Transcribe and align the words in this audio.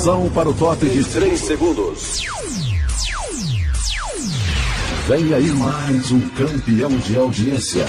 Atenção 0.00 0.30
para 0.30 0.48
o 0.48 0.54
top 0.54 0.88
de 0.88 1.04
3 1.04 1.38
segundos. 1.38 2.22
Vem 5.06 5.34
aí 5.34 5.50
mais 5.50 6.10
um 6.10 6.20
campeão 6.30 6.88
de 6.96 7.18
audiência. 7.18 7.84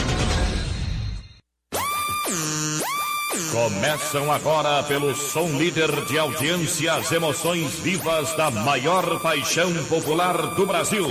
Começam 3.53 4.29
agora 4.29 4.83
pelo 4.83 5.15
som 5.15 5.57
líder 5.57 5.89
de 6.07 6.19
audiência 6.19 6.95
as 6.95 7.09
emoções 7.13 7.75
vivas 7.75 8.35
da 8.35 8.51
maior 8.51 9.21
paixão 9.21 9.71
popular 9.85 10.35
do 10.55 10.65
Brasil. 10.65 11.07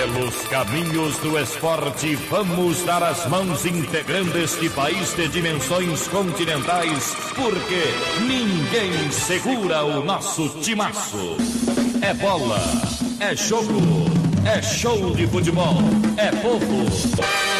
Pelos 0.00 0.34
caminhos 0.48 1.18
do 1.18 1.38
esporte, 1.38 2.14
vamos 2.30 2.82
dar 2.84 3.02
as 3.02 3.26
mãos 3.26 3.66
integrando 3.66 4.38
este 4.38 4.70
país 4.70 5.12
de 5.14 5.28
dimensões 5.28 6.08
continentais, 6.08 7.14
porque 7.34 7.84
ninguém 8.26 9.10
segura 9.10 9.84
o 9.84 10.02
nosso 10.02 10.48
timaço. 10.60 11.36
É 12.00 12.14
bola, 12.14 12.62
é 13.20 13.36
jogo, 13.36 13.78
é 14.46 14.62
show 14.62 15.14
de 15.14 15.26
futebol, 15.26 15.76
é 16.16 16.30
povo. 16.36 17.59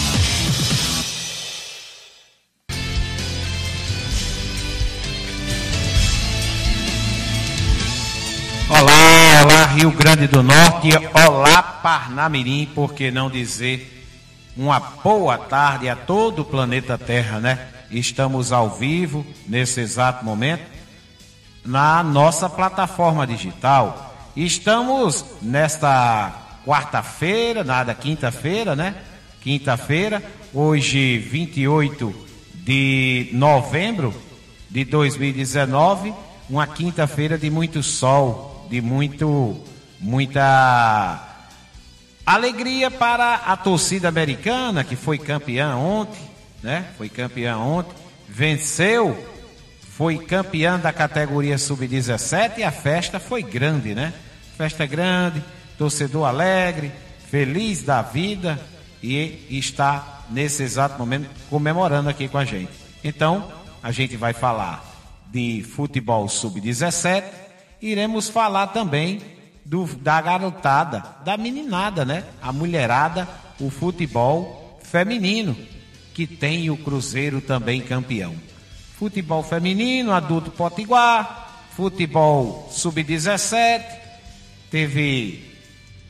Olá, 9.43 9.65
Rio 9.65 9.89
Grande 9.89 10.27
do 10.27 10.43
Norte, 10.43 10.89
olá 11.15 11.63
Parnamirim, 11.63 12.67
por 12.75 12.93
que 12.93 13.09
não 13.09 13.27
dizer 13.27 14.05
uma 14.55 14.79
boa 14.79 15.35
tarde 15.35 15.89
a 15.89 15.95
todo 15.95 16.43
o 16.43 16.45
planeta 16.45 16.95
Terra, 16.95 17.39
né? 17.39 17.67
Estamos 17.89 18.51
ao 18.51 18.69
vivo 18.69 19.25
nesse 19.47 19.79
exato 19.79 20.23
momento 20.23 20.61
na 21.65 22.03
nossa 22.03 22.47
plataforma 22.47 23.25
digital. 23.25 24.15
Estamos 24.35 25.25
nesta 25.41 26.31
quarta-feira, 26.63 27.63
nada, 27.63 27.95
quinta-feira, 27.95 28.75
né? 28.75 28.93
Quinta-feira, 29.41 30.21
hoje 30.53 31.17
28 31.17 32.13
de 32.53 33.31
novembro 33.33 34.13
de 34.69 34.85
2019, 34.85 36.13
uma 36.47 36.67
quinta-feira 36.67 37.39
de 37.39 37.49
muito 37.49 37.81
sol, 37.81 38.50
de 38.71 38.79
muito 38.79 39.61
muita 39.99 41.27
alegria 42.25 42.89
para 42.89 43.35
a 43.35 43.57
torcida 43.57 44.07
americana 44.07 44.85
que 44.85 44.95
foi 44.95 45.17
campeã 45.17 45.75
ontem, 45.75 46.21
né? 46.63 46.87
Foi 46.97 47.09
campeã 47.09 47.57
ontem, 47.57 47.93
venceu, 48.29 49.27
foi 49.81 50.17
campeã 50.19 50.79
da 50.79 50.93
categoria 50.93 51.57
sub-17 51.57 52.59
e 52.59 52.63
a 52.63 52.71
festa 52.71 53.19
foi 53.19 53.43
grande, 53.43 53.93
né? 53.93 54.13
Festa 54.57 54.85
grande, 54.85 55.43
torcedor 55.77 56.25
alegre, 56.25 56.93
feliz 57.29 57.83
da 57.83 58.01
vida 58.01 58.57
e 59.03 59.47
está 59.49 60.23
nesse 60.29 60.63
exato 60.63 60.97
momento 60.97 61.29
comemorando 61.49 62.07
aqui 62.07 62.29
com 62.29 62.37
a 62.37 62.45
gente. 62.45 62.71
Então, 63.03 63.51
a 63.83 63.91
gente 63.91 64.15
vai 64.15 64.31
falar 64.31 64.81
de 65.29 65.61
futebol 65.61 66.29
sub-17, 66.29 67.40
iremos 67.81 68.29
falar 68.29 68.67
também 68.67 69.21
do, 69.65 69.85
da 69.85 70.21
garotada, 70.21 71.03
da 71.23 71.37
meninada, 71.37 72.05
né? 72.05 72.25
A 72.41 72.51
mulherada, 72.51 73.27
o 73.59 73.69
futebol 73.69 74.79
feminino, 74.83 75.55
que 76.13 76.27
tem 76.27 76.69
o 76.69 76.77
Cruzeiro 76.77 77.41
também 77.41 77.81
campeão. 77.81 78.35
Futebol 78.97 79.41
feminino, 79.41 80.11
adulto 80.11 80.51
potiguar, 80.51 81.69
futebol 81.75 82.69
sub-17, 82.71 83.83
teve 84.69 85.51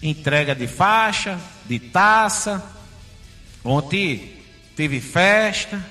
entrega 0.02 0.56
de 0.56 0.68
faixa, 0.68 1.40
de 1.66 1.80
taça. 1.80 2.64
Ontem 3.64 4.34
teve 4.76 5.00
festa. 5.00 5.84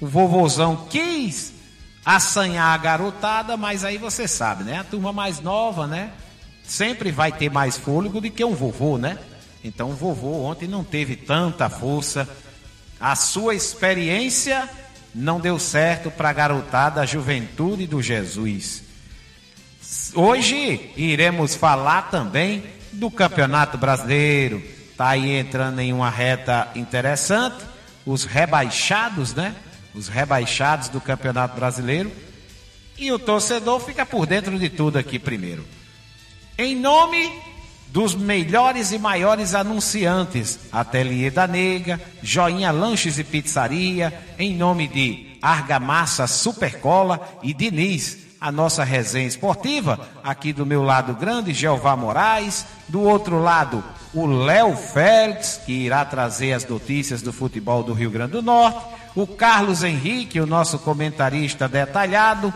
O 0.00 0.06
vovozão 0.06 0.86
quis 0.88 1.55
assanhar 2.06 2.72
a 2.72 2.76
garotada, 2.76 3.56
mas 3.56 3.84
aí 3.84 3.98
você 3.98 4.28
sabe, 4.28 4.62
né? 4.62 4.78
A 4.78 4.84
turma 4.84 5.12
mais 5.12 5.40
nova, 5.40 5.88
né? 5.88 6.12
Sempre 6.62 7.10
vai 7.10 7.32
ter 7.32 7.50
mais 7.50 7.76
fôlego 7.76 8.20
do 8.20 8.30
que 8.30 8.44
um 8.44 8.54
vovô, 8.54 8.96
né? 8.96 9.18
Então 9.64 9.90
o 9.90 9.94
vovô 9.94 10.44
ontem 10.44 10.68
não 10.68 10.84
teve 10.84 11.16
tanta 11.16 11.68
força. 11.68 12.28
A 13.00 13.16
sua 13.16 13.56
experiência 13.56 14.70
não 15.12 15.40
deu 15.40 15.58
certo 15.58 16.08
para 16.08 16.30
a 16.30 16.32
garotada, 16.32 17.00
a 17.00 17.06
juventude 17.06 17.88
do 17.88 18.00
Jesus. 18.00 18.84
Hoje 20.14 20.92
iremos 20.96 21.56
falar 21.56 22.02
também 22.02 22.62
do 22.92 23.10
Campeonato 23.10 23.76
Brasileiro. 23.76 24.62
Está 24.92 25.08
aí 25.08 25.32
entrando 25.32 25.80
em 25.80 25.92
uma 25.92 26.08
reta 26.08 26.68
interessante. 26.76 27.64
Os 28.04 28.24
rebaixados, 28.24 29.34
né? 29.34 29.56
Os 29.96 30.08
rebaixados 30.08 30.88
do 30.88 31.00
Campeonato 31.00 31.56
Brasileiro. 31.56 32.12
E 32.98 33.10
o 33.10 33.18
torcedor 33.18 33.80
fica 33.80 34.04
por 34.06 34.26
dentro 34.26 34.58
de 34.58 34.68
tudo 34.68 34.98
aqui 34.98 35.18
primeiro. 35.18 35.64
Em 36.58 36.74
nome 36.76 37.32
dos 37.88 38.14
melhores 38.14 38.92
e 38.92 38.98
maiores 38.98 39.54
anunciantes, 39.54 40.58
Ateliê 40.70 41.30
da 41.30 41.46
Nega, 41.46 42.00
Joinha 42.22 42.70
Lanches 42.70 43.18
e 43.18 43.24
Pizzaria, 43.24 44.12
em 44.38 44.54
nome 44.54 44.86
de 44.88 45.38
Argamassa 45.40 46.26
Supercola 46.26 47.38
e 47.42 47.54
Diniz, 47.54 48.18
a 48.40 48.52
nossa 48.52 48.84
resenha 48.84 49.26
esportiva, 49.26 49.98
aqui 50.22 50.52
do 50.52 50.66
meu 50.66 50.82
lado 50.82 51.14
grande, 51.14 51.54
Jeová 51.54 51.96
Moraes, 51.96 52.66
do 52.88 53.00
outro 53.00 53.40
lado, 53.40 53.82
o 54.12 54.26
Léo 54.26 54.76
Félix, 54.76 55.60
que 55.64 55.72
irá 55.72 56.04
trazer 56.04 56.52
as 56.52 56.66
notícias 56.66 57.22
do 57.22 57.32
futebol 57.32 57.82
do 57.82 57.92
Rio 57.92 58.10
Grande 58.10 58.32
do 58.32 58.42
Norte, 58.42 58.84
o 59.16 59.26
Carlos 59.26 59.82
Henrique, 59.82 60.38
o 60.38 60.46
nosso 60.46 60.78
comentarista 60.78 61.66
detalhado, 61.66 62.52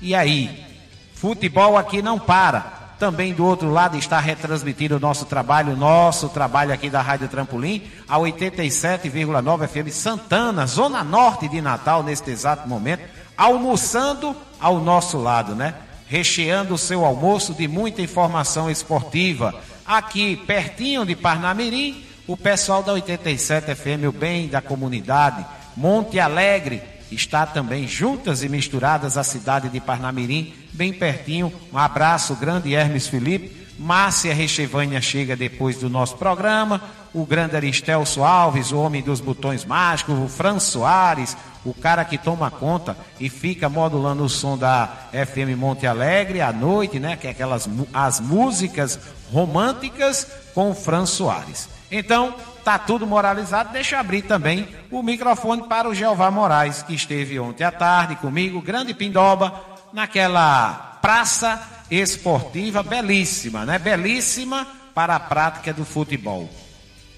e 0.00 0.14
aí, 0.14 0.64
futebol 1.12 1.76
aqui 1.76 2.00
não 2.00 2.20
para. 2.20 2.84
Também 3.00 3.34
do 3.34 3.44
outro 3.44 3.68
lado 3.68 3.98
está 3.98 4.20
retransmitindo 4.20 4.96
o 4.96 5.00
nosso 5.00 5.24
trabalho, 5.24 5.76
nosso 5.76 6.28
trabalho 6.28 6.72
aqui 6.72 6.88
da 6.88 7.02
Rádio 7.02 7.26
Trampolim, 7.26 7.82
a 8.08 8.16
87,9 8.16 9.66
FM 9.66 9.92
Santana, 9.92 10.64
Zona 10.66 11.02
Norte 11.02 11.48
de 11.48 11.60
Natal, 11.60 12.04
neste 12.04 12.30
exato 12.30 12.68
momento, 12.68 13.02
almoçando 13.36 14.36
ao 14.60 14.78
nosso 14.78 15.18
lado, 15.18 15.56
né? 15.56 15.74
Recheando 16.06 16.74
o 16.74 16.78
seu 16.78 17.04
almoço 17.04 17.52
de 17.52 17.66
muita 17.66 18.00
informação 18.00 18.70
esportiva. 18.70 19.52
Aqui, 19.84 20.36
pertinho 20.36 21.04
de 21.04 21.16
Parnamirim, 21.16 22.04
o 22.26 22.36
pessoal 22.36 22.84
da 22.84 22.92
87 22.92 23.74
FM, 23.74 24.06
o 24.08 24.12
bem 24.12 24.46
da 24.46 24.62
comunidade, 24.62 25.44
Monte 25.76 26.20
Alegre, 26.20 26.82
está 27.10 27.46
também 27.46 27.86
juntas 27.86 28.42
e 28.42 28.48
misturadas 28.48 29.16
a 29.16 29.24
cidade 29.24 29.68
de 29.68 29.80
Parnamirim, 29.80 30.54
bem 30.72 30.92
pertinho. 30.92 31.52
Um 31.72 31.78
abraço 31.78 32.34
grande, 32.34 32.74
Hermes 32.74 33.06
Felipe. 33.06 33.64
Márcia 33.78 34.32
Rechevânia 34.32 35.00
chega 35.00 35.34
depois 35.34 35.78
do 35.78 35.90
nosso 35.90 36.16
programa. 36.16 36.80
O 37.12 37.26
grande 37.26 37.56
Aristelso 37.56 38.22
Alves, 38.22 38.72
o 38.72 38.78
homem 38.78 39.02
dos 39.02 39.20
botões 39.20 39.64
mágicos, 39.64 40.18
o 40.18 40.28
Fran 40.28 40.58
Soares, 40.58 41.36
o 41.64 41.72
cara 41.72 42.04
que 42.04 42.18
toma 42.18 42.50
conta 42.50 42.96
e 43.18 43.28
fica 43.28 43.68
modulando 43.68 44.24
o 44.24 44.28
som 44.28 44.56
da 44.56 45.08
FM 45.12 45.56
Monte 45.56 45.86
Alegre 45.86 46.40
à 46.40 46.52
noite, 46.52 46.98
né? 47.00 47.16
Que 47.16 47.26
é 47.26 47.30
aquelas 47.30 47.68
as 47.92 48.20
músicas 48.20 48.98
românticas 49.32 50.26
com 50.54 50.70
o 50.70 50.74
Fran 50.74 51.06
Soares. 51.06 51.68
Então, 51.90 52.34
tá 52.64 52.78
tudo 52.78 53.06
moralizado. 53.06 53.72
Deixa 53.72 53.96
eu 53.96 54.00
abrir 54.00 54.22
também 54.22 54.66
o 54.90 55.02
microfone 55.02 55.64
para 55.68 55.88
o 55.88 55.94
Jeová 55.94 56.30
Moraes, 56.30 56.82
que 56.82 56.94
esteve 56.94 57.38
ontem 57.38 57.62
à 57.62 57.70
tarde 57.70 58.16
comigo, 58.16 58.62
grande 58.62 58.94
Pindoba, 58.94 59.60
naquela 59.92 60.98
praça 61.02 61.62
esportiva 61.90 62.82
belíssima, 62.82 63.66
né? 63.66 63.78
Belíssima 63.78 64.66
para 64.94 65.14
a 65.14 65.20
prática 65.20 65.72
do 65.72 65.84
futebol. 65.84 66.48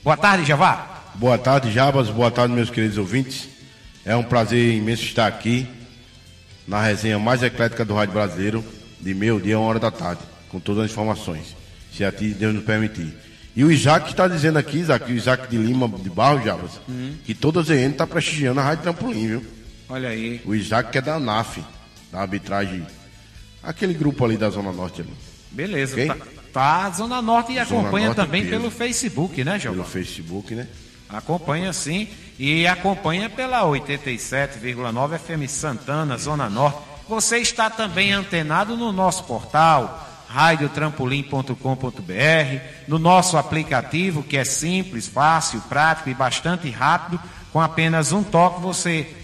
Boa 0.02 0.16
tarde, 0.16 0.44
Jeová. 0.44 0.96
Boa 1.14 1.38
tarde, 1.38 1.72
Jabas. 1.72 2.10
Boa 2.10 2.31
tarde, 2.31 2.52
meus 2.52 2.69
queridos 2.69 2.98
ouvintes. 2.98 3.48
É 4.04 4.14
um 4.14 4.22
prazer 4.22 4.75
imenso 4.75 5.02
estar 5.02 5.26
aqui 5.26 5.66
na 6.66 6.82
resenha 6.82 7.19
mais 7.19 7.43
eclética 7.43 7.84
do 7.84 7.94
Rádio 7.94 8.14
Brasileiro, 8.14 8.64
de 9.00 9.14
meio-dia 9.14 9.56
a 9.56 9.58
uma 9.60 9.69
hora 9.69 9.78
da 9.78 9.90
tarde, 9.90 10.20
com 10.50 10.58
todas 10.58 10.84
as 10.84 10.90
informações, 10.90 11.56
se 11.93 12.04
a 12.04 12.10
ti 12.10 12.28
Deus 12.28 12.54
nos 12.54 12.64
permitir. 12.64 13.25
E 13.56 13.64
o 13.64 13.73
Isaac 13.73 14.11
está 14.11 14.29
dizendo 14.29 14.58
aqui, 14.58 14.76
Isaac, 14.79 15.11
o 15.11 15.14
Isaac 15.14 15.49
de 15.49 15.56
Lima, 15.56 15.88
de 15.88 16.11
Barro 16.11 16.44
Javas, 16.44 16.73
Hum. 16.87 17.14
que 17.25 17.32
toda 17.35 17.61
a 17.61 17.62
ZN 17.62 17.93
está 17.93 18.06
prestigiando 18.06 18.61
a 18.61 18.62
Rádio 18.62 18.82
Trampolim, 18.82 19.26
viu? 19.29 19.47
Olha 19.88 20.11
aí. 20.11 20.43
O 20.44 20.55
Isaac 20.55 20.91
que 20.93 20.99
é 20.99 21.00
da 21.00 21.14
ANAF, 21.14 21.64
da 22.12 22.20
arbitragem, 22.20 22.87
aquele 23.62 23.94
grupo 23.94 24.25
ali 24.25 24.37
da 24.37 24.50
Zona 24.50 24.73
Norte 24.73 25.00
ali, 25.00 25.11
Beleza. 25.50 25.94
Quem? 25.94 26.08
Tá, 26.08 26.17
tá 26.53 26.91
Zona 26.91 27.23
Norte 27.23 27.53
e 27.53 27.55
Zona 27.55 27.81
acompanha 27.81 28.06
Norte 28.08 28.17
também 28.17 28.47
pelo 28.47 28.70
Facebook, 28.70 29.43
né, 29.43 29.53
pelo 29.53 29.75
Giovanni? 29.75 29.88
Facebook, 29.91 30.55
né? 30.55 30.67
Acompanha 31.08 31.73
sim. 31.73 32.08
E 32.38 32.67
acompanha 32.67 33.31
pela 33.31 33.62
87,9 33.62 35.19
FM 35.19 35.49
Santana, 35.49 36.19
Zona 36.19 36.50
Norte. 36.50 36.79
Você 37.08 37.38
está 37.38 37.70
também 37.70 38.12
antenado 38.12 38.76
no 38.76 38.93
nosso 38.93 39.25
portal 39.25 40.06
radiotrampolim.com.br, 40.28 42.61
no 42.88 42.99
nosso 42.99 43.37
aplicativo 43.37 44.23
que 44.23 44.37
é 44.37 44.44
simples, 44.44 45.06
fácil, 45.06 45.61
prático 45.62 46.11
e 46.11 46.14
bastante 46.14 46.69
rápido. 46.70 47.20
Com 47.52 47.61
apenas 47.61 48.12
um 48.12 48.23
toque 48.23 48.61
você 48.61 49.14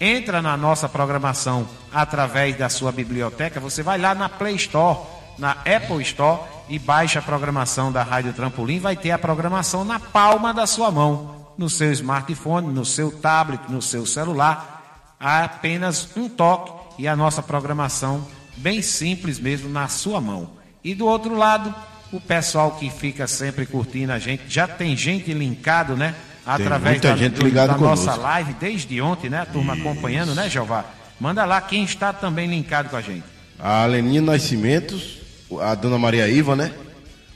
entra 0.00 0.42
na 0.42 0.56
nossa 0.56 0.88
programação 0.88 1.66
através 1.92 2.56
da 2.56 2.68
sua 2.68 2.92
biblioteca, 2.92 3.60
você 3.60 3.82
vai 3.82 3.98
lá 3.98 4.14
na 4.14 4.28
Play 4.28 4.56
Store, 4.56 4.98
na 5.38 5.52
Apple 5.52 6.02
Store 6.02 6.40
e 6.68 6.78
baixa 6.78 7.18
a 7.18 7.22
programação 7.22 7.90
da 7.90 8.02
Rádio 8.02 8.32
Trampolim, 8.32 8.78
vai 8.78 8.96
ter 8.96 9.10
a 9.10 9.18
programação 9.18 9.84
na 9.84 9.98
palma 9.98 10.52
da 10.52 10.66
sua 10.66 10.90
mão, 10.90 11.52
no 11.56 11.68
seu 11.68 11.92
smartphone, 11.92 12.72
no 12.72 12.84
seu 12.84 13.10
tablet, 13.10 13.60
no 13.68 13.80
seu 13.80 14.06
celular, 14.06 15.14
apenas 15.18 16.08
um 16.16 16.28
toque 16.28 16.72
e 16.98 17.08
a 17.08 17.16
nossa 17.16 17.42
programação 17.42 18.24
bem 18.56 18.80
simples 18.82 19.38
mesmo 19.38 19.68
na 19.68 19.88
sua 19.88 20.20
mão. 20.20 20.50
E 20.82 20.94
do 20.94 21.06
outro 21.06 21.34
lado, 21.36 21.74
o 22.12 22.20
pessoal 22.20 22.72
que 22.72 22.90
fica 22.90 23.26
sempre 23.26 23.66
curtindo 23.66 24.12
a 24.12 24.18
gente, 24.18 24.42
já 24.48 24.66
tem 24.68 24.96
gente 24.96 25.32
linkado, 25.32 25.96
né? 25.96 26.14
Através 26.46 27.00
da, 27.00 27.14
do- 27.38 27.50
da 27.54 27.78
nossa 27.78 28.10
live 28.16 28.52
desde 28.54 29.00
ontem, 29.00 29.30
né? 29.30 29.40
A 29.40 29.46
turma 29.46 29.72
acompanhando, 29.74 30.34
né, 30.34 30.48
Jeová? 30.50 30.84
Manda 31.18 31.44
lá 31.44 31.60
quem 31.60 31.84
está 31.84 32.12
também 32.12 32.48
linkado 32.48 32.88
com 32.90 32.96
a 32.96 33.00
gente. 33.00 33.24
A 33.58 33.86
Leninha 33.86 34.20
Nascimentos, 34.20 35.18
a 35.62 35.74
Dona 35.74 35.98
Maria 35.98 36.28
Iva, 36.28 36.54
né? 36.54 36.72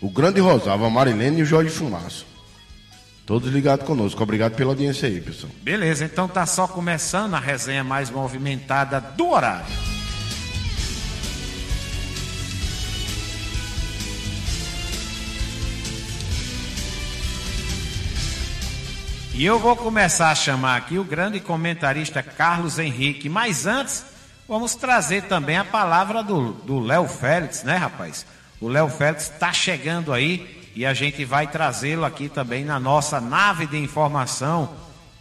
O 0.01 0.11
Grande 0.11 0.41
Rosava, 0.41 0.87
a 0.87 0.91
Marilene 0.91 1.41
e 1.41 1.43
o 1.43 1.47
Jorge 1.47 1.71
Fumaço. 1.71 2.27
Todos 3.25 3.51
ligados 3.53 3.87
conosco. 3.87 4.23
Obrigado 4.23 4.55
pela 4.55 4.71
audiência 4.73 5.09
aí, 5.09 5.21
pessoal. 5.21 5.51
Beleza, 5.63 6.05
então 6.05 6.29
tá 6.29 6.45
só 6.47 6.67
começando 6.69 7.35
a 7.35 7.39
resenha 7.41 7.83
mais 7.85 8.11
movimentada 8.11 9.01
do 9.01 9.31
horário. 9.31 9.67
E 19.39 19.47
eu 19.47 19.57
vou 19.57 19.77
começar 19.77 20.31
a 20.31 20.35
chamar 20.35 20.77
aqui 20.77 20.99
o 20.99 21.05
grande 21.05 21.39
comentarista 21.39 22.25
Carlos 22.25 22.77
Henrique. 22.77 23.29
Mas 23.29 23.69
antes, 23.69 24.05
vamos 24.49 24.75
trazer 24.75 25.29
também 25.29 25.57
a 25.57 25.65
palavra 25.65 26.25
do 26.25 26.81
Léo 26.81 27.07
Félix, 27.07 27.63
né, 27.63 27.77
rapaz? 27.77 28.27
O 28.61 28.67
Léo 28.67 28.89
Félix 28.89 29.31
está 29.31 29.53
chegando 29.53 30.13
aí 30.13 30.69
e 30.75 30.85
a 30.85 30.93
gente 30.93 31.25
vai 31.25 31.47
trazê-lo 31.47 32.05
aqui 32.05 32.29
também 32.29 32.65
na 32.65 32.81
nossa 32.81 33.21
nave 33.21 33.69
de 33.69 33.79
informação. 33.79 34.71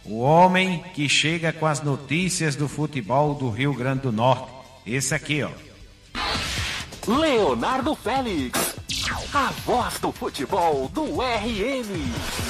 O 0.04 0.18
homem 0.18 0.82
que 0.94 1.08
chega 1.08 1.52
com 1.52 1.66
as 1.66 1.80
notícias 1.80 2.56
do 2.56 2.66
futebol 2.66 3.36
do 3.36 3.48
Rio 3.48 3.72
Grande 3.72 4.00
do 4.00 4.10
Norte. 4.10 4.50
Esse 4.84 5.14
aqui, 5.14 5.44
ó. 5.44 5.50
Leonardo 7.06 7.94
Félix, 7.94 8.74
a 9.32 9.52
voz 9.64 10.00
do 10.00 10.10
futebol 10.10 10.90
do 10.92 11.22
RN. 11.22 12.47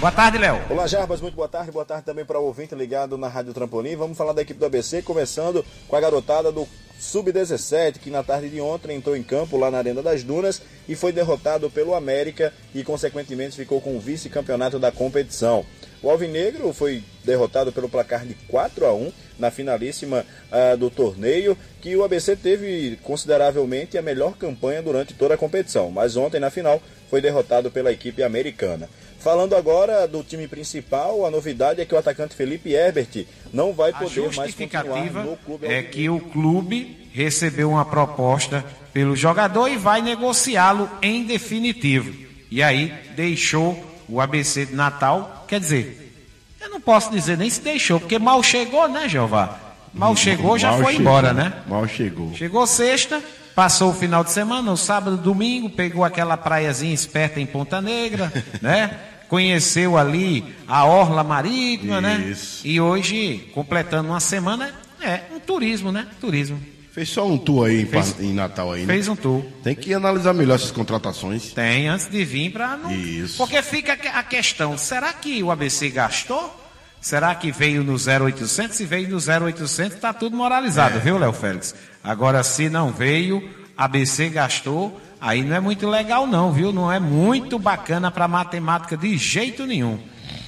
Boa 0.00 0.10
tarde, 0.10 0.38
Léo. 0.38 0.58
Olá, 0.70 0.86
Jarbas, 0.86 1.20
muito 1.20 1.34
boa 1.34 1.46
tarde. 1.46 1.70
Boa 1.70 1.84
tarde 1.84 2.04
também 2.06 2.24
para 2.24 2.40
o 2.40 2.46
ouvinte 2.46 2.74
ligado 2.74 3.18
na 3.18 3.28
Rádio 3.28 3.52
Trampolim. 3.52 3.96
Vamos 3.96 4.16
falar 4.16 4.32
da 4.32 4.40
equipe 4.40 4.58
do 4.58 4.64
ABC, 4.64 5.02
começando 5.02 5.62
com 5.86 5.94
a 5.94 6.00
garotada 6.00 6.50
do 6.50 6.66
Sub-17, 6.98 7.98
que 7.98 8.08
na 8.08 8.22
tarde 8.22 8.48
de 8.48 8.62
ontem 8.62 8.96
entrou 8.96 9.14
em 9.14 9.22
campo 9.22 9.58
lá 9.58 9.70
na 9.70 9.76
Arena 9.76 10.02
das 10.02 10.24
Dunas 10.24 10.62
e 10.88 10.96
foi 10.96 11.12
derrotado 11.12 11.68
pelo 11.68 11.94
América 11.94 12.50
e, 12.74 12.82
consequentemente, 12.82 13.56
ficou 13.56 13.78
com 13.78 13.94
o 13.94 14.00
vice-campeonato 14.00 14.78
da 14.78 14.90
competição. 14.90 15.66
O 16.02 16.08
Alvinegro 16.08 16.72
foi 16.72 17.04
derrotado 17.22 17.70
pelo 17.70 17.86
placar 17.86 18.24
de 18.24 18.32
4 18.48 18.86
a 18.86 18.94
1 18.94 19.12
na 19.38 19.50
finalíssima 19.50 20.24
ah, 20.50 20.76
do 20.76 20.88
torneio, 20.88 21.54
que 21.78 21.94
o 21.94 22.02
ABC 22.02 22.36
teve 22.36 22.98
consideravelmente 23.02 23.98
a 23.98 24.02
melhor 24.02 24.34
campanha 24.38 24.82
durante 24.82 25.12
toda 25.12 25.34
a 25.34 25.38
competição, 25.38 25.90
mas 25.90 26.16
ontem 26.16 26.40
na 26.40 26.48
final 26.48 26.80
foi 27.10 27.20
derrotado 27.20 27.70
pela 27.70 27.92
equipe 27.92 28.22
americana. 28.22 28.88
Falando 29.20 29.54
agora 29.54 30.08
do 30.08 30.22
time 30.22 30.48
principal, 30.48 31.26
a 31.26 31.30
novidade 31.30 31.80
é 31.80 31.84
que 31.84 31.94
o 31.94 31.98
atacante 31.98 32.34
Felipe 32.34 32.72
Herbert 32.72 33.26
não 33.52 33.72
vai 33.74 33.90
A 33.90 33.94
poder 33.94 34.20
mais 34.20 34.34
continuar 34.36 34.46
justificativa 34.46 35.22
no 35.22 35.36
clube 35.36 35.66
é 35.66 35.82
que 35.82 36.08
o 36.08 36.18
clube 36.18 37.10
recebeu 37.12 37.70
uma 37.70 37.84
proposta 37.84 38.64
pelo 38.94 39.14
jogador 39.14 39.68
e 39.68 39.76
vai 39.76 40.00
negociá-lo 40.00 40.88
em 41.02 41.24
definitivo. 41.24 42.14
E 42.50 42.62
aí 42.62 42.94
deixou 43.14 43.78
o 44.08 44.20
ABC 44.20 44.66
de 44.66 44.74
Natal. 44.74 45.44
Quer 45.46 45.60
dizer, 45.60 46.14
eu 46.58 46.70
não 46.70 46.80
posso 46.80 47.10
dizer 47.10 47.36
nem 47.36 47.50
se 47.50 47.60
deixou, 47.60 48.00
porque 48.00 48.18
mal 48.18 48.42
chegou, 48.42 48.88
né, 48.88 49.06
Jeová? 49.06 49.58
Mal 49.92 50.16
chegou, 50.16 50.56
já 50.56 50.70
Mal 50.70 50.82
foi 50.82 50.92
chegou. 50.92 51.00
embora, 51.02 51.32
né? 51.34 51.52
Mal 51.66 51.86
chegou. 51.86 52.32
Chegou 52.34 52.66
sexta, 52.66 53.22
passou 53.60 53.90
o 53.90 53.94
final 53.94 54.24
de 54.24 54.30
semana, 54.30 54.72
o 54.72 54.76
sábado, 54.76 55.18
domingo, 55.18 55.68
pegou 55.68 56.02
aquela 56.02 56.34
praiazinha 56.34 56.94
esperta 56.94 57.38
em 57.38 57.44
Ponta 57.44 57.78
Negra, 57.78 58.32
né? 58.62 58.96
Conheceu 59.28 59.98
ali 59.98 60.42
a 60.66 60.86
Orla 60.86 61.22
Marítima, 61.22 62.00
né? 62.00 62.26
Isso. 62.30 62.66
E 62.66 62.80
hoje, 62.80 63.50
completando 63.52 64.08
uma 64.08 64.18
semana, 64.18 64.72
é 65.02 65.20
um 65.30 65.38
turismo, 65.38 65.92
né? 65.92 66.06
Turismo. 66.18 66.58
Fez 66.90 67.10
só 67.10 67.26
um 67.28 67.36
tour 67.36 67.66
aí 67.66 67.82
em, 67.82 67.86
Fez- 67.86 68.18
em 68.18 68.32
Natal 68.32 68.72
aí, 68.72 68.86
né? 68.86 68.94
Fez 68.94 69.08
um 69.08 69.14
tour. 69.14 69.44
Tem 69.62 69.74
que 69.74 69.92
analisar 69.92 70.32
melhor 70.32 70.54
essas 70.54 70.70
contratações. 70.70 71.52
Tem, 71.52 71.86
antes 71.86 72.08
de 72.08 72.24
vir 72.24 72.50
para 72.52 72.78
não. 72.78 72.90
Isso. 72.90 73.36
Porque 73.36 73.60
fica 73.60 73.92
a 73.92 74.22
questão: 74.22 74.78
será 74.78 75.12
que 75.12 75.42
o 75.42 75.50
ABC 75.50 75.90
gastou? 75.90 76.56
Será 76.98 77.34
que 77.34 77.50
veio 77.52 77.82
no 77.84 77.96
0800? 77.96 78.74
Se 78.76 78.84
veio 78.86 79.08
no 79.08 79.16
0800, 79.18 79.94
está 79.96 80.12
tudo 80.14 80.34
moralizado, 80.36 80.96
É. 80.96 81.00
viu, 81.00 81.16
Léo 81.18 81.32
Félix? 81.32 81.74
Agora, 82.02 82.42
se 82.42 82.68
não 82.68 82.90
veio, 82.90 83.48
ABC 83.76 84.28
gastou, 84.30 85.00
aí 85.20 85.42
não 85.42 85.56
é 85.56 85.60
muito 85.60 85.88
legal, 85.88 86.26
não, 86.26 86.52
viu? 86.52 86.72
Não 86.72 86.90
é 86.90 86.98
muito 86.98 87.58
bacana 87.58 88.10
para 88.10 88.26
matemática 88.26 88.96
de 88.96 89.16
jeito 89.16 89.66
nenhum. 89.66 89.98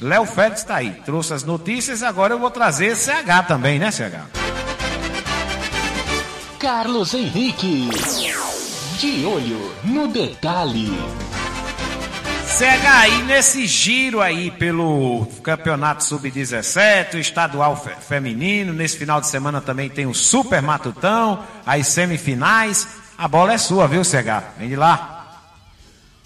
Léo 0.00 0.26
Félix 0.26 0.60
está 0.60 0.76
aí, 0.76 0.90
trouxe 1.04 1.32
as 1.32 1.44
notícias, 1.44 2.02
agora 2.02 2.34
eu 2.34 2.38
vou 2.38 2.50
trazer 2.50 2.96
CH 2.96 3.46
também, 3.46 3.78
né, 3.78 3.90
CH? 3.90 4.26
Carlos 6.58 7.14
Henrique, 7.14 7.88
de 8.98 9.24
olho 9.24 9.72
no 9.84 10.08
detalhe. 10.08 10.90
CH 12.58 12.86
aí 12.86 13.22
nesse 13.22 13.66
giro 13.66 14.20
aí 14.20 14.50
pelo 14.50 15.26
Campeonato 15.42 16.04
Sub-17, 16.04 17.14
o 17.14 17.18
estadual 17.18 17.76
fe- 17.76 17.94
feminino, 17.96 18.72
nesse 18.72 18.98
final 18.98 19.20
de 19.20 19.26
semana 19.28 19.60
também 19.60 19.88
tem 19.88 20.06
o 20.06 20.14
Super 20.14 20.60
Matutão, 20.60 21.42
as 21.64 21.86
semifinais. 21.88 22.86
A 23.16 23.26
bola 23.26 23.54
é 23.54 23.58
sua, 23.58 23.88
viu, 23.88 24.04
CH? 24.04 24.54
Vem 24.58 24.68
de 24.68 24.76
lá. 24.76 25.40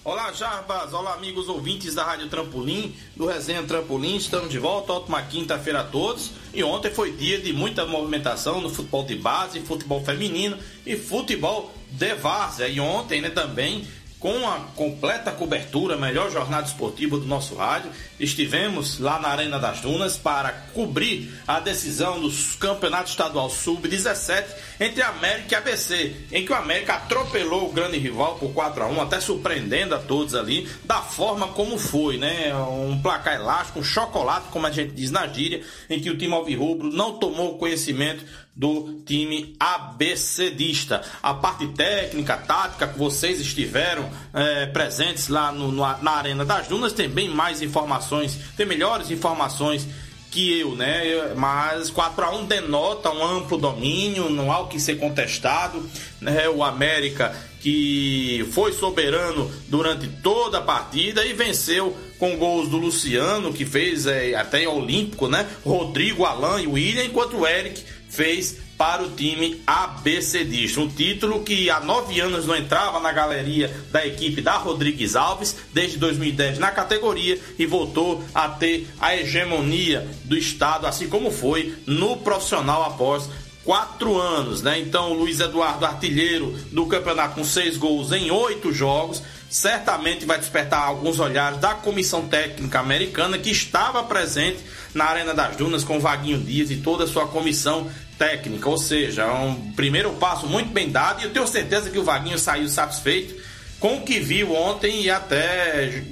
Olá, 0.05 0.33
Jarbas. 0.33 0.93
Olá, 0.93 1.15
amigos 1.15 1.49
ouvintes 1.49 1.95
da 1.95 2.05
Rádio 2.05 2.29
Trampolim, 2.29 2.95
do 3.17 3.27
Resenha 3.27 3.63
Trampolim. 3.63 4.17
Estamos 4.17 4.51
de 4.51 4.59
volta. 4.59 4.93
Ótima 4.93 5.21
quinta-feira 5.23 5.81
a 5.81 5.85
todos. 5.85 6.31
E 6.55 6.63
ontem 6.63 6.93
foi 6.93 7.13
dia 7.13 7.41
de 7.41 7.53
muita 7.53 7.85
movimentação 7.87 8.61
no 8.61 8.71
futebol 8.71 9.05
de 9.05 9.17
base, 9.17 9.61
futebol 9.61 10.05
feminino 10.05 10.57
e 10.85 10.97
futebol 10.97 11.73
de 11.91 12.15
várzea. 12.15 12.69
E 12.69 12.79
ontem, 12.79 13.21
né, 13.21 13.31
também, 13.31 13.87
com 14.27 14.49
a 14.49 14.59
completa 14.75 15.31
cobertura, 15.31 15.97
melhor 15.97 16.33
jornada 16.33 16.67
esportiva 16.67 17.17
do 17.17 17.27
nosso 17.27 17.55
rádio, 17.55 17.93
estivemos 18.19 18.99
lá 18.99 19.21
na 19.21 19.29
Arena 19.29 19.57
das 19.57 19.79
Dunas 19.81 20.17
para 20.17 20.51
cobrir 20.75 21.33
a 21.47 21.61
decisão 21.61 22.21
do 22.21 22.29
Campeonato 22.59 23.09
Estadual 23.09 23.49
Sub-17 23.49 24.45
entre 24.81 25.01
América 25.01 25.55
e 25.55 25.55
ABC, 25.55 26.17
em 26.33 26.45
que 26.45 26.51
o 26.51 26.57
América 26.57 26.95
atropelou 26.95 27.69
o 27.69 27.73
grande 27.73 27.99
rival 27.99 28.35
por 28.35 28.53
4 28.53 28.83
a 28.83 28.89
1 28.89 29.01
até 29.01 29.21
surpreendendo 29.21 29.95
a 29.95 29.99
todos 30.01 30.35
ali, 30.35 30.69
da 30.83 31.03
forma 31.03 31.47
como 31.47 31.79
foi, 31.79 32.19
né? 32.19 32.53
Um 32.53 33.01
placar 33.01 33.37
elástico, 33.37 33.79
um 33.79 33.85
chocolate, 33.85 34.49
como 34.51 34.67
a 34.67 34.73
gente 34.73 34.91
diz 34.91 35.13
na 35.13 35.25
gíria, 35.29 35.63
em 35.89 36.01
que 36.01 36.11
o 36.11 36.19
time 36.19 36.35
alvirrubro 36.35 36.91
não 36.91 37.17
tomou 37.17 37.59
conhecimento 37.59 38.25
do 38.57 39.03
time 39.05 39.55
ABCdista. 39.61 41.03
A 41.23 41.35
parte 41.35 41.67
técnica, 41.69 42.37
tática, 42.39 42.87
que 42.89 42.99
vocês 42.99 43.39
estiveram 43.41 44.09
eh, 44.33 44.67
presentes 44.67 45.29
lá 45.29 45.53
no- 45.53 45.71
no- 45.71 46.03
na 46.03 46.11
Arena 46.13 46.45
das 46.45 46.67
Dunas, 46.67 46.93
tem 46.95 47.09
bem 47.09 47.29
mais 47.29 47.61
informações, 47.61 48.39
tem 48.57 48.65
melhores 48.67 49.11
informações 49.11 49.87
que 50.31 50.59
eu, 50.61 50.75
né? 50.75 51.35
Mas 51.37 51.91
4 51.91 52.25
a 52.25 52.31
1 52.35 52.45
denota 52.47 53.11
um 53.11 53.25
amplo 53.25 53.57
domínio, 53.57 54.29
não 54.31 54.51
há 54.53 54.61
o 54.61 54.69
que 54.69 54.79
ser 54.81 54.97
contestado, 54.97 55.83
né? 56.21 56.49
O 56.49 56.63
América 56.65 57.35
que 57.61 58.47
foi 58.53 58.73
soberano 58.73 59.51
durante 59.69 60.07
toda 60.23 60.59
a 60.59 60.63
partida 60.63 61.25
e 61.27 61.33
venceu 61.33 61.97
com 62.19 62.37
gols 62.37 62.69
do 62.69 62.77
Luciano, 62.77 63.53
que 63.53 63.65
fez 63.65 64.07
é, 64.07 64.35
até 64.35 64.69
olímpico, 64.69 65.27
né? 65.29 65.47
Rodrigo, 65.65 66.25
Alain 66.25 66.65
e 66.65 66.67
William, 66.67 67.05
enquanto 67.05 67.39
o 67.39 67.47
Eric 67.47 67.83
fez 68.17 68.57
para 68.79 69.03
o 69.03 69.11
time 69.11 69.63
ABCdista. 69.67 70.81
Um 70.81 70.89
título 70.89 71.43
que 71.43 71.71
há 71.71 71.81
nove 71.81 72.19
anos 72.21 72.47
não 72.47 72.57
entrava 72.57 72.99
na 72.99 73.13
galeria 73.13 73.75
da 73.91 74.07
equipe 74.07 74.41
da 74.41 74.57
Rodrigues 74.57 75.15
Alves, 75.15 75.57
desde 75.73 75.99
2010 75.99 76.59
na 76.59 76.71
categoria, 76.71 77.39
e 77.59 77.67
voltou 77.67 78.25
a 78.35 78.49
ter 78.49 78.87
a 78.99 79.15
hegemonia 79.15 80.07
do 80.25 80.37
Estado, 80.37 80.87
assim 80.87 81.09
como 81.09 81.31
foi 81.31 81.75
no 81.87 82.17
profissional 82.19 82.83
após 82.85 83.29
quatro 83.65 84.17
anos, 84.17 84.63
né? 84.63 84.79
Então, 84.79 85.11
o 85.11 85.15
Luiz 85.15 85.41
Eduardo, 85.41 85.85
artilheiro 85.85 86.53
do 86.71 86.87
campeonato 86.87 87.35
com 87.35 87.45
seis 87.45 87.77
gols 87.77 88.13
em 88.13 88.31
oito 88.31 88.73
jogos, 88.73 89.23
certamente 89.51 90.25
vai 90.25 90.39
despertar 90.39 90.83
alguns 90.83 91.19
olhares 91.19 91.59
da 91.59 91.75
comissão 91.75 92.29
técnica 92.29 92.79
americana 92.79 93.39
que 93.39 93.51
estava 93.51 94.03
presente 94.05 94.59
na 94.95 95.05
Arena 95.05 95.35
das 95.35 95.57
Dunas 95.57 95.83
com 95.83 96.01
Vaguinho 96.01 96.39
Dias 96.39 96.71
e 96.71 96.77
toda 96.77 97.05
a 97.05 97.07
sua 97.07 97.27
comissão 97.27 97.91
técnica. 98.19 98.69
Ou 98.69 98.79
seja, 98.79 99.23
é 99.23 99.33
um 99.33 99.73
primeiro 99.73 100.13
passo 100.15 100.47
muito 100.47 100.71
bem 100.71 100.91
dado 100.91 101.21
e 101.21 101.25
eu 101.25 101.33
tenho 101.33 101.47
certeza 101.47 101.91
que 101.91 101.99
o 101.99 102.05
Vaguinho 102.05 102.39
saiu 102.39 102.69
satisfeito 102.69 103.35
com 103.79 103.97
o 103.97 104.01
que 104.03 104.19
viu 104.19 104.55
ontem 104.55 105.03
e 105.03 105.11
até 105.11 106.03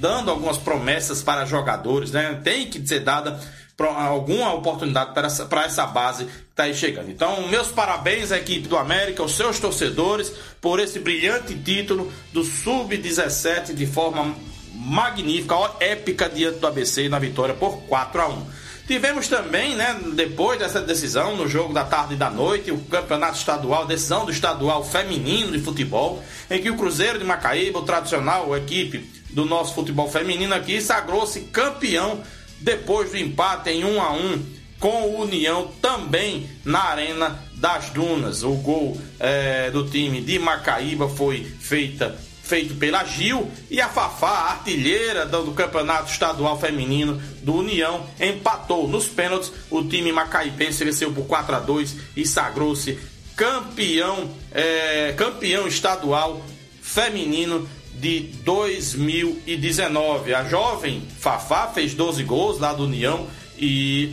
dando 0.00 0.30
algumas 0.30 0.56
promessas 0.56 1.22
para 1.22 1.44
jogadores, 1.44 2.10
né? 2.10 2.40
Tem 2.42 2.66
que 2.66 2.86
ser 2.86 3.00
dada 3.00 3.38
alguma 3.78 4.52
oportunidade 4.52 5.14
para 5.14 5.26
essa, 5.26 5.46
para 5.46 5.64
essa 5.64 5.86
base 5.86 6.24
que 6.24 6.32
está 6.50 6.64
aí 6.64 6.74
chegando. 6.74 7.10
Então, 7.10 7.48
meus 7.48 7.68
parabéns 7.68 8.30
à 8.30 8.36
equipe 8.36 8.68
do 8.68 8.76
América, 8.76 9.22
aos 9.22 9.32
seus 9.32 9.58
torcedores, 9.58 10.32
por 10.60 10.78
esse 10.78 10.98
brilhante 10.98 11.54
título 11.54 12.12
do 12.32 12.44
Sub-17 12.44 13.74
de 13.74 13.86
forma 13.86 14.34
magnífica, 14.74 15.54
épica 15.80 16.28
diante 16.28 16.58
do 16.58 16.66
ABC 16.66 17.08
na 17.08 17.18
vitória 17.18 17.54
por 17.54 17.82
4 17.82 18.20
a 18.20 18.28
1. 18.28 18.46
Tivemos 18.90 19.28
também, 19.28 19.76
né, 19.76 20.00
depois 20.14 20.58
dessa 20.58 20.80
decisão, 20.80 21.36
no 21.36 21.46
jogo 21.46 21.72
da 21.72 21.84
tarde 21.84 22.14
e 22.14 22.16
da 22.16 22.28
noite, 22.28 22.72
o 22.72 22.78
campeonato 22.78 23.38
estadual, 23.38 23.86
decisão 23.86 24.24
do 24.24 24.32
estadual 24.32 24.82
feminino 24.82 25.52
de 25.52 25.60
futebol, 25.60 26.20
em 26.50 26.60
que 26.60 26.68
o 26.68 26.76
Cruzeiro 26.76 27.16
de 27.16 27.24
Macaíba, 27.24 27.78
o 27.78 27.84
tradicional 27.84 28.56
equipe 28.56 29.08
do 29.30 29.44
nosso 29.44 29.76
futebol 29.76 30.10
feminino 30.10 30.52
aqui, 30.52 30.80
sagrou-se 30.80 31.42
campeão 31.42 32.20
depois 32.58 33.12
do 33.12 33.16
empate 33.16 33.70
em 33.70 33.84
1 33.84 34.02
a 34.02 34.12
1 34.12 34.46
com 34.80 35.02
o 35.02 35.20
União 35.20 35.70
também 35.80 36.50
na 36.64 36.82
Arena 36.82 37.38
das 37.54 37.90
Dunas. 37.90 38.42
O 38.42 38.54
gol 38.54 39.00
é, 39.20 39.70
do 39.70 39.88
time 39.88 40.20
de 40.20 40.36
Macaíba 40.40 41.08
foi 41.08 41.44
feita, 41.44 42.18
feito 42.50 42.74
pela 42.74 43.04
Gil 43.04 43.48
e 43.70 43.80
a 43.80 43.88
Fafá, 43.88 44.50
artilheira 44.50 45.24
do, 45.24 45.52
Campeonato 45.52 46.10
Estadual 46.10 46.58
Feminino 46.58 47.22
do 47.42 47.54
União, 47.54 48.04
empatou 48.20 48.88
nos 48.88 49.06
pênaltis. 49.06 49.52
O 49.70 49.84
time 49.84 50.10
macaíbense 50.10 50.84
venceu 50.84 51.12
por 51.12 51.26
4 51.26 51.54
a 51.54 51.60
2 51.60 51.96
e 52.16 52.26
sagrou-se 52.26 52.98
campeão, 53.36 54.28
é, 54.50 55.14
campeão 55.16 55.68
estadual 55.68 56.42
feminino 56.82 57.68
de 57.94 58.20
2019. 58.44 60.34
A 60.34 60.42
jovem 60.42 61.04
Fafá 61.20 61.68
fez 61.68 61.94
12 61.94 62.24
gols 62.24 62.58
lá 62.58 62.72
do 62.72 62.82
União 62.82 63.28
e 63.56 64.12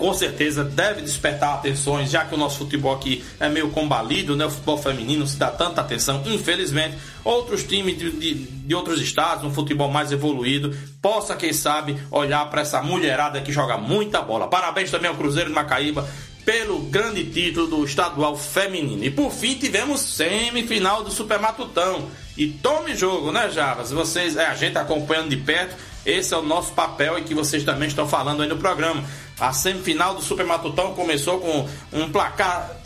com 0.00 0.14
certeza 0.14 0.64
deve 0.64 1.02
despertar 1.02 1.54
atenções, 1.54 2.10
já 2.10 2.24
que 2.24 2.34
o 2.34 2.38
nosso 2.38 2.56
futebol 2.56 2.94
aqui 2.94 3.22
é 3.38 3.50
meio 3.50 3.68
combalido, 3.68 4.34
né? 4.34 4.46
O 4.46 4.50
futebol 4.50 4.78
feminino 4.78 5.26
se 5.26 5.36
dá 5.36 5.50
tanta 5.50 5.82
atenção, 5.82 6.22
infelizmente. 6.24 6.96
Outros 7.22 7.62
times 7.64 7.98
de, 7.98 8.10
de, 8.10 8.34
de 8.34 8.74
outros 8.74 8.98
estados, 8.98 9.44
um 9.44 9.52
futebol 9.52 9.90
mais 9.90 10.10
evoluído, 10.10 10.74
possa, 11.02 11.36
quem 11.36 11.52
sabe, 11.52 11.98
olhar 12.10 12.48
para 12.48 12.62
essa 12.62 12.82
mulherada 12.82 13.42
que 13.42 13.52
joga 13.52 13.76
muita 13.76 14.22
bola. 14.22 14.48
Parabéns 14.48 14.90
também 14.90 15.10
ao 15.10 15.16
Cruzeiro 15.16 15.50
de 15.50 15.54
Macaíba 15.54 16.08
pelo 16.46 16.80
grande 16.80 17.22
título 17.24 17.66
do 17.66 17.84
estadual 17.84 18.34
feminino. 18.34 19.04
E 19.04 19.10
por 19.10 19.30
fim 19.30 19.54
tivemos 19.54 20.00
semifinal 20.00 21.04
do 21.04 21.10
Super 21.10 21.38
Matutão. 21.38 22.08
E 22.38 22.46
tome 22.48 22.96
jogo, 22.96 23.30
né, 23.30 23.50
Javas? 23.50 23.90
Vocês, 23.90 24.34
é, 24.34 24.46
a 24.46 24.54
gente 24.54 24.78
acompanhando 24.78 25.28
de 25.28 25.36
perto, 25.36 25.76
esse 26.06 26.32
é 26.32 26.36
o 26.36 26.42
nosso 26.42 26.72
papel 26.72 27.18
e 27.18 27.22
que 27.22 27.34
vocês 27.34 27.62
também 27.64 27.88
estão 27.88 28.08
falando 28.08 28.42
aí 28.42 28.48
no 28.48 28.56
programa. 28.56 29.04
A 29.40 29.52
semifinal 29.52 30.14
do 30.14 30.22
Super 30.22 30.44
Matutão 30.44 30.92
começou 30.94 31.40
com 31.40 31.68
um 31.92 32.10
placar 32.10 32.80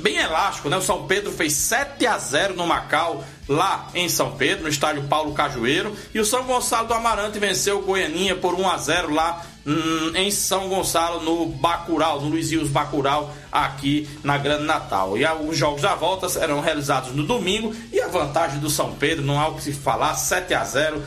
bem 0.00 0.16
elástico, 0.16 0.68
né? 0.68 0.76
O 0.76 0.82
São 0.82 1.06
Pedro 1.06 1.32
fez 1.32 1.52
7 1.54 2.06
a 2.06 2.18
0 2.18 2.54
no 2.54 2.66
Macau, 2.66 3.24
lá 3.48 3.88
em 3.94 4.08
São 4.08 4.32
Pedro, 4.32 4.64
no 4.64 4.68
estádio 4.68 5.02
Paulo 5.04 5.32
Cajueiro, 5.32 5.94
e 6.14 6.20
o 6.20 6.24
São 6.24 6.44
Gonçalo 6.44 6.88
do 6.88 6.94
Amarante 6.94 7.38
venceu 7.38 7.78
o 7.78 7.82
Goianinha 7.82 8.36
por 8.36 8.54
1 8.54 8.68
a 8.68 8.76
0 8.78 9.14
lá 9.14 9.42
hum, 9.66 10.12
em 10.14 10.30
São 10.30 10.68
Gonçalo, 10.68 11.22
no 11.22 11.46
Bacural, 11.46 12.20
no 12.20 12.28
Luiz 12.28 12.50
Rios 12.50 12.68
Bacural, 12.68 13.34
aqui 13.50 14.08
na 14.22 14.38
Grande 14.38 14.64
Natal. 14.64 15.16
E 15.16 15.24
os 15.26 15.56
jogos 15.56 15.82
da 15.82 15.94
volta 15.94 16.28
serão 16.28 16.60
realizados 16.60 17.14
no 17.14 17.24
domingo, 17.24 17.74
e 17.92 18.00
a 18.00 18.08
vantagem 18.08 18.58
do 18.58 18.70
São 18.70 18.94
Pedro, 18.94 19.24
não 19.24 19.40
há 19.40 19.48
o 19.48 19.54
que 19.54 19.62
se 19.62 19.72
falar, 19.72 20.14
7 20.14 20.54
a 20.54 20.64
0 20.64 21.02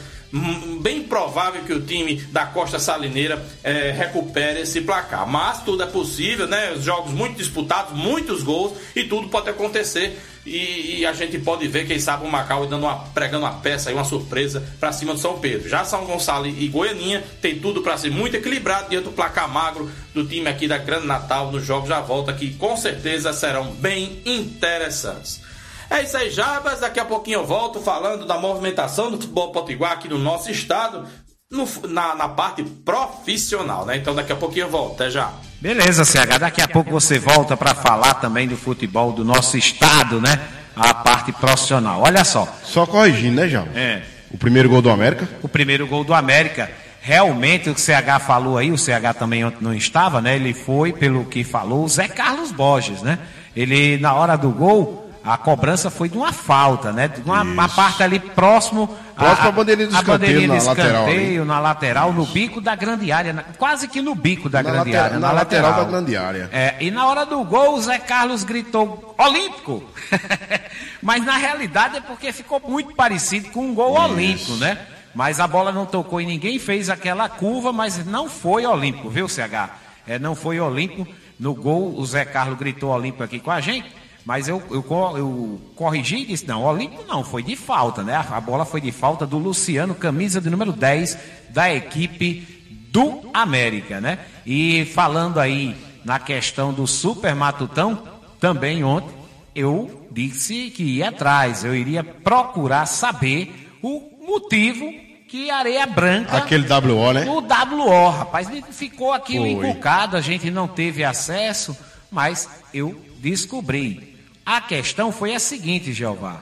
bem 0.82 1.04
provável 1.04 1.64
que 1.64 1.74
o 1.74 1.82
time 1.82 2.16
da 2.32 2.46
Costa 2.46 2.80
Salineira 2.80 3.44
é, 3.64 3.92
recupere 3.92 4.62
esse 4.62 4.82
placar. 4.82 5.28
Mas 5.28 5.64
tudo 5.64 5.84
é 5.84 5.86
possível, 5.86 6.48
né? 6.48 6.76
Jogos 6.80 7.12
muito 7.12 7.38
disputados, 7.38 7.94
muitos 7.98 8.44
gols 8.44 8.74
e 8.96 9.04
tudo 9.04 9.30
pode 9.30 9.50
acontecer. 9.50 10.20
E, 10.46 11.00
e, 11.00 11.06
a 11.08 11.12
gente 11.12 11.40
pode 11.40 11.68
ver, 11.68 11.88
quem 11.88 11.98
sabe, 11.98 12.24
o 12.24 12.30
Macau 12.30 12.68
dando 12.68 12.84
uma, 12.84 13.00
pregando 13.00 13.46
uma 13.46 13.54
peça 13.54 13.90
e 13.90 13.96
uma 13.96 14.04
surpresa 14.04 14.64
para 14.80 14.92
cima 14.92 15.16
do 15.16 15.20
São 15.20 15.40
Pedro. 15.40 15.68
Já 15.68 15.84
São 15.84 16.06
Gonçalo 16.06 16.46
e 16.46 16.68
Goianinha 16.68 17.24
tem 17.42 17.58
tudo 17.58 17.82
para 17.82 17.98
ser 17.98 18.12
muito 18.12 18.36
equilibrado 18.36 18.90
diante 18.90 19.06
do 19.06 19.12
placar 19.12 19.50
magro 19.50 19.90
do 20.14 20.24
time 20.24 20.48
aqui 20.48 20.68
da 20.68 20.78
Grande 20.78 21.08
Natal 21.08 21.52
nos 21.52 21.66
jogos 21.66 21.90
da 21.90 22.00
volta, 22.00 22.32
que 22.32 22.54
com 22.54 22.78
certeza 22.78 23.34
serão 23.34 23.72
bem 23.74 24.22
interessantes. 24.24 25.42
É 25.90 26.04
isso 26.04 26.18
aí, 26.18 26.30
Jabas. 26.30 26.80
Daqui 26.80 27.00
a 27.00 27.06
pouquinho 27.06 27.40
eu 27.40 27.46
volto 27.46 27.80
falando 27.80 28.26
da 28.26 28.38
movimentação 28.38 29.12
do 29.12 29.18
futebol 29.18 29.52
potiguar 29.52 29.94
aqui 29.94 30.08
no 30.08 30.18
nosso 30.18 30.50
estado, 30.50 31.06
no, 31.50 31.68
na, 31.88 32.16
na, 32.16 32.28
parte 32.28 32.64
profissional, 32.64 33.86
né? 33.86 33.98
Então 33.98 34.16
daqui 34.16 34.32
a 34.32 34.36
pouquinho 34.36 34.66
eu 34.66 34.70
volto. 34.70 35.02
Até 35.02 35.12
já. 35.12 35.32
Beleza, 35.62 36.04
CH. 36.04 36.40
Daqui 36.40 36.62
a 36.62 36.68
pouco 36.68 36.92
você 36.92 37.20
volta 37.20 37.56
para 37.56 37.74
falar 37.74 38.16
também 38.16 38.48
do 38.48 38.58
futebol 38.58 39.12
do 39.12 39.24
nosso 39.24 39.58
estado, 39.58 40.20
né? 40.20 40.40
A 40.76 40.94
parte 40.94 41.32
profissional. 41.32 42.02
Olha 42.02 42.24
só. 42.24 42.48
Só 42.64 42.86
corrigindo, 42.86 43.36
né, 43.36 43.48
João? 43.48 43.68
É. 43.74 44.02
O 44.32 44.38
primeiro 44.38 44.68
gol 44.68 44.82
do 44.82 44.90
América? 44.90 45.28
O 45.42 45.48
primeiro 45.48 45.88
gol 45.88 46.04
do 46.04 46.14
América. 46.14 46.70
Realmente, 47.00 47.70
o 47.70 47.76
que 47.76 47.80
o 47.80 47.84
CH 47.84 48.20
falou 48.26 48.58
aí, 48.58 48.72
o 48.72 48.78
CH 48.78 49.14
também 49.18 49.46
ontem 49.46 49.60
não 49.62 49.74
estava, 49.74 50.20
né? 50.20 50.36
Ele 50.36 50.54
foi, 50.54 50.92
pelo 50.92 51.24
que 51.26 51.44
falou, 51.44 51.84
o 51.84 51.88
Zé 51.88 52.08
Carlos 52.08 52.52
Borges, 52.52 53.04
né? 53.04 53.20
Ele, 53.56 53.98
na 54.00 54.14
hora 54.14 54.36
do 54.36 54.50
gol, 54.50 55.05
a 55.26 55.38
cobrança 55.38 55.90
foi 55.90 56.08
de 56.08 56.16
uma 56.16 56.32
falta, 56.32 56.92
né? 56.92 57.08
De 57.08 57.22
uma, 57.22 57.42
uma 57.42 57.68
parte 57.68 58.04
ali 58.04 58.20
próximo, 58.20 58.96
à 59.18 59.52
bandeirinha 59.52 59.88
do 59.88 59.98
escanteio, 59.98 60.48
na 60.48 60.56
lateral, 60.56 61.46
na 61.46 61.60
lateral, 61.60 62.14
no 62.14 62.26
bico 62.28 62.62
da 62.62 62.76
grande 62.76 63.12
área, 63.12 63.34
na, 63.34 63.42
quase 63.42 63.88
que 63.88 64.04
no 64.04 64.14
bico 64.14 64.48
da 64.48 64.62
na 64.62 64.70
grande 64.70 64.92
later, 64.92 65.02
área. 65.02 65.20
Na, 65.20 65.28
na 65.28 65.34
lateral, 65.34 65.72
lateral, 65.72 65.86
da 65.86 65.92
grande 65.92 66.16
área. 66.16 66.50
É, 66.54 66.76
e 66.80 66.92
na 66.92 67.08
hora 67.08 67.26
do 67.26 67.44
gol, 67.44 67.74
o 67.74 67.82
Zé 67.82 67.98
Carlos 67.98 68.44
gritou 68.44 69.16
Olímpico! 69.18 69.84
Mas 71.02 71.26
na 71.26 71.38
realidade 71.38 71.98
é 71.98 72.02
porque 72.02 72.32
ficou 72.32 72.62
muito 72.68 72.94
parecido 72.94 73.50
com 73.50 73.66
um 73.66 73.74
gol 73.74 73.96
Isso. 73.96 74.04
olímpico, 74.04 74.54
né? 74.58 74.78
Mas 75.16 75.40
a 75.40 75.48
bola 75.48 75.72
não 75.72 75.88
tocou 75.88 76.22
em 76.22 76.28
ninguém, 76.28 76.60
fez 76.60 76.90
aquela 76.90 77.30
curva, 77.30 77.72
mas 77.72 78.06
não 78.06 78.28
foi 78.28 78.66
olímpico, 78.66 79.10
viu, 79.10 79.30
CH? 79.30 79.70
É, 80.06 80.20
não 80.20 80.36
foi 80.36 80.60
olímpico. 80.60 81.08
No 81.40 81.56
gol, 81.56 81.98
o 81.98 82.06
Zé 82.06 82.26
Carlos 82.26 82.60
gritou 82.60 82.92
olímpico 82.92 83.24
aqui 83.24 83.40
com 83.40 83.50
a 83.50 83.62
gente. 83.62 83.90
Mas 84.26 84.48
eu, 84.48 84.62
eu, 84.72 84.84
eu 85.16 85.62
corrigi 85.76 86.18
e 86.18 86.26
disse, 86.26 86.48
não, 86.48 86.64
o 86.64 86.66
Olímpico 86.66 87.04
não, 87.08 87.24
foi 87.24 87.44
de 87.44 87.56
falta, 87.56 88.02
né? 88.02 88.16
A 88.16 88.42
bola 88.42 88.66
foi 88.66 88.82
de 88.82 88.92
falta 88.92 89.26
do 89.26 89.38
Luciano, 89.38 89.94
camisa 89.94 90.42
de 90.42 90.50
número 90.50 90.72
10 90.72 91.18
da 91.50 91.72
equipe 91.72 92.42
do 92.90 93.30
América, 93.32 94.02
né? 94.02 94.18
E 94.44 94.86
falando 94.96 95.40
aí 95.40 95.76
na 96.04 96.18
questão 96.18 96.74
do 96.74 96.88
Super 96.88 97.36
Matutão, 97.36 98.02
também 98.40 98.84
ontem 98.84 99.14
eu 99.54 100.08
disse 100.12 100.72
que 100.72 100.84
ia 100.84 101.10
atrás, 101.10 101.64
eu 101.64 101.76
iria 101.76 102.04
procurar 102.04 102.88
saber 102.88 103.70
o 103.82 104.02
motivo 104.26 104.92
que 105.28 105.52
Areia 105.52 105.86
Branca. 105.86 106.38
Aquele 106.38 106.66
WO, 106.68 107.14
né? 107.14 107.26
O 107.30 107.42
WO, 107.42 108.10
rapaz, 108.10 108.48
ficou 108.72 109.14
aquilo 109.14 109.46
encucado, 109.46 110.18
a 110.18 110.22
gente 110.22 110.50
não 110.50 110.68
teve 110.68 111.04
acesso, 111.04 111.78
mas 112.10 112.50
eu 112.74 113.00
descobri. 113.20 114.15
A 114.46 114.62
questão 114.62 115.12
foi 115.12 115.34
a 115.34 115.40
seguinte, 115.40 115.92
Jeová. 115.92 116.42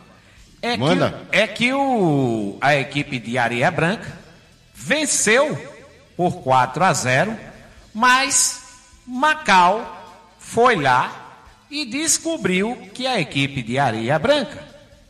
É 0.62 0.75
Manda. 0.77 1.25
que, 1.31 1.38
é 1.38 1.48
que 1.48 1.74
o, 1.74 2.57
a 2.62 2.75
equipe 2.75 3.19
de 3.19 3.38
Areia 3.38 3.72
Branca 3.72 4.17
venceu 4.74 5.57
por 6.15 6.41
4 6.41 6.83
a 6.83 6.93
0 6.93 7.38
Mas 7.93 8.62
Macau 9.05 10.25
foi 10.39 10.75
lá 10.75 11.24
e 11.69 11.86
descobriu 11.86 12.75
que 12.93 13.07
a 13.07 13.19
equipe 13.19 13.62
de 13.62 13.79
Areia 13.79 14.19
Branca 14.19 14.63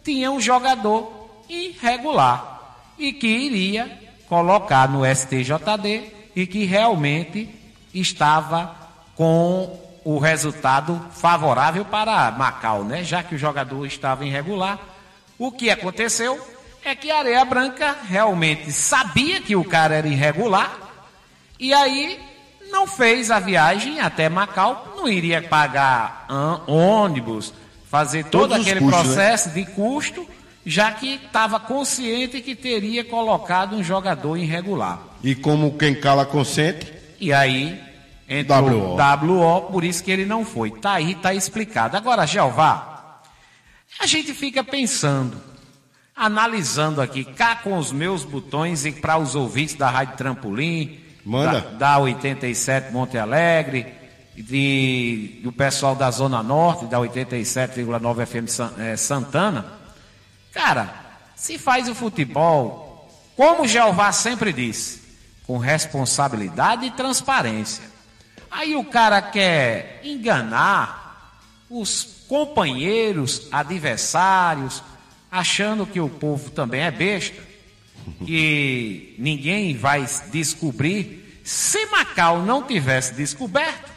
tinha 0.04 0.32
um 0.32 0.40
jogador 0.40 1.44
irregular 1.50 2.78
e 2.98 3.12
que 3.12 3.28
iria 3.28 4.00
colocar 4.28 4.88
no 4.88 5.04
STJD 5.06 6.12
e 6.36 6.48
que 6.48 6.66
realmente 6.66 7.50
estava 7.94 8.76
com 9.16 9.83
o 10.04 10.18
resultado 10.20 11.00
favorável 11.12 11.86
para 11.86 12.32
Macau, 12.32 12.84
né? 12.84 13.04
Já 13.04 13.24
que 13.24 13.36
o 13.36 13.38
jogador 13.38 13.86
estava 13.86 14.26
irregular. 14.26 14.80
O 15.38 15.52
que 15.52 15.70
aconteceu 15.70 16.40
é 16.84 16.94
que 16.96 17.10
a 17.12 17.20
Areia 17.20 17.46
Branca 17.46 17.96
realmente 18.08 18.72
sabia 18.72 19.42
que 19.42 19.56
o 19.56 19.64
cara 19.64 19.96
era 19.96 20.08
irregular 20.08 20.78
e 21.60 21.74
aí 21.74 22.20
não 22.70 22.86
fez 22.88 23.32
a 23.32 23.40
viagem 23.40 24.00
até 24.00 24.28
Macau, 24.28 24.94
não 24.98 25.08
iria 25.08 25.42
pagar 25.42 26.28
ônibus, 26.68 27.54
fazer 27.90 28.26
todo 28.26 28.50
Todos 28.50 28.58
os 28.58 28.68
aquele 28.68 28.80
custos, 28.82 29.08
né? 29.08 29.14
processo 29.14 29.50
de 29.52 29.66
custo, 29.66 30.28
já 30.66 30.92
que 30.92 31.22
estava 31.26 31.60
consciente 31.60 32.42
que 32.42 32.56
teria 32.56 33.04
colocado 33.04 33.76
um 33.76 33.84
jogador 33.84 34.38
irregular. 34.38 35.00
E 35.24 35.36
como 35.36 35.78
quem 35.78 35.96
cala 35.96 36.26
consente, 36.26 36.92
E 37.20 37.32
aí 37.32 37.80
entrou 38.40 38.96
WO. 38.96 38.98
WO, 38.98 39.62
por 39.72 39.84
isso 39.84 40.04
que 40.04 40.12
ele 40.12 40.26
não 40.26 40.46
foi. 40.46 40.72
Tá 40.72 40.94
aí, 40.94 41.16
tá 41.16 41.34
explicado. 41.34 41.96
Agora, 41.96 42.26
Jeová, 42.26 43.22
a 44.00 44.06
gente 44.06 44.34
fica 44.34 44.64
pensando, 44.64 45.38
analisando 46.16 47.02
aqui, 47.02 47.24
cá 47.24 47.56
com 47.56 47.78
os 47.78 47.92
meus 47.92 48.24
botões 48.24 48.86
e 48.86 48.92
para 48.92 49.18
os 49.18 49.36
ouvintes 49.36 49.76
da 49.76 49.90
Rádio 49.90 50.18
Trampolim, 50.18 51.00
Manda. 51.26 51.62
Da, 51.62 51.96
da 51.96 52.00
87 52.00 52.92
Monte 52.92 53.18
Alegre, 53.18 53.94
de, 54.36 55.40
do 55.44 55.52
pessoal 55.52 55.96
da 55.96 56.10
Zona 56.12 56.44
Norte, 56.44 56.86
da 56.86 57.00
87,9 57.00 58.26
FM 58.26 58.80
eh, 58.80 58.98
Santana. 58.98 59.66
Cara, 60.52 60.94
se 61.36 61.58
faz 61.58 61.88
o 61.88 61.96
futebol, 61.96 63.10
como 63.36 63.68
Jeová 63.68 64.12
sempre 64.12 64.52
disse, 64.52 65.02
com 65.46 65.58
responsabilidade 65.58 66.86
e 66.86 66.92
transparência. 66.92 67.93
Aí 68.54 68.76
o 68.76 68.84
cara 68.84 69.20
quer 69.20 70.00
enganar 70.04 71.42
os 71.68 72.26
companheiros, 72.28 73.48
adversários, 73.52 74.84
achando 75.32 75.88
que 75.88 76.00
o 76.00 76.08
povo 76.08 76.52
também 76.52 76.82
é 76.82 76.92
besta, 76.92 77.42
que 78.24 79.16
ninguém 79.18 79.76
vai 79.76 80.06
descobrir. 80.32 81.42
Se 81.44 81.88
Macau 81.88 82.44
não 82.44 82.62
tivesse 82.62 83.16
descoberto, 83.16 83.92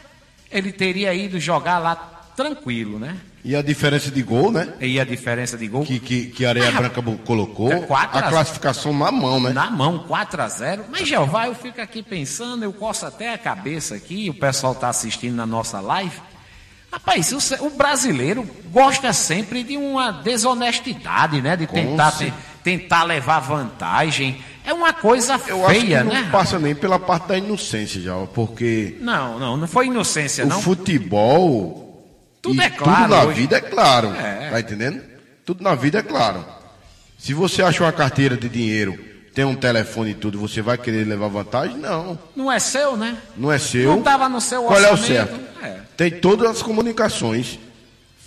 ele 0.49 0.71
teria 0.71 1.13
ido 1.13 1.39
jogar 1.39 1.77
lá 1.77 1.95
tranquilo, 2.35 2.97
né? 2.97 3.15
E 3.45 3.55
a 3.55 3.61
diferença 3.61 4.11
de 4.11 4.21
gol, 4.21 4.51
né? 4.51 4.73
E 4.81 4.99
a 4.99 5.05
diferença 5.05 5.57
de 5.57 5.67
gol 5.67 5.83
Que, 5.85 5.99
que, 5.99 6.25
que 6.25 6.45
a 6.45 6.49
Areia 6.49 6.69
Ah, 6.69 6.71
Branca 6.71 7.01
colocou, 7.25 7.71
é 7.71 7.85
a 7.89 8.01
a- 8.03 8.29
classificação 8.29 8.91
na 8.97 9.11
mão, 9.11 9.39
né? 9.39 9.51
na 9.53 9.69
mão, 9.71 9.99
4 10.07 10.41
a 10.41 10.47
0 10.49 10.85
Mas, 10.91 11.07
Jeová, 11.07 11.47
eu 11.47 11.55
fico 11.55 11.79
aqui 11.79 12.03
pensando, 12.03 12.63
eu 12.63 12.73
coço 12.73 13.05
até 13.05 13.33
a 13.33 13.37
cabeça 13.37 13.95
aqui, 13.95 14.29
o 14.29 14.33
pessoal 14.33 14.73
está 14.73 14.89
assistindo 14.89 15.35
na 15.35 15.45
nossa 15.45 15.79
live. 15.79 16.19
Rapaz, 16.91 17.31
o, 17.31 17.65
o 17.65 17.69
brasileiro 17.69 18.47
gosta 18.71 19.11
sempre 19.13 19.63
de 19.63 19.77
uma 19.77 20.11
desonestidade, 20.11 21.41
né? 21.41 21.55
De 21.55 21.67
tentar, 21.67 22.11
te- 22.13 22.33
tentar 22.63 23.03
levar 23.03 23.39
vantagem. 23.39 24.37
É 24.65 24.73
uma 24.73 24.91
coisa 24.93 25.39
Eu 25.47 25.65
acho 25.65 25.75
que 25.75 25.81
feia, 25.85 26.03
não 26.03 26.11
né? 26.13 26.29
passa 26.31 26.59
nem 26.59 26.75
pela 26.75 26.99
parte 26.99 27.27
da 27.29 27.37
inocência 27.37 28.01
já, 28.01 28.13
porque 28.33 28.97
Não, 28.99 29.39
não, 29.39 29.55
não 29.57 29.67
foi 29.67 29.87
inocência, 29.87 30.43
o 30.45 30.47
não. 30.49 30.61
futebol 30.61 31.86
Tudo 32.47 32.61
e 32.61 32.65
é 32.65 32.69
claro 32.69 33.01
tudo 33.03 33.09
na 33.15 33.23
hoje. 33.23 33.41
vida 33.41 33.57
é 33.57 33.61
claro, 33.61 34.07
É. 34.13 34.49
tá 34.51 34.59
entendendo? 34.59 35.01
Tudo 35.45 35.63
na 35.63 35.75
vida 35.75 35.99
é 35.99 36.01
claro. 36.03 36.45
Se 37.17 37.33
você 37.33 37.61
acha 37.61 37.83
uma 37.83 37.91
carteira 37.91 38.35
de 38.37 38.47
dinheiro, 38.49 38.97
tem 39.33 39.45
um 39.45 39.55
telefone 39.55 40.11
e 40.11 40.13
tudo, 40.15 40.39
você 40.39 40.61
vai 40.61 40.77
querer 40.77 41.05
levar 41.05 41.27
vantagem? 41.27 41.77
Não, 41.77 42.17
Não 42.35 42.51
é 42.51 42.59
seu, 42.59 42.95
né? 42.97 43.17
não 43.35 43.51
é 43.51 43.57
seu. 43.59 43.91
Não 43.91 43.99
estava 43.99 44.27
no 44.29 44.41
seu 44.41 44.63
Qual 44.63 44.79
é 44.79 44.87
o 44.89 44.91
orçamento. 44.91 45.07
certo? 45.29 45.39
É. 45.63 45.79
Tem 45.95 46.11
todas 46.11 46.49
as 46.49 46.61
comunicações. 46.61 47.59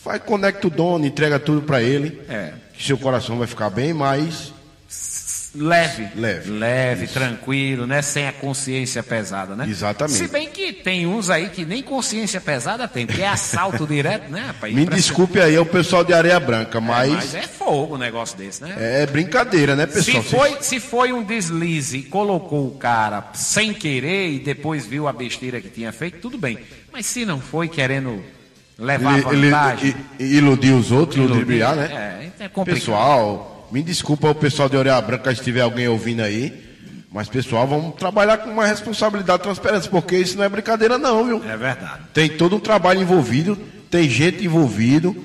Faz, 0.03 0.23
conecta 0.23 0.67
o 0.67 0.71
dono, 0.71 1.05
entrega 1.05 1.39
tudo 1.39 1.63
para 1.63 1.83
ele. 1.83 2.21
É. 2.29 2.53
Que 2.75 2.83
seu 2.85 2.97
coração 2.97 3.39
vai 3.39 3.47
ficar 3.47 3.69
bem 3.71 3.93
mais 3.93 4.53
Leve. 5.53 6.09
Leve. 6.15 6.51
Leve, 6.51 7.05
Isso. 7.07 7.15
tranquilo, 7.15 7.85
né? 7.87 8.01
Sem 8.03 8.29
a 8.29 8.33
consciência 8.33 9.03
pesada, 9.03 9.57
né? 9.57 9.67
Exatamente. 9.69 10.17
Se 10.17 10.29
bem 10.29 10.49
que 10.49 10.73
tem 10.73 11.07
uns 11.09 11.29
aí 11.29 11.49
que 11.49 11.65
nem 11.65 11.83
consciência 11.83 12.41
pesada 12.41 12.87
tem, 12.87 13.05
que 13.05 13.21
é 13.21 13.27
assalto 13.27 13.85
direto, 13.89 14.31
né, 14.31 14.45
rapaz? 14.47 14.73
Me 14.73 14.87
desculpe 14.87 15.41
aí, 15.41 15.57
é 15.57 15.61
o 15.61 15.67
pessoal 15.67 16.05
de 16.05 16.13
Areia 16.13 16.39
Branca, 16.39 16.81
mas, 16.81 17.11
Mas 17.13 17.35
é 17.35 17.43
fogo 17.43 17.97
um 17.97 17.99
negócio 17.99 18.39
desse, 18.39 18.63
né? 18.63 18.75
é, 18.79 19.07
brincadeira, 19.07 19.75
né, 19.75 19.89
Se 19.89 20.13
pessoal? 20.13 20.23
foi, 20.23 20.63
se 20.63 20.79
foi 20.79 21.13
um 21.13 21.23
deslize 21.25 21.99
e 21.99 22.03
colocou 22.05 22.69
o 22.69 22.77
cara 22.77 23.31
sem 23.35 23.75
querer 23.75 24.31
e 24.31 24.39
depois 24.39 24.87
viu 24.87 25.09
a 25.09 25.13
besteira 25.13 25.61
que 25.61 25.69
tinha 25.69 25.91
feito, 25.93 26.19
tudo 26.21 26.39
bem. 26.39 26.59
Mas 26.93 27.07
se 27.07 27.25
não 27.25 27.41
foi 27.41 27.67
querendo 27.69 28.23
levar 28.79 29.19
Ele, 29.19 29.29
ele- 29.37 29.51
vantagem. 29.51 29.95
i- 30.19 30.25
iludir 30.37 30.73
os 30.73 30.93
outros, 30.93 31.17
iludir, 31.17 31.33
ludibriar, 31.35 31.75
né? 31.75 32.31
É, 32.39 32.45
é 32.45 32.49
complicado. 32.49 32.79
Pessoal, 32.81 33.50
me 33.71 33.83
desculpa 33.83 34.31
o 34.31 34.35
pessoal 34.35 34.69
de 34.69 34.77
Areia 34.77 35.01
Branca 35.01 35.35
se 35.35 35.43
tiver 35.43 35.61
alguém 35.61 35.89
ouvindo 35.89 36.21
aí. 36.21 36.69
Mas, 37.13 37.29
pessoal, 37.29 37.67
vamos 37.67 37.97
trabalhar 37.97 38.39
com 38.39 38.51
uma 38.51 38.65
responsabilidade 38.65 39.41
e 39.41 39.43
transparência, 39.43 39.91
porque 39.91 40.17
isso 40.17 40.37
não 40.39 40.45
é 40.45 40.49
brincadeira, 40.49 40.97
não, 40.97 41.25
viu? 41.25 41.45
É 41.45 41.57
verdade. 41.57 42.03
Tem 42.15 42.29
todo 42.29 42.55
um 42.55 42.61
trabalho 42.61 43.01
envolvido, 43.01 43.57
tem 43.91 44.09
gente 44.09 44.45
envolvido, 44.45 45.17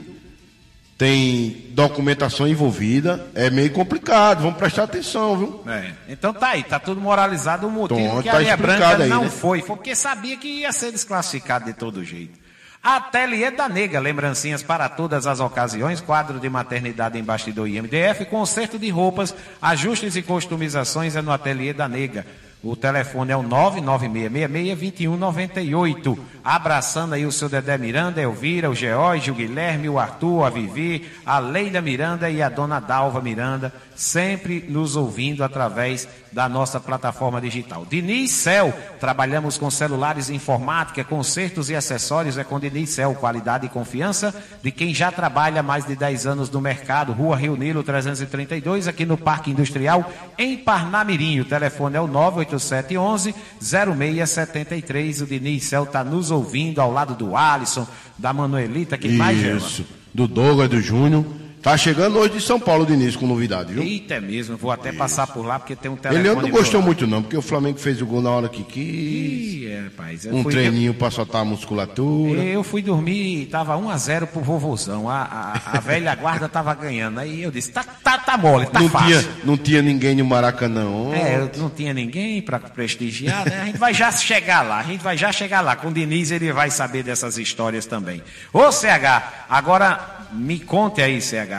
tem 0.97 1.67
documentação 1.71 2.47
envolvida. 2.47 3.27
É 3.35 3.51
meio 3.51 3.69
complicado, 3.71 4.41
vamos 4.41 4.57
prestar 4.57 4.83
atenção, 4.83 5.37
viu? 5.37 5.63
É. 5.67 5.91
Então 6.09 6.33
tá 6.33 6.49
aí, 6.49 6.63
tá 6.63 6.79
tudo 6.79 6.99
moralizado 6.99 7.67
o 7.67 7.71
motivo 7.71 7.99
Então, 7.99 8.21
que 8.23 8.29
tá 8.29 8.33
a 8.33 8.37
Areia 8.37 8.57
Branca 8.57 9.03
aí, 9.03 9.09
não 9.09 9.25
né? 9.25 9.29
foi. 9.29 9.59
Foi 9.61 9.75
porque 9.75 9.95
sabia 9.95 10.37
que 10.37 10.47
ia 10.47 10.71
ser 10.71 10.91
desclassificado 10.91 11.65
de 11.65 11.73
todo 11.73 12.03
jeito. 12.03 12.44
Ateliê 12.85 13.49
da 13.49 13.67
Nega, 13.67 13.99
lembrancinhas 13.99 14.61
para 14.61 14.87
todas 14.87 15.25
as 15.25 15.39
ocasiões, 15.39 16.01
quadro 16.01 16.39
de 16.39 16.47
maternidade 16.47 17.17
em 17.17 17.23
bastidor 17.23 17.67
e 17.67 17.81
MDF, 17.81 18.25
conserto 18.25 18.77
de 18.77 18.91
roupas, 18.91 19.33
ajustes 19.59 20.15
e 20.15 20.21
customizações 20.21 21.15
é 21.15 21.21
no 21.23 21.31
Ateliê 21.31 21.73
da 21.73 21.87
Nega. 21.87 22.27
O 22.61 22.75
telefone 22.75 23.31
é 23.31 23.37
o 23.37 23.43
99666-2198. 23.43 26.19
Abraçando 26.43 27.13
aí 27.13 27.25
o 27.25 27.31
seu 27.31 27.49
Dedé 27.49 27.75
Miranda, 27.75 28.21
Elvira, 28.21 28.69
o 28.69 28.75
George, 28.75 29.31
o 29.31 29.35
Guilherme, 29.35 29.89
o 29.89 29.97
Arthur, 29.97 30.43
a 30.43 30.51
Vivi, 30.51 31.09
a 31.25 31.39
Leila 31.39 31.81
Miranda 31.81 32.29
e 32.29 32.39
a 32.39 32.49
dona 32.49 32.79
Dalva 32.79 33.19
Miranda, 33.19 33.73
sempre 33.95 34.63
nos 34.69 34.95
ouvindo 34.95 35.43
através 35.43 36.07
da 36.35 36.49
nossa 36.49 36.81
plataforma 36.81 37.39
digital. 37.39 37.87
Diniz 37.89 38.29
Cel, 38.31 38.73
trabalhamos 38.99 39.57
com 39.57 39.71
celulares 39.71 40.29
informática, 40.29 41.01
consertos 41.01 41.69
e 41.69 41.75
acessórios, 41.77 42.37
é 42.37 42.43
com 42.43 42.59
Diniz 42.59 42.89
Cel, 42.89 43.15
qualidade 43.15 43.65
e 43.65 43.69
confiança 43.69 44.35
de 44.61 44.69
quem 44.69 44.93
já 44.93 45.09
trabalha 45.13 45.61
há 45.61 45.63
mais 45.63 45.85
de 45.85 45.95
10 45.95 46.27
anos 46.27 46.49
no 46.49 46.59
mercado. 46.59 47.13
Rua 47.13 47.37
Rio 47.37 47.55
Nilo 47.55 47.83
332, 47.83 48.85
aqui 48.89 49.05
no 49.05 49.15
Parque 49.15 49.49
Industrial, 49.49 50.11
em 50.37 50.57
Parnamirim. 50.57 51.39
O 51.39 51.45
telefone 51.45 51.95
é 51.95 52.01
o 52.01 52.07
98711 52.07 53.33
0673. 53.61 55.21
O 55.21 55.25
Diniz 55.25 55.63
Cel 55.63 55.85
está 55.85 56.03
nos 56.03 56.31
ouvindo 56.31 56.81
ao 56.81 56.91
lado 56.91 57.15
do 57.15 57.37
Alisson, 57.37 57.87
da 58.17 58.33
Manuelita, 58.33 58.97
que 58.97 59.07
mais? 59.07 59.41
Isso. 59.41 59.85
Do 60.13 60.27
Douglas, 60.27 60.69
do 60.69 60.81
Júnior. 60.81 61.23
Tá 61.65 61.75
chegando 61.75 62.19
hoje 62.19 62.33
de 62.33 62.41
São 62.41 62.59
Paulo, 62.59 62.85
Diniz, 62.85 63.15
com 63.15 63.25
novidade, 63.25 63.73
viu? 63.73 63.81
Eita, 63.81 64.13
é 64.13 64.21
mesmo, 64.21 64.55
vou 64.55 64.69
até 64.69 64.91
passar 64.91 65.25
por 65.25 65.43
lá 65.43 65.57
porque 65.57 65.75
tem 65.75 65.89
um 65.89 65.95
telefone. 65.95 66.29
Ele 66.29 66.41
não 66.43 66.49
gostou 66.51 66.79
muito, 66.79 67.07
não, 67.07 67.23
porque 67.23 67.35
o 67.35 67.41
Flamengo 67.41 67.79
fez 67.79 67.99
o 68.03 68.05
gol 68.05 68.21
na 68.21 68.29
hora 68.29 68.47
que 68.47 68.63
quis. 68.63 69.63
Ih, 69.63 69.81
rapaz, 69.85 70.27
Um 70.27 70.43
treininho 70.43 70.93
pra 70.93 71.09
soltar 71.09 71.41
a 71.41 71.43
musculatura. 71.43 72.43
Eu 72.43 72.61
fui 72.61 72.83
dormir, 72.83 73.47
tava 73.47 73.75
1 73.77 73.89
a 73.89 73.97
0 73.97 74.27
pro 74.27 74.41
vovozão. 74.41 75.09
A, 75.09 75.23
a, 75.23 75.77
a 75.77 75.79
velha 75.79 76.13
guarda 76.13 76.47
tava 76.47 76.71
ganhando. 76.75 77.19
Aí 77.19 77.41
eu 77.41 77.49
disse, 77.49 77.71
tá, 77.71 77.83
tá, 77.83 78.19
tá 78.19 78.37
mole, 78.37 78.67
tá 78.67 78.79
não, 78.79 78.87
fácil. 78.87 79.23
tinha, 79.23 79.35
não 79.43 79.57
tinha 79.57 79.81
ninguém 79.81 80.13
no 80.17 80.23
Maracanã. 80.23 80.85
ontem. 80.85 81.19
É, 81.19 81.49
não 81.57 81.71
tinha 81.71 81.95
ninguém 81.95 82.43
para 82.43 82.59
prestigiar, 82.59 83.43
né? 83.43 83.61
A 83.63 83.65
gente 83.65 83.79
vai 83.79 83.91
já 83.91 84.11
chegar 84.11 84.61
lá, 84.61 84.81
a 84.81 84.83
gente 84.83 85.01
vai 85.03 85.17
já 85.17 85.31
chegar 85.31 85.61
lá. 85.61 85.75
Com 85.75 85.87
o 85.87 85.91
Diniz 85.91 86.29
ele 86.29 86.53
vai 86.53 86.69
saber 86.69 87.01
dessas 87.01 87.39
histórias 87.39 87.87
também. 87.87 88.21
Ô 88.53 88.71
CH, 88.71 89.47
agora 89.49 90.27
me 90.31 90.59
conte 90.59 91.01
aí, 91.01 91.21
CH, 91.21 91.54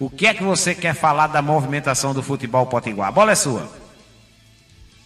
o 0.00 0.08
que 0.08 0.26
é 0.26 0.32
que 0.32 0.42
você 0.42 0.74
quer 0.74 0.94
falar 0.94 1.26
da 1.26 1.42
movimentação 1.42 2.14
do 2.14 2.22
futebol 2.22 2.64
potiguar? 2.66 3.08
A 3.08 3.12
bola 3.12 3.32
é 3.32 3.34
sua. 3.34 3.70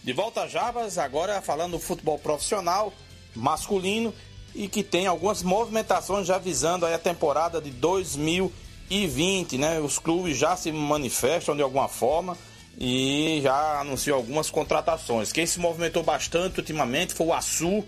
De 0.01 0.13
volta 0.13 0.43
a 0.43 0.47
Jabas, 0.47 0.97
agora 0.97 1.41
falando 1.41 1.73
do 1.73 1.79
futebol 1.79 2.17
profissional, 2.17 2.93
masculino, 3.35 4.13
e 4.55 4.69
que 4.69 4.81
tem 4.81 5.05
algumas 5.05 5.43
movimentações 5.43 6.25
já 6.25 6.37
visando 6.37 6.85
a 6.85 6.97
temporada 6.97 7.59
de 7.59 7.71
2020, 7.71 9.57
né? 9.57 9.81
Os 9.81 9.99
clubes 9.99 10.37
já 10.37 10.55
se 10.55 10.71
manifestam 10.71 11.57
de 11.57 11.61
alguma 11.61 11.89
forma 11.89 12.37
e 12.79 13.41
já 13.43 13.81
anunciou 13.81 14.15
algumas 14.15 14.49
contratações. 14.49 15.33
Quem 15.33 15.45
se 15.45 15.59
movimentou 15.59 16.03
bastante 16.03 16.59
ultimamente 16.59 17.13
foi 17.13 17.27
o 17.27 17.33
Açu, 17.33 17.83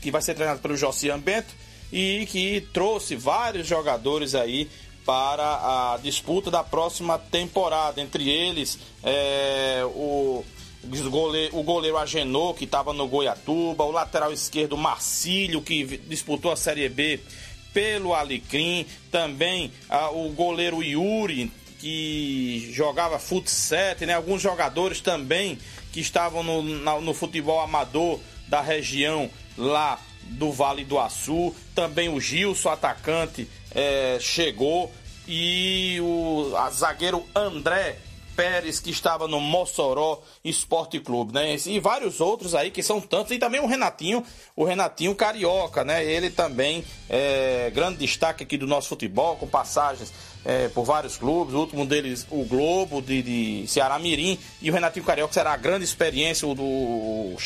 que 0.00 0.10
vai 0.10 0.20
ser 0.22 0.34
treinado 0.34 0.58
pelo 0.58 0.76
Josian 0.76 1.20
Bento 1.20 1.54
e 1.92 2.26
que 2.26 2.66
trouxe 2.72 3.14
vários 3.14 3.68
jogadores 3.68 4.34
aí 4.34 4.68
para 5.08 5.94
a 5.94 5.96
disputa 6.02 6.50
da 6.50 6.62
próxima 6.62 7.18
temporada. 7.18 7.98
Entre 7.98 8.28
eles, 8.28 8.78
é, 9.02 9.82
o, 9.86 10.44
goleiro, 11.08 11.58
o 11.58 11.62
goleiro 11.62 11.96
Agenor, 11.96 12.52
que 12.52 12.64
estava 12.64 12.92
no 12.92 13.08
Goiatuba, 13.08 13.84
o 13.84 13.90
lateral 13.90 14.30
esquerdo 14.34 14.76
Marcílio, 14.76 15.62
que 15.62 15.96
disputou 16.06 16.52
a 16.52 16.56
Série 16.56 16.86
B 16.90 17.20
pelo 17.72 18.12
Alecrim, 18.12 18.84
também 19.10 19.72
ah, 19.88 20.10
o 20.10 20.28
goleiro 20.28 20.82
Yuri, 20.82 21.50
que 21.78 22.70
jogava 22.74 23.18
futsal, 23.18 23.96
né? 24.02 24.12
Alguns 24.12 24.42
jogadores 24.42 25.00
também 25.00 25.58
que 25.90 26.00
estavam 26.00 26.42
no, 26.42 26.62
na, 26.62 27.00
no 27.00 27.14
futebol 27.14 27.60
amador 27.60 28.20
da 28.46 28.60
região 28.60 29.30
lá 29.56 29.98
do 30.22 30.52
Vale 30.52 30.84
do 30.84 30.98
Açu. 30.98 31.54
Também 31.74 32.10
o 32.10 32.20
Gilson, 32.20 32.68
atacante, 32.68 33.48
é, 33.74 34.18
chegou. 34.20 34.92
E 35.28 35.98
o 36.00 36.50
zagueiro 36.70 37.22
André 37.34 37.98
Pérez, 38.34 38.78
que 38.78 38.90
estava 38.90 39.26
no 39.26 39.40
Mossoró 39.40 40.22
Esporte 40.44 41.00
Clube, 41.00 41.34
né? 41.34 41.56
E 41.66 41.80
vários 41.80 42.20
outros 42.20 42.54
aí 42.54 42.70
que 42.70 42.84
são 42.84 43.00
tantos. 43.00 43.32
E 43.32 43.38
também 43.38 43.60
o 43.60 43.66
Renatinho, 43.66 44.24
o 44.54 44.64
Renatinho 44.64 45.12
Carioca, 45.14 45.84
né? 45.84 46.04
Ele 46.04 46.30
também 46.30 46.84
é 47.10 47.68
grande 47.74 47.98
destaque 47.98 48.44
aqui 48.44 48.56
do 48.56 48.64
nosso 48.64 48.88
futebol, 48.88 49.34
com 49.34 49.48
passagens 49.48 50.12
é, 50.44 50.68
por 50.68 50.84
vários 50.84 51.16
clubes. 51.16 51.52
O 51.52 51.58
último 51.58 51.84
deles, 51.84 52.28
o 52.30 52.44
Globo 52.44 53.02
de, 53.02 53.22
de 53.22 53.66
Ceará 53.66 53.98
Mirim. 53.98 54.38
E 54.62 54.70
o 54.70 54.72
Renatinho 54.72 55.04
Carioca 55.04 55.34
será 55.34 55.52
a 55.52 55.56
grande 55.56 55.84
experiência, 55.84 56.46
o, 56.46 56.54
do, 56.54 56.62
o, 56.62 57.36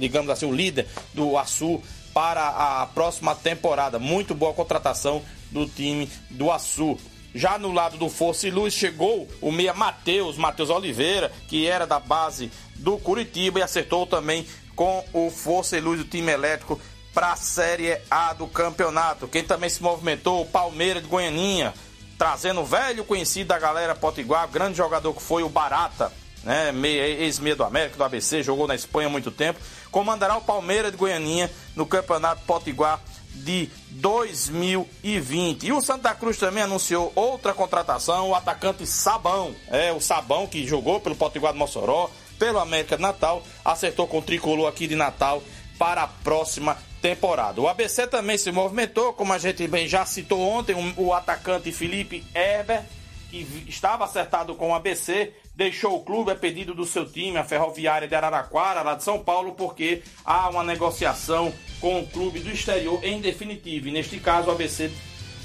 digamos 0.00 0.30
assim, 0.30 0.46
o 0.46 0.52
líder 0.52 0.88
do 1.12 1.36
Açu 1.36 1.80
para 2.14 2.48
a 2.48 2.86
próxima 2.86 3.34
temporada. 3.34 3.98
Muito 3.98 4.34
boa 4.34 4.54
contratação 4.54 5.22
do 5.52 5.66
time 5.66 6.10
do 6.30 6.50
Açu. 6.50 6.96
Já 7.38 7.56
no 7.56 7.70
lado 7.70 7.96
do 7.96 8.08
Força 8.08 8.48
e 8.48 8.50
Luz 8.50 8.74
chegou 8.74 9.28
o 9.40 9.52
meia 9.52 9.72
Matheus, 9.72 10.36
Matheus 10.36 10.70
Oliveira, 10.70 11.30
que 11.46 11.68
era 11.68 11.86
da 11.86 12.00
base 12.00 12.50
do 12.74 12.98
Curitiba 12.98 13.60
e 13.60 13.62
acertou 13.62 14.08
também 14.08 14.44
com 14.74 15.04
o 15.12 15.30
Força 15.30 15.76
e 15.76 15.80
Luz 15.80 16.00
do 16.00 16.04
time 16.04 16.32
elétrico 16.32 16.80
para 17.14 17.30
a 17.30 17.36
Série 17.36 17.96
A 18.10 18.32
do 18.32 18.48
campeonato. 18.48 19.28
Quem 19.28 19.44
também 19.44 19.70
se 19.70 19.80
movimentou, 19.80 20.42
o 20.42 20.46
Palmeiras 20.46 21.00
de 21.00 21.08
Goianinha, 21.08 21.72
trazendo 22.18 22.62
o 22.62 22.66
velho 22.66 23.04
conhecido 23.04 23.46
da 23.46 23.58
galera 23.60 23.94
Potiguar, 23.94 24.48
grande 24.48 24.76
jogador 24.76 25.14
que 25.14 25.22
foi 25.22 25.44
o 25.44 25.48
Barata, 25.48 26.12
né, 26.42 26.72
ex-meia 27.20 27.54
do 27.54 27.62
América, 27.62 27.96
do 27.96 28.02
ABC, 28.02 28.42
jogou 28.42 28.66
na 28.66 28.74
Espanha 28.74 29.06
há 29.06 29.10
muito 29.12 29.30
tempo, 29.30 29.60
comandará 29.92 30.36
o 30.36 30.40
Palmeiras 30.40 30.90
de 30.90 30.98
Goianinha 30.98 31.48
no 31.76 31.86
Campeonato 31.86 32.42
Potiguar 32.44 33.00
de 33.34 33.68
2020. 33.90 35.66
E 35.66 35.72
o 35.72 35.80
Santa 35.80 36.14
Cruz 36.14 36.36
também 36.36 36.62
anunciou 36.62 37.12
outra 37.14 37.54
contratação, 37.54 38.30
o 38.30 38.34
atacante 38.34 38.86
Sabão. 38.86 39.54
É, 39.68 39.92
o 39.92 40.00
Sabão 40.00 40.46
que 40.46 40.66
jogou 40.66 41.00
pelo 41.00 41.16
Potiguar 41.16 41.52
do 41.52 41.58
Mossoró, 41.58 42.10
pelo 42.38 42.58
América 42.58 42.96
de 42.96 43.02
Natal, 43.02 43.42
acertou 43.64 44.06
com 44.06 44.18
o 44.18 44.22
tricolor 44.22 44.68
aqui 44.68 44.86
de 44.86 44.96
Natal 44.96 45.42
para 45.78 46.02
a 46.02 46.08
próxima 46.08 46.76
temporada. 47.00 47.60
O 47.60 47.68
ABC 47.68 48.06
também 48.06 48.36
se 48.36 48.50
movimentou, 48.50 49.12
como 49.12 49.32
a 49.32 49.38
gente 49.38 49.66
bem 49.68 49.86
já 49.86 50.04
citou 50.04 50.40
ontem, 50.40 50.74
o 50.96 51.12
atacante 51.12 51.70
Felipe 51.72 52.24
Herber, 52.34 52.82
que 53.30 53.46
estava 53.68 54.04
acertado 54.04 54.54
com 54.54 54.70
o 54.70 54.74
ABC, 54.74 55.32
deixou 55.58 55.96
o 55.96 56.04
clube 56.04 56.30
a 56.30 56.36
pedido 56.36 56.72
do 56.72 56.84
seu 56.84 57.04
time, 57.04 57.36
a 57.36 57.42
Ferroviária 57.42 58.06
de 58.06 58.14
Araraquara, 58.14 58.80
lá 58.80 58.94
de 58.94 59.02
São 59.02 59.18
Paulo, 59.18 59.54
porque 59.54 60.02
há 60.24 60.48
uma 60.48 60.62
negociação 60.62 61.52
com 61.80 61.98
o 61.98 62.06
clube 62.06 62.38
do 62.38 62.48
exterior 62.48 63.00
em 63.02 63.20
definitivo. 63.20 63.88
E 63.88 63.90
neste 63.90 64.20
caso, 64.20 64.46
o 64.46 64.50
ABC, 64.52 64.88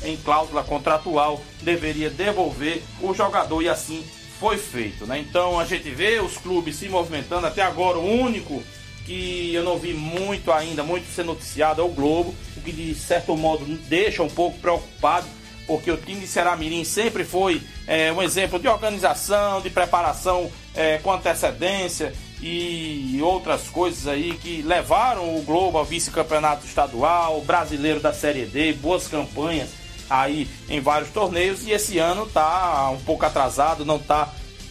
em 0.03 0.15
cláusula 0.17 0.63
contratual, 0.63 1.41
deveria 1.63 2.11
devolver 2.11 2.83
o 3.01 3.11
jogador 3.11 3.63
e 3.63 3.67
assim 3.67 4.05
foi 4.39 4.59
feito. 4.59 5.07
Né? 5.07 5.17
Então 5.17 5.59
a 5.59 5.65
gente 5.65 5.89
vê 5.89 6.19
os 6.19 6.37
clubes 6.37 6.75
se 6.75 6.87
movimentando. 6.87 7.47
Até 7.47 7.63
agora, 7.63 7.97
o 7.97 8.05
único 8.05 8.61
que 9.07 9.51
eu 9.51 9.63
não 9.63 9.79
vi 9.79 9.95
muito 9.95 10.51
ainda, 10.51 10.83
muito 10.83 11.07
ser 11.07 11.25
noticiado 11.25 11.81
é 11.81 11.83
o 11.83 11.89
Globo, 11.89 12.35
o 12.55 12.61
que 12.61 12.71
de 12.71 12.93
certo 12.93 13.35
modo 13.35 13.65
deixa 13.65 14.21
um 14.21 14.29
pouco 14.29 14.59
preocupado 14.59 15.25
porque 15.65 15.91
o 15.91 15.97
time 15.97 16.21
de 16.21 16.27
Ceará 16.27 16.55
Mirim 16.55 16.83
sempre 16.83 17.23
foi 17.23 17.61
é, 17.87 18.11
um 18.11 18.21
exemplo 18.21 18.59
de 18.59 18.67
organização, 18.67 19.61
de 19.61 19.69
preparação 19.69 20.51
é, 20.75 20.97
com 20.97 21.11
antecedência 21.11 22.13
e 22.41 23.19
outras 23.23 23.69
coisas 23.69 24.05
aí 24.05 24.37
que 24.37 24.61
levaram 24.61 25.35
o 25.37 25.41
Globo 25.43 25.77
ao 25.77 25.85
vice-campeonato 25.85 26.65
estadual, 26.65 27.41
brasileiro 27.41 28.01
da 28.01 28.11
Série 28.11 28.45
D, 28.45 28.73
boas 28.73 29.07
campanhas 29.07 29.69
aí 30.09 30.47
em 30.69 30.81
vários 30.81 31.09
torneios 31.09 31.65
e 31.65 31.71
esse 31.71 31.97
ano 31.97 32.25
tá 32.25 32.89
um 32.91 32.99
pouco 32.99 33.25
atrasado, 33.25 33.85
não 33.85 33.97
tá 33.97 34.29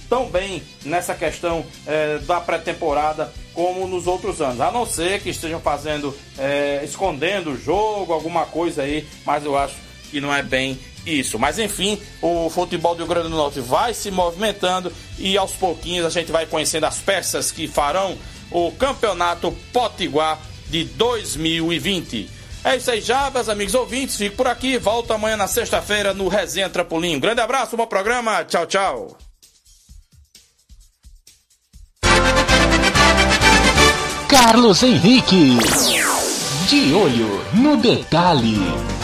tão 0.08 0.28
bem 0.28 0.62
nessa 0.84 1.14
questão 1.14 1.64
é, 1.86 2.18
da 2.18 2.38
pré-temporada 2.38 3.32
como 3.54 3.86
nos 3.88 4.06
outros 4.06 4.42
anos. 4.42 4.60
A 4.60 4.70
não 4.70 4.84
ser 4.84 5.22
que 5.22 5.30
estejam 5.30 5.58
fazendo, 5.58 6.14
é, 6.38 6.82
escondendo 6.84 7.52
o 7.52 7.56
jogo, 7.56 8.12
alguma 8.12 8.44
coisa 8.44 8.82
aí, 8.82 9.08
mas 9.24 9.44
eu 9.44 9.56
acho 9.56 9.74
que 10.12 10.20
não 10.20 10.32
é 10.32 10.42
bem 10.42 10.78
isso. 11.06 11.38
Mas 11.38 11.58
enfim, 11.58 11.98
o 12.20 12.50
futebol 12.50 12.94
do 12.94 12.98
Rio 12.98 13.08
Grande 13.08 13.30
do 13.30 13.36
Norte 13.36 13.60
vai 13.60 13.94
se 13.94 14.10
movimentando 14.10 14.92
e 15.18 15.36
aos 15.38 15.52
pouquinhos 15.52 16.04
a 16.04 16.10
gente 16.10 16.30
vai 16.30 16.44
conhecendo 16.44 16.84
as 16.84 16.98
peças 16.98 17.50
que 17.50 17.66
farão 17.66 18.16
o 18.50 18.70
Campeonato 18.72 19.50
Potiguar 19.72 20.38
de 20.68 20.84
2020. 20.84 22.28
É 22.62 22.76
isso 22.76 22.90
aí 22.90 23.00
já, 23.00 23.30
meus 23.30 23.48
amigos 23.48 23.74
ouvintes. 23.74 24.16
Fico 24.16 24.36
por 24.36 24.46
aqui. 24.46 24.78
Volto 24.78 25.12
amanhã 25.12 25.36
na 25.36 25.48
sexta-feira 25.48 26.14
no 26.14 26.28
Resenha 26.28 26.68
Trampolim. 26.68 27.18
Grande 27.18 27.40
abraço, 27.40 27.76
bom 27.76 27.86
programa. 27.86 28.44
Tchau, 28.44 28.66
tchau. 28.66 29.16
Carlos 34.28 34.82
Henrique. 34.82 35.58
De 36.68 36.94
olho 36.94 37.44
no 37.54 37.76
detalhe. 37.78 39.01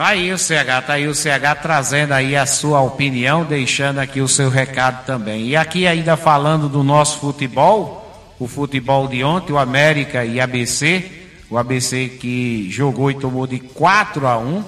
Tá 0.00 0.06
aí 0.06 0.32
o 0.32 0.38
CH, 0.38 0.86
tá 0.86 0.92
aí 0.94 1.06
o 1.06 1.14
CH 1.14 1.60
trazendo 1.60 2.12
aí 2.12 2.34
a 2.34 2.46
sua 2.46 2.80
opinião, 2.80 3.44
deixando 3.44 3.98
aqui 3.98 4.22
o 4.22 4.26
seu 4.26 4.48
recado 4.48 5.04
também. 5.04 5.48
E 5.48 5.56
aqui 5.56 5.86
ainda 5.86 6.16
falando 6.16 6.70
do 6.70 6.82
nosso 6.82 7.18
futebol, 7.18 8.10
o 8.38 8.48
futebol 8.48 9.06
de 9.06 9.22
ontem, 9.22 9.52
o 9.52 9.58
América 9.58 10.24
e 10.24 10.40
ABC, 10.40 11.04
o 11.50 11.58
ABC 11.58 12.16
que 12.18 12.66
jogou 12.70 13.10
e 13.10 13.14
tomou 13.14 13.46
de 13.46 13.58
4 13.58 14.26
a 14.26 14.38
1, 14.38 14.64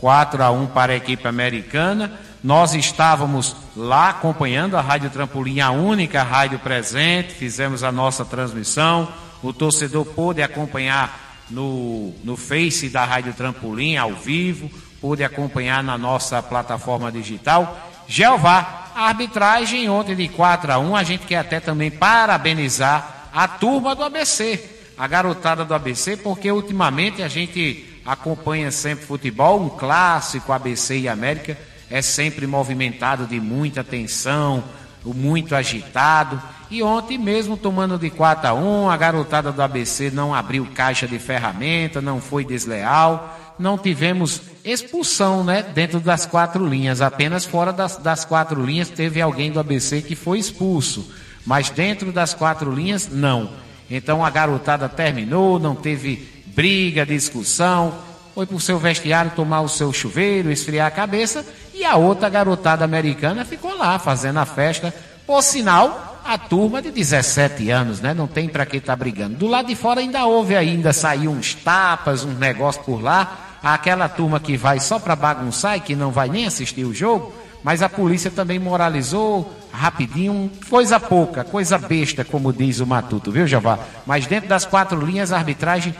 4 0.00 0.44
a 0.44 0.52
1 0.52 0.66
para 0.66 0.92
a 0.92 0.96
equipe 0.96 1.26
americana. 1.26 2.12
Nós 2.40 2.72
estávamos 2.72 3.56
lá 3.76 4.10
acompanhando 4.10 4.76
a 4.76 4.80
Rádio 4.80 5.10
Trampolim, 5.10 5.58
a 5.58 5.72
única 5.72 6.22
rádio 6.22 6.60
presente, 6.60 7.34
fizemos 7.34 7.82
a 7.82 7.90
nossa 7.90 8.24
transmissão. 8.24 9.08
O 9.42 9.52
torcedor 9.52 10.04
pôde 10.04 10.42
acompanhar 10.42 11.25
no, 11.50 12.12
no 12.24 12.36
Face 12.36 12.88
da 12.88 13.04
Rádio 13.04 13.32
Trampolim, 13.34 13.96
ao 13.96 14.12
vivo, 14.12 14.70
pôde 15.00 15.22
acompanhar 15.22 15.82
na 15.82 15.96
nossa 15.96 16.42
plataforma 16.42 17.10
digital. 17.12 17.78
Jeová, 18.08 18.90
a 18.94 19.08
arbitragem 19.08 19.88
ontem 19.88 20.14
de 20.14 20.28
4 20.28 20.72
a 20.72 20.78
1, 20.78 20.96
a 20.96 21.02
gente 21.02 21.26
quer 21.26 21.38
até 21.38 21.60
também 21.60 21.90
parabenizar 21.90 23.28
a 23.32 23.46
turma 23.46 23.94
do 23.94 24.04
ABC, 24.04 24.62
a 24.96 25.06
garotada 25.06 25.64
do 25.64 25.74
ABC, 25.74 26.16
porque 26.16 26.50
ultimamente 26.50 27.22
a 27.22 27.28
gente 27.28 28.00
acompanha 28.04 28.70
sempre 28.70 29.04
futebol, 29.04 29.60
um 29.60 29.68
clássico 29.68 30.52
ABC 30.52 30.98
e 30.98 31.08
América 31.08 31.58
é 31.90 32.02
sempre 32.02 32.46
movimentado 32.46 33.26
de 33.26 33.40
muita 33.40 33.84
tensão, 33.84 34.64
muito 35.04 35.54
agitado. 35.54 36.40
E 36.70 36.82
ontem 36.82 37.16
mesmo 37.16 37.56
tomando 37.56 37.98
de 37.98 38.10
4 38.10 38.48
a 38.48 38.54
1, 38.54 38.90
a 38.90 38.96
garotada 38.96 39.52
do 39.52 39.62
ABC 39.62 40.10
não 40.10 40.34
abriu 40.34 40.66
caixa 40.74 41.06
de 41.06 41.18
ferramenta, 41.18 42.00
não 42.00 42.20
foi 42.20 42.44
desleal, 42.44 43.54
não 43.58 43.78
tivemos 43.78 44.42
expulsão, 44.64 45.44
né, 45.44 45.62
dentro 45.62 46.00
das 46.00 46.26
quatro 46.26 46.66
linhas, 46.66 47.00
apenas 47.00 47.44
fora 47.44 47.72
das, 47.72 47.96
das 47.96 48.24
quatro 48.24 48.62
linhas 48.64 48.90
teve 48.90 49.20
alguém 49.20 49.50
do 49.50 49.60
ABC 49.60 50.02
que 50.02 50.16
foi 50.16 50.38
expulso, 50.38 51.08
mas 51.44 51.70
dentro 51.70 52.10
das 52.10 52.34
quatro 52.34 52.72
linhas 52.72 53.08
não. 53.10 53.50
Então 53.88 54.24
a 54.24 54.30
garotada 54.30 54.88
terminou, 54.88 55.60
não 55.60 55.76
teve 55.76 56.44
briga, 56.46 57.06
discussão, 57.06 57.94
foi 58.34 58.44
para 58.44 58.56
o 58.56 58.60
seu 58.60 58.78
vestiário 58.78 59.30
tomar 59.36 59.60
o 59.60 59.68
seu 59.68 59.92
chuveiro, 59.92 60.50
esfriar 60.50 60.88
a 60.88 60.90
cabeça, 60.90 61.46
e 61.72 61.84
a 61.84 61.96
outra 61.96 62.28
garotada 62.28 62.84
americana 62.84 63.44
ficou 63.44 63.76
lá 63.76 63.98
fazendo 63.98 64.38
a 64.38 64.44
festa, 64.44 64.92
por 65.26 65.42
sinal, 65.42 66.15
a 66.26 66.38
turma 66.38 66.82
de 66.82 66.90
17 66.90 67.70
anos, 67.70 68.00
né? 68.00 68.12
Não 68.12 68.26
tem 68.26 68.48
para 68.48 68.66
que 68.66 68.78
estar 68.78 68.92
tá 68.92 68.96
brigando. 68.96 69.36
Do 69.36 69.46
lado 69.46 69.68
de 69.68 69.74
fora 69.74 70.00
ainda 70.00 70.26
houve 70.26 70.56
ainda 70.56 70.92
saiu 70.92 71.30
uns 71.30 71.54
tapas, 71.54 72.24
uns 72.24 72.38
negócios 72.38 72.84
por 72.84 73.00
lá. 73.00 73.58
Aquela 73.62 74.08
turma 74.08 74.38
que 74.38 74.56
vai 74.56 74.80
só 74.80 74.98
para 74.98 75.16
bagunçar 75.16 75.76
e 75.76 75.80
que 75.80 75.94
não 75.96 76.10
vai 76.10 76.28
nem 76.28 76.46
assistir 76.46 76.84
o 76.84 76.94
jogo, 76.94 77.32
Mas 77.64 77.82
a 77.82 77.88
polícia 77.88 78.30
também 78.30 78.60
moralizou 78.60 79.52
rapidinho, 79.72 80.50
coisa 80.70 81.00
pouca, 81.00 81.42
coisa 81.42 81.76
besta, 81.76 82.24
como 82.24 82.52
diz 82.52 82.78
o 82.78 82.86
Matuto, 82.86 83.32
viu, 83.32 83.46
Javá? 83.46 83.78
Mas 84.06 84.26
dentro 84.26 84.48
das 84.48 84.64
quatro 84.64 85.04
linhas, 85.04 85.32
a 85.32 85.38
arbitragem 85.38 85.92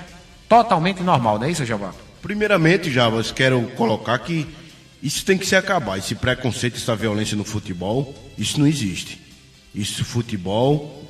totalmente 0.48 1.02
normal, 1.02 1.40
não 1.40 1.46
é 1.46 1.50
isso, 1.50 1.64
Javá? 1.64 1.92
Primeiramente, 2.22 2.90
Javas, 2.90 3.32
quero 3.32 3.62
colocar 3.76 4.18
que 4.20 4.46
isso 5.02 5.24
tem 5.24 5.36
que 5.36 5.46
se 5.46 5.56
acabar. 5.56 5.98
Esse 5.98 6.14
preconceito, 6.14 6.76
essa 6.76 6.94
violência 6.94 7.36
no 7.36 7.44
futebol, 7.44 8.14
isso 8.38 8.60
não 8.60 8.66
existe. 8.66 9.25
Isso, 9.76 10.06
futebol, 10.06 11.06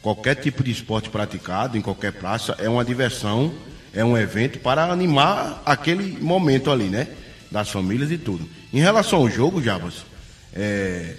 qualquer 0.00 0.36
tipo 0.36 0.64
de 0.64 0.70
esporte 0.70 1.10
praticado, 1.10 1.76
em 1.76 1.82
qualquer 1.82 2.12
praça, 2.14 2.56
é 2.58 2.66
uma 2.66 2.82
diversão, 2.82 3.52
é 3.92 4.02
um 4.02 4.16
evento 4.16 4.58
para 4.58 4.90
animar 4.90 5.62
aquele 5.66 6.18
momento 6.18 6.70
ali, 6.70 6.84
né? 6.84 7.08
Das 7.50 7.68
famílias 7.68 8.10
e 8.10 8.16
tudo. 8.16 8.48
Em 8.72 8.80
relação 8.80 9.18
ao 9.18 9.28
jogo, 9.28 9.62
Javas, 9.62 10.06
é, 10.54 11.14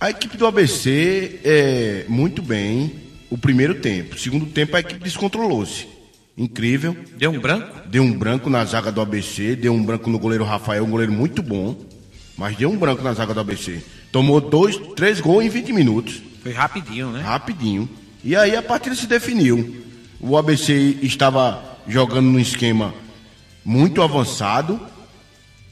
a 0.00 0.08
equipe 0.08 0.38
do 0.38 0.46
ABC 0.46 1.40
é 1.44 2.06
muito 2.08 2.40
bem 2.40 2.92
o 3.28 3.36
primeiro 3.36 3.74
tempo. 3.74 4.18
Segundo 4.18 4.46
tempo, 4.46 4.74
a 4.74 4.80
equipe 4.80 5.04
descontrolou-se. 5.04 5.86
Incrível. 6.36 6.96
Deu 7.18 7.30
um 7.30 7.38
branco? 7.38 7.88
Deu 7.88 8.02
um 8.02 8.12
branco 8.12 8.48
na 8.48 8.64
zaga 8.64 8.90
do 8.90 9.02
ABC, 9.02 9.54
deu 9.54 9.74
um 9.74 9.84
branco 9.84 10.08
no 10.08 10.18
goleiro 10.18 10.44
Rafael, 10.44 10.84
um 10.84 10.90
goleiro 10.90 11.12
muito 11.12 11.42
bom. 11.42 11.76
Mas 12.38 12.56
deu 12.56 12.70
um 12.70 12.76
branco 12.76 13.02
na 13.02 13.12
zaga 13.12 13.34
do 13.34 13.40
ABC. 13.40 13.82
Tomou 14.10 14.40
dois, 14.40 14.76
três 14.94 15.20
gols 15.20 15.44
em 15.44 15.48
20 15.48 15.72
minutos. 15.72 16.22
Foi 16.42 16.52
rapidinho, 16.52 17.10
né? 17.10 17.20
Rapidinho. 17.20 17.88
E 18.24 18.34
aí 18.34 18.56
a 18.56 18.62
partida 18.62 18.94
se 18.94 19.06
definiu. 19.06 19.84
O 20.20 20.36
ABC 20.36 20.98
estava 21.02 21.78
jogando 21.86 22.26
num 22.26 22.38
esquema 22.38 22.94
muito 23.64 24.02
avançado, 24.02 24.80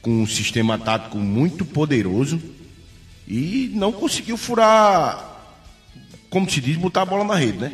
com 0.01 0.21
um 0.21 0.27
sistema 0.27 0.77
tático 0.77 1.17
muito 1.17 1.65
poderoso 1.65 2.39
e 3.27 3.71
não 3.73 3.91
conseguiu 3.91 4.37
furar, 4.37 5.51
como 6.29 6.49
se 6.49 6.61
diz, 6.61 6.77
botar 6.77 7.01
a 7.01 7.05
bola 7.05 7.23
na 7.23 7.35
rede, 7.35 7.57
né? 7.57 7.71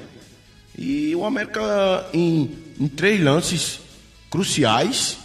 E 0.78 1.14
o 1.16 1.26
América, 1.26 2.08
em, 2.14 2.50
em 2.80 2.88
três 2.88 3.22
lances 3.22 3.82
cruciais, 4.30 5.18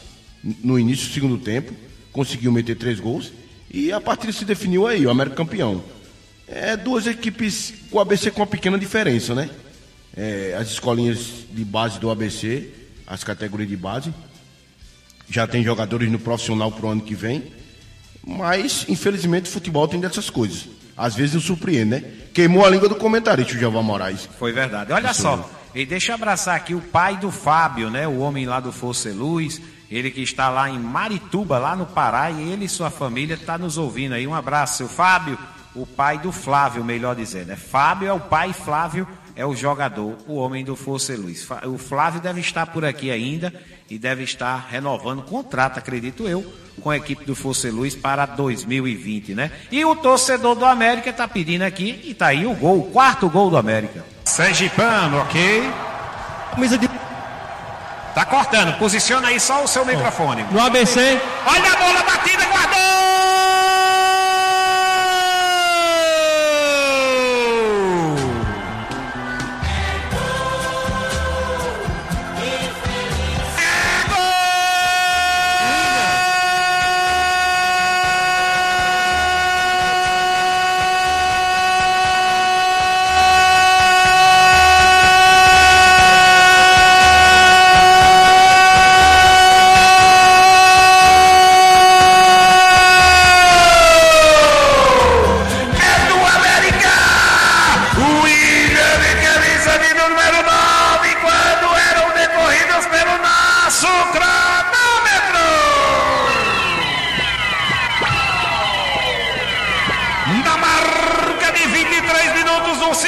no 0.43 0.79
início 0.79 1.07
do 1.07 1.15
segundo 1.15 1.39
tempo, 1.39 1.73
conseguiu 2.13 2.51
meter 2.51 2.77
três 2.77 2.99
gols 2.99 3.33
e 3.71 3.93
a 3.93 4.01
partida 4.01 4.33
se 4.33 4.45
definiu 4.45 4.87
aí, 4.87 5.07
o 5.07 5.11
América 5.11 5.37
campeão. 5.37 5.83
É 6.49 6.77
duas 6.77 7.07
equipes 7.07 7.75
com 7.91 7.99
o 7.99 8.01
ABC 8.01 8.31
com 8.31 8.41
uma 8.41 8.47
pequena 8.47 8.79
diferença, 8.79 9.35
né? 9.35 9.51
É, 10.17 10.57
as 10.59 10.69
escolinhas 10.69 11.45
de 11.51 11.65
base 11.65 11.99
do 11.99 12.11
ABC, 12.11 12.71
as 13.07 13.25
categorias 13.25 13.69
de 13.69 13.77
base, 13.77 14.15
já 15.29 15.47
tem 15.47 15.63
jogadores 15.63 16.11
no 16.11 16.19
profissional 16.19 16.71
pro 16.71 16.89
ano 16.89 17.01
que 17.01 17.15
vem. 17.15 17.53
Mas, 18.25 18.87
infelizmente, 18.89 19.49
o 19.49 19.53
futebol 19.53 19.87
tem 19.87 20.01
dessas 20.01 20.31
coisas. 20.31 20.69
Às 20.97 21.15
vezes 21.15 21.35
não 21.35 21.41
surpreende, 21.41 21.91
né? 21.91 22.05
Queimou 22.33 22.65
a 22.65 22.71
língua 22.71 22.89
do 22.89 22.97
comentarista, 22.97 23.55
o 23.55 23.59
Jeová 23.59 23.83
Moraes. 23.83 24.29
Foi 24.39 24.53
verdade. 24.53 24.93
Olha 24.93 25.11
Isso 25.11 25.23
só, 25.23 25.51
e 25.75 25.85
deixa 25.85 26.13
eu 26.13 26.15
abraçar 26.15 26.57
aqui 26.57 26.75
o 26.75 26.81
pai 26.81 27.19
do 27.19 27.31
Fábio, 27.31 27.91
né? 27.91 28.09
O 28.09 28.19
homem 28.21 28.47
lá 28.47 28.61
do 28.61 28.73
Força 28.73 29.11
e 29.11 29.13
Luz, 29.13 29.61
ele 29.91 30.11
que 30.11 30.23
está 30.23 30.49
lá 30.49 30.69
em 30.69 30.79
Marituba, 30.79 31.59
lá 31.59 31.77
no 31.77 31.87
Pará, 31.87 32.31
e 32.31 32.53
ele 32.53 32.65
e 32.65 32.69
sua 32.69 32.91
família 32.91 33.35
está 33.35 33.57
nos 33.57 33.79
ouvindo 33.79 34.15
aí. 34.15 34.27
Um 34.27 34.35
abraço, 34.35 34.79
seu 34.79 34.89
Fábio, 34.89 35.39
o 35.75 35.87
pai 35.87 36.19
do 36.19 36.33
Flávio, 36.33 36.85
melhor 36.85 37.15
dizendo. 37.15 37.49
né? 37.49 37.57
Fábio 37.57 38.09
é 38.09 38.13
o 38.13 38.21
pai, 38.21 38.53
Flávio 38.53 39.07
é 39.37 39.45
o 39.45 39.55
jogador, 39.55 40.17
o 40.27 40.37
homem 40.37 40.65
do 40.65 40.75
Força 40.75 41.13
e 41.13 41.17
Luz. 41.17 41.47
O 41.67 41.77
Flávio 41.77 42.21
deve 42.21 42.41
estar 42.41 42.67
por 42.67 42.85
aqui 42.87 43.11
ainda 43.11 43.53
e 43.89 43.99
deve 43.99 44.25
estar 44.25 44.67
renovando 44.71 45.19
o 45.19 45.23
contrato, 45.23 45.79
acredito 45.79 46.27
eu, 46.27 46.45
com 46.81 46.89
a 46.91 46.97
equipe 46.97 47.25
do 47.25 47.37
Força 47.37 47.69
e 47.69 47.71
Luz 47.71 47.95
para 47.95 48.25
2020, 48.25 49.35
né? 49.35 49.53
E 49.71 49.85
o 49.85 49.95
torcedor 49.95 50.55
do 50.55 50.65
América 50.65 51.11
está 51.11 51.29
pedindo 51.29 51.63
aqui, 51.63 52.01
e 52.05 52.15
tá 52.15 52.29
aí 52.29 52.47
o 52.47 52.55
gol, 52.55 52.81
o 52.81 52.91
quarto 52.91 53.29
gol 53.29 53.51
do 53.51 53.59
América. 53.59 54.05
Sergipano, 54.25 55.19
ok? 55.19 55.71
Camisa 56.53 56.79
de... 56.79 56.96
Tá 58.17 58.25
cortando, 58.25 58.79
posiciona 58.79 59.29
aí 59.29 59.39
só 59.39 59.63
o 59.63 59.69
seu 59.69 59.85
microfone. 59.85 60.43
No 60.51 60.59
ABC, 60.59 61.21
Olha 61.45 61.71
a 61.71 61.77
bola 61.77 62.03
batida, 62.03 62.47
guardou! 62.47 63.26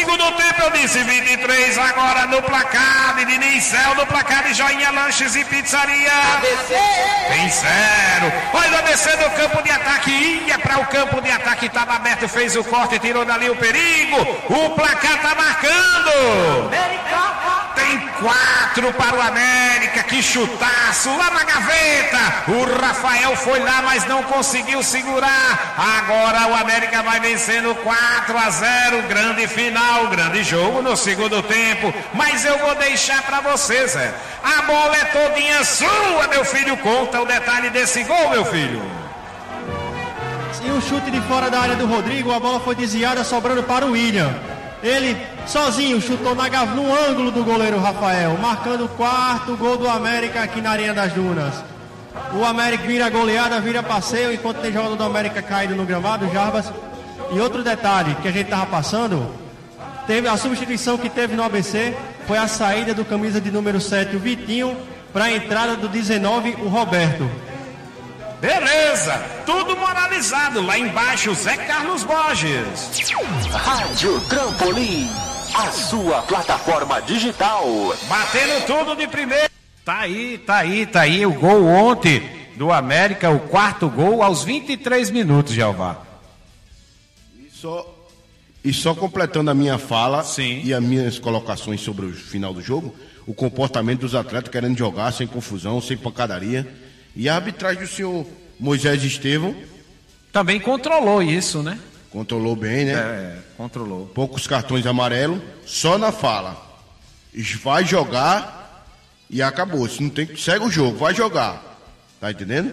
segundo 0.08 0.32
tempo 0.32 0.62
eu 0.62 0.70
disse 0.70 1.02
23 1.02 1.76
agora 1.76 2.26
no 2.28 2.40
placar 2.40 3.14
de 3.16 3.26
Dinizel, 3.26 3.94
no 3.94 4.06
placar 4.06 4.42
de 4.44 4.54
Joinha 4.54 4.90
Lanches 4.90 5.36
e 5.36 5.44
Pizzaria. 5.44 6.10
ABC. 6.36 6.74
Tem 7.28 7.48
zero. 7.50 8.32
Olha 8.54 8.72
o 8.72 8.78
ABC 8.78 9.10
do 9.18 9.30
campo 9.36 9.62
de 9.62 9.70
ataque, 9.70 10.10
ia 10.46 10.58
para 10.58 10.78
o 10.78 10.86
campo 10.86 11.20
de 11.20 11.30
ataque, 11.30 11.66
estava 11.66 11.96
aberto, 11.96 12.26
fez 12.26 12.56
o 12.56 12.64
corte, 12.64 12.98
tirou 12.98 13.26
dali 13.26 13.50
o 13.50 13.56
perigo. 13.56 14.16
O 14.48 14.70
placar 14.70 15.20
tá 15.20 15.34
marcando. 15.34 16.68
Americano. 16.68 17.47
4 18.20 18.92
para 18.94 19.16
o 19.16 19.20
América, 19.20 20.02
que 20.02 20.22
chutaço 20.22 21.16
lá 21.16 21.30
na 21.30 21.44
gaveta. 21.44 22.18
O 22.48 22.80
Rafael 22.80 23.36
foi 23.36 23.60
lá, 23.60 23.82
mas 23.82 24.06
não 24.06 24.22
conseguiu 24.24 24.82
segurar. 24.82 25.74
Agora 25.76 26.48
o 26.48 26.54
América 26.56 27.02
vai 27.02 27.20
vencendo 27.20 27.74
4 27.76 28.38
a 28.38 28.50
0. 28.50 29.02
Grande 29.08 29.46
final, 29.46 30.08
grande 30.08 30.42
jogo 30.42 30.82
no 30.82 30.96
segundo 30.96 31.42
tempo. 31.42 31.92
Mas 32.14 32.44
eu 32.44 32.58
vou 32.58 32.74
deixar 32.74 33.22
para 33.22 33.40
você, 33.40 33.86
Zé. 33.86 34.14
A 34.42 34.62
bola 34.62 34.96
é 34.96 35.04
todinha 35.04 35.64
sua, 35.64 36.26
meu 36.28 36.44
filho. 36.44 36.76
Conta 36.78 37.20
o 37.20 37.26
detalhe 37.26 37.70
desse 37.70 38.02
gol, 38.04 38.30
meu 38.30 38.44
filho. 38.44 38.82
E 40.64 40.70
o 40.70 40.82
chute 40.82 41.10
de 41.10 41.20
fora 41.22 41.48
da 41.48 41.60
área 41.60 41.76
do 41.76 41.86
Rodrigo, 41.86 42.32
a 42.32 42.40
bola 42.40 42.60
foi 42.60 42.74
desviada, 42.74 43.24
sobrando 43.24 43.62
para 43.62 43.86
o 43.86 43.92
William. 43.92 44.34
Ele 44.82 45.16
sozinho 45.46 46.00
chutou 46.00 46.34
na 46.34 46.48
gav- 46.48 46.74
no 46.74 46.92
ângulo 46.94 47.30
do 47.30 47.42
goleiro 47.42 47.80
Rafael, 47.80 48.36
marcando 48.40 48.84
o 48.84 48.88
quarto 48.88 49.56
gol 49.56 49.76
do 49.76 49.88
América 49.88 50.42
aqui 50.42 50.60
na 50.60 50.70
Areia 50.70 50.94
das 50.94 51.12
Dunas. 51.12 51.54
O 52.32 52.44
América 52.44 52.84
vira 52.86 53.08
goleada, 53.10 53.60
vira 53.60 53.82
passeio, 53.82 54.32
enquanto 54.32 54.58
tem 54.58 54.72
jogador 54.72 54.96
do 54.96 55.04
América 55.04 55.42
caído 55.42 55.74
no 55.74 55.84
gramado, 55.84 56.30
Jarbas. 56.32 56.66
E 57.32 57.40
outro 57.40 57.62
detalhe 57.64 58.14
que 58.22 58.28
a 58.28 58.30
gente 58.30 58.48
tava 58.48 58.66
passando, 58.66 59.28
teve 60.06 60.28
a 60.28 60.36
substituição 60.36 60.96
que 60.96 61.08
teve 61.10 61.34
no 61.34 61.42
ABC 61.42 61.94
foi 62.26 62.38
a 62.38 62.46
saída 62.48 62.94
do 62.94 63.04
camisa 63.04 63.40
de 63.40 63.50
número 63.50 63.80
7, 63.80 64.14
o 64.16 64.18
Vitinho, 64.18 64.76
para 65.12 65.24
a 65.24 65.32
entrada 65.32 65.74
do 65.76 65.88
19, 65.88 66.56
o 66.62 66.68
Roberto. 66.68 67.28
Beleza, 68.40 69.14
tudo 69.44 69.76
moralizado. 69.76 70.64
Lá 70.64 70.78
embaixo, 70.78 71.34
Zé 71.34 71.56
Carlos 71.56 72.04
Borges. 72.04 73.00
Rádio 73.50 74.20
Trampolim, 74.28 75.08
a 75.54 75.70
sua 75.72 76.22
plataforma 76.22 77.02
digital. 77.02 77.66
Batendo 78.08 78.64
tudo 78.64 78.94
de 78.94 79.08
primeiro. 79.08 79.50
Tá 79.84 80.00
aí, 80.00 80.38
tá 80.38 80.56
aí, 80.58 80.86
tá 80.86 81.00
aí 81.00 81.26
o 81.26 81.32
gol 81.32 81.66
ontem 81.66 82.22
do 82.56 82.70
América, 82.70 83.30
o 83.30 83.40
quarto 83.40 83.88
gol 83.88 84.22
aos 84.22 84.44
23 84.44 85.10
minutos, 85.10 85.52
Jeová. 85.52 86.00
E 87.36 87.50
só, 87.50 88.08
e 88.62 88.72
só 88.72 88.94
completando 88.94 89.50
a 89.50 89.54
minha 89.54 89.78
fala 89.78 90.22
Sim. 90.22 90.60
e 90.62 90.72
as 90.72 90.82
minhas 90.82 91.18
colocações 91.18 91.80
sobre 91.80 92.06
o 92.06 92.12
final 92.12 92.54
do 92.54 92.62
jogo, 92.62 92.94
o 93.26 93.34
comportamento 93.34 94.00
dos 94.00 94.14
atletas 94.14 94.52
querendo 94.52 94.78
jogar 94.78 95.12
sem 95.12 95.26
confusão, 95.26 95.80
sem 95.80 95.96
pancadaria. 95.96 96.68
E 97.18 97.28
a 97.28 97.34
arbitragem 97.34 97.82
do 97.82 97.88
senhor 97.88 98.24
Moisés 98.60 99.02
Estevão 99.02 99.52
Também 100.32 100.60
controlou 100.60 101.20
isso, 101.20 101.64
né? 101.64 101.76
controlou 102.12 102.56
bem, 102.56 102.86
né? 102.86 102.92
É, 102.92 103.38
controlou. 103.56 104.06
Poucos 104.06 104.46
cartões 104.46 104.86
amarelos, 104.86 105.40
só 105.66 105.98
na 105.98 106.12
fala. 106.12 106.56
Vai 107.62 107.84
jogar 107.84 108.86
e 109.28 109.42
acabou. 109.42 109.86
Se 109.88 110.00
não 110.00 110.08
tem, 110.08 110.34
segue 110.36 110.64
o 110.64 110.70
jogo, 110.70 110.96
vai 110.96 111.12
jogar. 111.12 111.78
Tá 112.20 112.30
entendendo? 112.30 112.72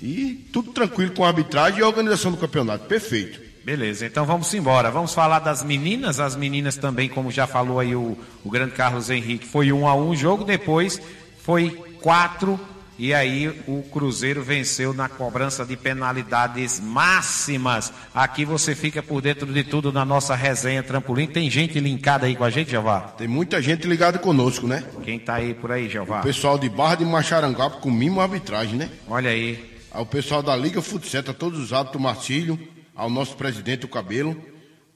E 0.00 0.48
tudo 0.52 0.72
tranquilo 0.72 1.12
com 1.12 1.24
a 1.24 1.28
arbitragem 1.28 1.80
e 1.80 1.82
a 1.82 1.86
organização 1.88 2.30
do 2.30 2.36
campeonato. 2.36 2.84
Perfeito. 2.86 3.40
Beleza, 3.64 4.04
então 4.06 4.26
vamos 4.26 4.52
embora. 4.52 4.90
Vamos 4.90 5.14
falar 5.14 5.38
das 5.38 5.64
meninas. 5.64 6.20
As 6.20 6.36
meninas 6.36 6.76
também, 6.76 7.08
como 7.08 7.30
já 7.30 7.46
falou 7.46 7.80
aí 7.80 7.96
o, 7.96 8.18
o 8.44 8.50
grande 8.50 8.72
Carlos 8.72 9.08
Henrique, 9.08 9.46
foi 9.46 9.72
um 9.72 9.88
a 9.88 9.94
um 9.94 10.10
o 10.10 10.16
jogo, 10.16 10.44
depois 10.44 11.00
foi 11.42 11.70
quatro 12.00 12.60
e 12.98 13.12
aí 13.12 13.48
o 13.66 13.82
Cruzeiro 13.82 14.42
venceu 14.42 14.94
na 14.94 15.08
cobrança 15.08 15.64
de 15.64 15.76
penalidades 15.76 16.78
máximas. 16.78 17.92
Aqui 18.14 18.44
você 18.44 18.74
fica 18.74 19.02
por 19.02 19.20
dentro 19.20 19.52
de 19.52 19.64
tudo 19.64 19.92
na 19.92 20.04
nossa 20.04 20.34
resenha 20.34 20.82
Trampolim. 20.82 21.26
Tem 21.26 21.50
gente 21.50 21.80
linkada 21.80 22.26
aí 22.26 22.36
com 22.36 22.44
a 22.44 22.50
gente, 22.50 22.70
Jeová? 22.70 23.00
Tem 23.00 23.26
muita 23.26 23.60
gente 23.60 23.86
ligada 23.86 24.18
conosco, 24.18 24.68
né? 24.68 24.84
Quem 25.02 25.18
tá 25.18 25.34
aí 25.34 25.54
por 25.54 25.72
aí, 25.72 25.88
Jeová? 25.88 26.20
O 26.20 26.22
pessoal 26.22 26.56
de 26.56 26.68
Barra 26.68 26.94
de 26.94 27.04
Macharangapo 27.04 27.80
com 27.80 27.90
mimo 27.90 28.20
arbitragem, 28.20 28.76
né? 28.76 28.88
Olha 29.08 29.30
aí. 29.30 29.74
Ao 29.90 30.06
pessoal 30.06 30.42
da 30.42 30.54
Liga 30.54 30.80
Futsal, 30.80 31.22
a 31.28 31.32
todos 31.32 31.58
os 31.58 31.72
hábitos, 31.72 32.00
Marcílio, 32.00 32.58
ao 32.94 33.10
nosso 33.10 33.36
presidente, 33.36 33.84
o 33.84 33.88
Cabelo. 33.88 34.36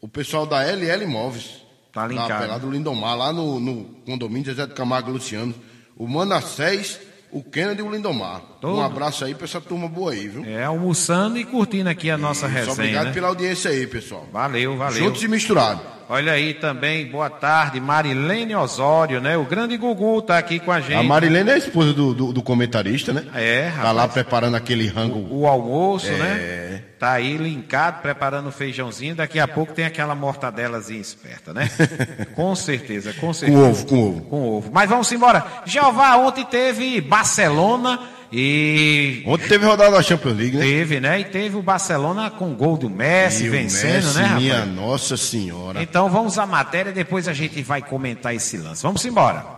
O 0.01 0.07
pessoal 0.07 0.47
da 0.47 0.63
LL 0.63 1.03
Imóveis. 1.03 1.63
Tá 1.93 2.07
linkado. 2.07 2.47
Lá 2.47 2.59
do 2.59 2.71
Lindomar, 2.71 3.17
lá 3.17 3.33
no, 3.33 3.59
no 3.59 3.85
condomínio 4.07 4.47
José 4.47 4.67
de 4.67 4.75
Camargo 4.75 5.11
Luciano. 5.11 5.53
O 5.97 6.07
Manassés 6.07 7.01
o 7.31 7.43
Kennedy 7.43 7.81
e 7.81 7.83
o 7.83 7.91
Lindomar. 7.91 8.41
Todo. 8.61 8.79
Um 8.79 8.83
abraço 8.83 9.25
aí 9.25 9.35
pra 9.35 9.45
essa 9.45 9.61
turma 9.61 9.89
boa 9.89 10.13
aí, 10.13 10.29
viu? 10.29 10.45
É, 10.45 10.65
almoçando 10.65 11.39
e 11.39 11.45
curtindo 11.45 11.89
aqui 11.89 12.11
a 12.11 12.17
nossa 12.17 12.47
Isso, 12.47 12.55
resenha. 12.55 12.73
Obrigado 12.73 13.07
né? 13.07 13.13
pela 13.13 13.29
audiência 13.29 13.71
aí, 13.71 13.87
pessoal. 13.87 14.27
Valeu, 14.33 14.77
valeu. 14.77 14.99
Juntos 14.99 15.23
e 15.23 15.29
misturados. 15.29 15.98
Olha 16.11 16.33
aí 16.33 16.55
também, 16.55 17.05
boa 17.07 17.29
tarde, 17.29 17.79
Marilene 17.81 18.55
Osório, 18.57 19.21
né? 19.21 19.37
O 19.37 19.45
grande 19.45 19.77
Gugu 19.77 20.23
tá 20.23 20.39
aqui 20.39 20.59
com 20.59 20.73
a 20.73 20.81
gente. 20.81 20.95
A 20.95 21.03
Marilene 21.03 21.51
é 21.51 21.55
a 21.55 21.59
esposa 21.59 21.93
do, 21.93 22.15
do, 22.15 22.33
do 22.33 22.43
comentarista, 22.43 23.13
né? 23.13 23.25
É, 23.35 23.71
Tá 23.77 23.93
lá 23.93 24.09
preparando 24.09 24.55
aquele 24.57 24.87
rango. 24.89 25.27
o 25.31 25.47
almoço, 25.47 26.07
É. 26.09 26.17
né? 26.17 26.83
Tá 26.99 27.13
aí 27.13 27.37
linkado, 27.37 28.01
preparando 28.03 28.49
o 28.49 28.53
feijãozinho. 28.53 29.15
Daqui 29.15 29.39
a 29.39 29.47
pouco 29.47 29.73
tem 29.75 29.85
aquela 29.85 30.15
mortadelazinha 30.17 31.01
esperta, 31.01 31.53
né? 31.53 31.71
com 32.35 32.55
certeza, 32.57 33.13
com 33.13 33.33
certeza. 33.33 33.61
Com 33.61 33.69
ovo, 33.71 33.87
com 33.87 33.99
ovo. 34.09 34.21
Com 34.23 34.49
ovo. 34.57 34.71
Mas 34.73 34.89
vamos 34.89 35.13
embora. 35.13 35.45
Jeová, 35.67 36.17
ontem 36.17 36.45
teve 36.45 37.01
Barcelona 37.03 38.01
e. 38.33 39.23
Ontem 39.27 39.49
teve 39.49 39.67
rodada 39.67 39.91
da 39.91 40.03
Champions 40.03 40.37
League, 40.37 40.57
né? 40.57 40.65
Teve, 40.65 41.01
né? 41.01 41.21
E 41.21 41.25
teve 41.25 41.57
o 41.57 41.63
Barcelona 41.63 42.31
com 42.31 42.55
gol 42.55 42.77
do 42.77 42.89
Messi 42.91 43.45
E 43.45 43.49
vencendo, 43.49 44.05
Messi, 44.05 44.19
né, 44.19 44.25
rapaz? 44.25 44.43
Minha 44.43 44.67
Nossa 44.67 45.17
Senhora. 45.17 45.83
Então 45.83 46.09
vamos 46.11 46.39
à 46.39 46.47
matéria, 46.47 46.93
depois 46.93 47.27
a 47.29 47.33
gente 47.33 47.63
vai 47.63 47.83
comentar 47.83 48.35
esse 48.35 48.57
lance. 48.57 48.83
Vamos 48.83 49.05
embora. 49.05 49.58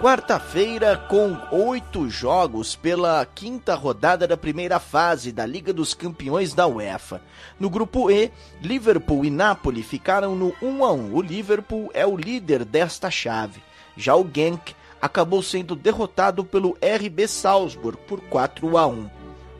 Quarta-feira, 0.00 0.96
com 0.96 1.36
oito 1.50 2.08
jogos 2.08 2.76
pela 2.76 3.26
quinta 3.26 3.74
rodada 3.74 4.28
da 4.28 4.36
primeira 4.36 4.78
fase 4.78 5.32
da 5.32 5.44
Liga 5.44 5.72
dos 5.72 5.92
Campeões 5.92 6.54
da 6.54 6.68
UEFA. 6.68 7.20
No 7.58 7.68
grupo 7.68 8.08
E, 8.08 8.30
Liverpool 8.62 9.24
e 9.24 9.30
Napoli 9.30 9.82
ficaram 9.82 10.36
no 10.36 10.54
1 10.62 10.84
a 10.84 10.92
1. 10.92 11.14
O 11.16 11.20
Liverpool 11.20 11.90
é 11.92 12.06
o 12.06 12.16
líder 12.16 12.64
desta 12.64 13.10
chave. 13.10 13.60
Já 13.96 14.14
o 14.14 14.24
Genk 14.32 14.72
acabou 15.02 15.42
sendo 15.42 15.74
derrotado 15.74 16.44
pelo 16.44 16.76
RB 16.80 17.26
Salzburg 17.26 17.98
por 18.06 18.20
4 18.20 18.78
a 18.78 18.86
1. 18.86 19.10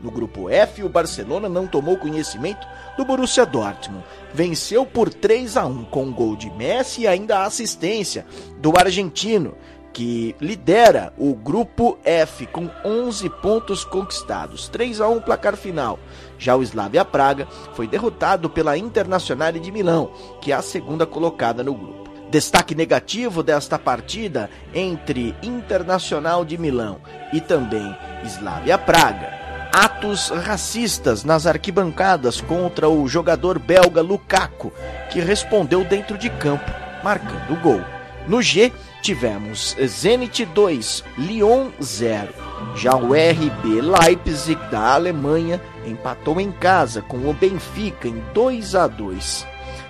No 0.01 0.09
grupo 0.09 0.49
F, 0.49 0.81
o 0.81 0.87
Barcelona 0.87 1.49
não 1.49 1.67
tomou 1.67 1.97
conhecimento 1.97 2.65
do 2.97 3.03
Borussia 3.03 3.45
Dortmund. 3.45 4.05
Venceu 4.33 4.85
por 4.85 5.13
3 5.13 5.57
a 5.57 5.65
1 5.65 5.83
com 5.85 6.05
um 6.05 6.13
gol 6.13 6.37
de 6.37 6.49
Messi 6.51 7.01
e 7.01 7.07
ainda 7.07 7.39
a 7.39 7.45
assistência 7.45 8.25
do 8.57 8.71
argentino, 8.77 9.55
que 9.93 10.35
lidera 10.39 11.13
o 11.17 11.33
grupo 11.33 11.97
F 12.03 12.45
com 12.47 12.69
11 12.85 13.29
pontos 13.41 13.83
conquistados. 13.83 14.69
3 14.69 15.01
a 15.01 15.07
1 15.07 15.21
placar 15.21 15.55
final. 15.55 15.99
Já 16.37 16.55
o 16.55 16.63
Slavia 16.63 17.03
Praga 17.03 17.47
foi 17.73 17.87
derrotado 17.87 18.49
pela 18.49 18.77
Internacional 18.77 19.51
de 19.51 19.71
Milão, 19.71 20.11
que 20.41 20.51
é 20.51 20.55
a 20.55 20.61
segunda 20.61 21.05
colocada 21.05 21.63
no 21.63 21.73
grupo. 21.73 22.09
Destaque 22.29 22.75
negativo 22.75 23.41
desta 23.41 23.79
partida 23.79 24.49
entre 24.73 25.35
Internacional 25.41 26.45
de 26.45 26.57
Milão 26.57 27.01
e 27.33 27.41
também 27.41 27.95
Slavia 28.23 28.77
Praga 28.77 29.39
atos 29.71 30.29
racistas 30.29 31.23
nas 31.23 31.45
arquibancadas 31.45 32.41
contra 32.41 32.89
o 32.89 33.07
jogador 33.07 33.59
belga 33.59 34.01
Lukaku, 34.01 34.73
que 35.11 35.19
respondeu 35.19 35.83
dentro 35.83 36.17
de 36.17 36.29
campo, 36.29 36.71
marcando 37.03 37.53
o 37.53 37.55
gol. 37.57 37.81
No 38.27 38.41
G, 38.41 38.73
tivemos 39.01 39.75
Zenit 39.85 40.45
2, 40.45 41.03
Lyon 41.17 41.69
0. 41.81 42.33
Já 42.75 42.95
o 42.95 43.13
RB 43.13 43.81
Leipzig 43.81 44.59
da 44.69 44.93
Alemanha 44.93 45.61
empatou 45.85 46.39
em 46.39 46.51
casa 46.51 47.01
com 47.01 47.29
o 47.29 47.33
Benfica 47.33 48.07
em 48.07 48.23
2 48.33 48.75
a 48.75 48.87
2. 48.87 49.47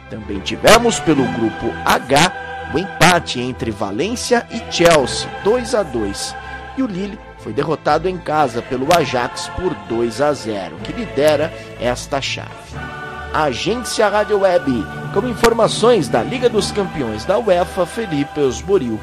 Também 0.09 0.39
tivemos 0.39 0.99
pelo 0.99 1.23
grupo 1.23 1.67
H 1.85 2.71
o 2.73 2.77
empate 2.77 3.39
entre 3.39 3.71
Valência 3.71 4.47
e 4.51 4.71
Chelsea, 4.71 5.29
2 5.43 5.75
a 5.75 5.83
2. 5.83 6.35
E 6.77 6.83
o 6.83 6.87
Lille 6.87 7.19
foi 7.39 7.53
derrotado 7.53 8.07
em 8.07 8.17
casa 8.17 8.61
pelo 8.61 8.87
Ajax 8.95 9.49
por 9.55 9.73
2 9.87 10.21
a 10.21 10.33
0, 10.33 10.75
que 10.83 10.93
lidera 10.93 11.51
esta 11.79 12.21
chave. 12.21 12.98
Agência 13.33 14.07
Rádio 14.09 14.39
Web, 14.39 14.85
com 15.13 15.27
informações 15.27 16.07
da 16.07 16.23
Liga 16.23 16.49
dos 16.49 16.71
Campeões 16.71 17.25
da 17.25 17.37
UEFA, 17.37 17.85
Felipe 17.85 18.39
Osboril. 18.39 18.99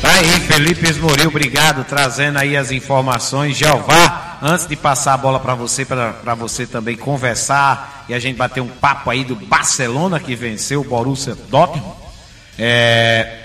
Tá 0.00 0.10
aí, 0.10 0.40
Felipe 0.40 0.88
Esmoril, 0.88 1.28
obrigado, 1.28 1.82
trazendo 1.82 2.38
aí 2.38 2.56
as 2.56 2.70
informações. 2.70 3.56
Jeová, 3.56 4.38
antes 4.42 4.66
de 4.66 4.76
passar 4.76 5.14
a 5.14 5.16
bola 5.16 5.40
para 5.40 5.54
você, 5.54 5.84
para 5.84 6.34
você 6.34 6.66
também 6.66 6.94
conversar 6.96 8.04
e 8.08 8.14
a 8.14 8.18
gente 8.18 8.36
bater 8.36 8.60
um 8.60 8.68
papo 8.68 9.10
aí 9.10 9.24
do 9.24 9.34
Barcelona 9.34 10.20
que 10.20 10.36
venceu 10.36 10.82
o 10.82 10.84
Borussia 10.84 11.34
Dortmund. 11.48 11.90
É, 12.58 13.43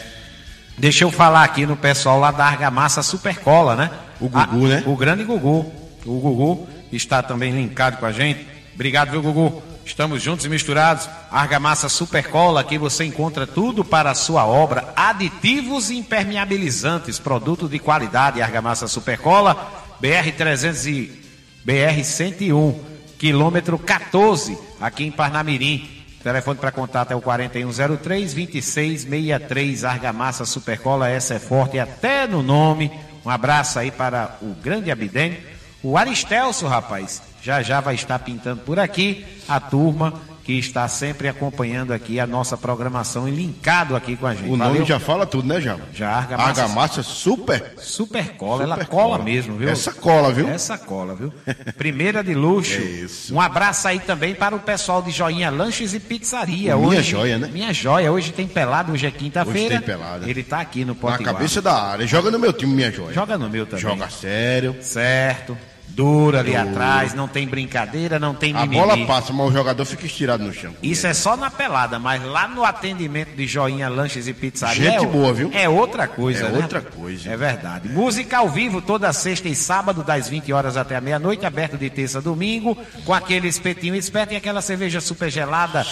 deixa 0.79 1.03
eu 1.03 1.11
falar 1.11 1.43
aqui 1.43 1.65
no 1.65 1.75
pessoal 1.75 2.19
lá 2.19 2.31
da 2.31 2.45
Argamassa 2.45 3.03
Supercola, 3.03 3.75
né? 3.75 3.91
O 4.19 4.27
Gugu, 4.29 4.67
né? 4.67 4.83
O 4.85 4.95
grande 4.95 5.23
Gugu. 5.23 5.71
O 6.05 6.19
Gugu 6.19 6.67
está 6.91 7.21
também 7.21 7.51
linkado 7.51 7.97
com 7.97 8.05
a 8.05 8.11
gente. 8.11 8.47
Obrigado, 8.73 9.11
viu, 9.11 9.21
Gugu? 9.21 9.61
Estamos 9.85 10.21
juntos 10.21 10.45
e 10.45 10.49
misturados. 10.49 11.09
Argamassa 11.31 11.89
Supercola, 11.89 12.61
aqui 12.61 12.77
você 12.77 13.03
encontra 13.03 13.45
tudo 13.45 13.83
para 13.83 14.11
a 14.11 14.15
sua 14.15 14.45
obra. 14.45 14.93
Aditivos 14.95 15.89
e 15.89 15.97
impermeabilizantes, 15.97 17.19
produto 17.19 17.67
de 17.67 17.79
qualidade. 17.79 18.41
Argamassa 18.41 18.87
Supercola, 18.87 19.69
BR 19.99 20.31
300 20.37 20.85
e 20.85 21.21
BR 21.65 22.03
101, 22.03 22.79
quilômetro 23.17 23.77
14, 23.77 24.57
aqui 24.79 25.03
em 25.03 25.11
Parnamirim. 25.11 25.98
Telefone 26.23 26.59
para 26.59 26.71
contato 26.71 27.11
é 27.11 27.15
o 27.15 27.21
4103 27.21 28.33
2663. 28.33 29.83
Argamassa 29.85 30.45
Supercola, 30.45 31.09
essa 31.09 31.35
é 31.35 31.39
forte 31.39 31.79
até 31.79 32.27
no 32.27 32.43
nome. 32.43 32.91
Um 33.25 33.29
abraço 33.29 33.79
aí 33.79 33.89
para 33.89 34.37
o 34.41 34.53
grande 34.53 34.91
Abidem. 34.91 35.37
O 35.81 35.97
Aristelso, 35.97 36.67
rapaz, 36.67 37.21
já 37.41 37.61
já 37.61 37.79
vai 37.79 37.95
estar 37.95 38.19
pintando 38.19 38.61
por 38.61 38.79
aqui 38.79 39.25
a 39.47 39.59
turma 39.59 40.13
que 40.49 40.57
está 40.57 40.87
sempre 40.87 41.27
acompanhando 41.27 41.93
aqui 41.93 42.19
a 42.19 42.25
nossa 42.25 42.57
programação 42.57 43.29
e 43.29 43.31
linkado 43.31 43.95
aqui 43.95 44.15
com 44.15 44.25
a 44.25 44.33
gente. 44.33 44.47
O 44.49 44.57
nome 44.57 44.71
Valeu? 44.71 44.85
já 44.87 44.99
fala 44.99 45.23
tudo, 45.23 45.47
né, 45.47 45.61
Java? 45.61 45.83
Já, 45.93 46.09
argamassa. 46.09 46.49
Argamassa 46.63 47.03
super. 47.03 47.73
Super 47.77 48.29
cola, 48.35 48.63
ela 48.63 48.73
Super 48.73 48.87
cola 48.87 49.09
cola. 49.09 49.23
mesmo, 49.23 49.57
viu? 49.57 49.69
Essa 49.69 49.93
cola, 49.93 50.33
viu? 50.33 50.49
Essa 50.49 50.75
cola, 50.75 51.13
viu? 51.13 51.31
Primeira 51.77 52.23
de 52.23 52.33
luxo. 52.33 52.79
É 52.79 52.81
isso. 52.81 53.35
Um 53.35 53.39
abraço 53.39 53.87
aí 53.87 53.99
também 53.99 54.33
para 54.33 54.55
o 54.55 54.59
pessoal 54.59 55.03
de 55.03 55.11
Joinha 55.11 55.51
Lanches 55.51 55.93
e 55.93 55.99
Pizzaria. 55.99 56.75
Minha 56.75 56.87
hoje, 56.99 57.11
joia, 57.11 57.37
né? 57.37 57.47
Minha 57.53 57.71
joia. 57.71 58.11
Hoje 58.11 58.31
tem 58.31 58.47
pelado, 58.47 58.93
hoje 58.93 59.05
é 59.05 59.11
quinta-feira. 59.11 59.75
Hoje 59.75 59.77
tem 59.77 59.81
pelada. 59.81 60.27
Ele 60.27 60.41
tá 60.41 60.61
aqui 60.61 60.79
no 60.83 60.93
Na 60.95 60.99
Potiguar. 60.99 61.33
cabeça 61.35 61.61
da 61.61 61.73
área. 61.73 62.07
Joga 62.07 62.31
no 62.31 62.39
meu 62.39 62.53
time, 62.53 62.73
minha 62.73 62.91
joia. 62.91 63.13
Joga 63.13 63.37
no 63.37 63.49
meu 63.49 63.65
também. 63.67 63.81
Joga 63.81 64.09
sério. 64.09 64.75
Certo. 64.81 65.55
Dura 65.99 66.39
ali 66.39 66.55
atrás, 66.55 67.13
não 67.13 67.27
tem 67.27 67.45
brincadeira, 67.45 68.17
não 68.17 68.33
tem 68.33 68.55
A 68.55 68.61
mimimi. 68.61 68.75
bola 68.81 69.05
passa, 69.05 69.33
mas 69.33 69.49
o 69.49 69.51
jogador 69.51 69.83
fica 69.83 70.05
estirado 70.05 70.43
no 70.43 70.53
chão. 70.53 70.73
Isso 70.81 71.05
é 71.05 71.13
só 71.13 71.35
na 71.35 71.51
pelada, 71.51 71.99
mas 71.99 72.23
lá 72.23 72.47
no 72.47 72.63
atendimento 72.63 73.35
de 73.35 73.45
Joinha 73.45 73.89
Lanches 73.89 74.25
e 74.25 74.33
Pizzaria. 74.33 74.91
Gente 74.91 75.03
é, 75.03 75.07
boa, 75.07 75.33
viu? 75.33 75.51
É 75.53 75.67
outra 75.67 76.07
coisa, 76.07 76.45
É 76.45 76.49
né? 76.51 76.57
outra 76.59 76.79
coisa. 76.81 77.29
É 77.29 77.35
verdade. 77.35 77.89
Música 77.89 78.37
ao 78.37 78.49
vivo 78.49 78.81
toda 78.81 79.11
sexta 79.11 79.49
e 79.49 79.55
sábado, 79.55 80.01
das 80.01 80.29
20 80.29 80.53
horas 80.53 80.77
até 80.77 80.95
a 80.95 81.01
meia-noite, 81.01 81.45
aberto 81.45 81.77
de 81.77 81.89
terça 81.89 82.19
a 82.19 82.21
domingo, 82.21 82.77
com 83.03 83.13
aquele 83.13 83.49
espetinho 83.49 83.93
esperto 83.95 84.33
e 84.33 84.37
aquela 84.37 84.61
cerveja 84.61 85.01
super 85.01 85.29
gelada 85.29 85.85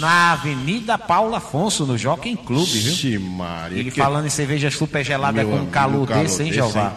na 0.00 0.32
Avenida 0.32 0.96
Paulo 0.96 1.34
Afonso, 1.34 1.84
no 1.84 1.98
Jockey 1.98 2.34
Clube, 2.34 2.64
viu? 2.70 2.82
Vixe, 2.92 3.18
Maria. 3.18 3.78
Ele 3.78 3.90
que- 3.90 4.00
falando 4.00 4.26
em 4.26 4.30
cerveja 4.30 4.70
super 4.70 5.04
gelada 5.04 5.44
Meu 5.44 5.50
com 5.50 5.56
um 5.64 5.66
calor 5.66 6.06
calor 6.08 6.22
desse, 6.22 6.42
hein, 6.44 6.52
Jeová? 6.52 6.94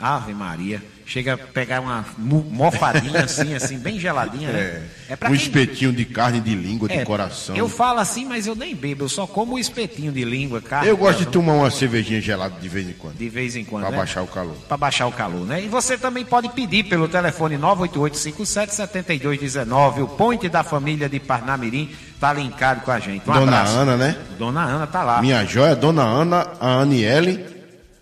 Ave 0.00 0.34
Maria. 0.34 0.82
Chega 1.08 1.34
a 1.34 1.38
pegar 1.38 1.80
uma 1.80 2.04
mofadinha 2.18 3.24
assim, 3.24 3.54
assim, 3.54 3.78
bem 3.78 3.98
geladinha, 3.98 4.52
né? 4.52 4.82
É, 5.08 5.16
pra 5.16 5.30
um 5.30 5.32
quem- 5.32 5.40
espetinho 5.40 5.90
de 5.90 6.04
carne 6.04 6.38
de 6.38 6.54
língua, 6.54 6.86
de 6.86 6.98
É, 6.98 7.04
coração. 7.04 7.56
Eu 7.56 7.66
falo 7.66 7.98
assim, 7.98 8.26
mas 8.26 8.46
eu 8.46 8.54
nem 8.54 8.76
bebo, 8.76 9.04
eu 9.04 9.08
só 9.08 9.26
como 9.26 9.54
o 9.54 9.58
espetinho 9.58 10.12
de 10.12 10.22
língua, 10.22 10.60
carne. 10.60 10.86
Eu 10.86 10.98
gosto 10.98 11.20
de 11.20 11.26
tomar 11.26 11.54
uma 11.54 11.70
cervejinha 11.70 12.20
gelada 12.20 12.60
de 12.60 12.68
vez 12.68 12.86
em 12.86 12.92
quando. 12.92 13.16
de 13.16 13.28
vez 13.30 13.56
em 13.56 13.64
quando. 13.64 13.84
Pra 13.84 13.90
né? 13.92 13.96
baixar 13.96 14.20
o 14.22 14.26
calor. 14.26 14.54
Para 14.68 14.76
baixar 14.76 15.06
o 15.06 15.12
calor, 15.12 15.46
né? 15.46 15.62
E 15.64 15.68
você 15.68 15.96
também 15.96 16.26
pode 16.26 16.50
pedir 16.50 16.84
pelo 16.84 17.08
telefone 17.08 17.56
988-577219. 17.56 20.02
O 20.02 20.08
Ponte 20.08 20.48
da 20.48 20.62
Família 20.62 21.08
de 21.08 21.18
Parnamirim 21.18 21.90
tá 22.20 22.32
linkado 22.32 22.82
com 22.82 22.90
a 22.90 22.98
gente. 22.98 23.28
Um 23.28 23.32
Dona 23.32 23.60
abraço. 23.60 23.76
Ana, 23.78 23.96
né? 23.96 24.16
Dona 24.38 24.62
Ana 24.62 24.86
tá 24.86 25.02
lá. 25.02 25.20
Minha 25.22 25.44
joia, 25.44 25.74
Dona 25.74 26.02
Ana, 26.02 26.46
a 26.60 26.80
Aniele, 26.80 27.44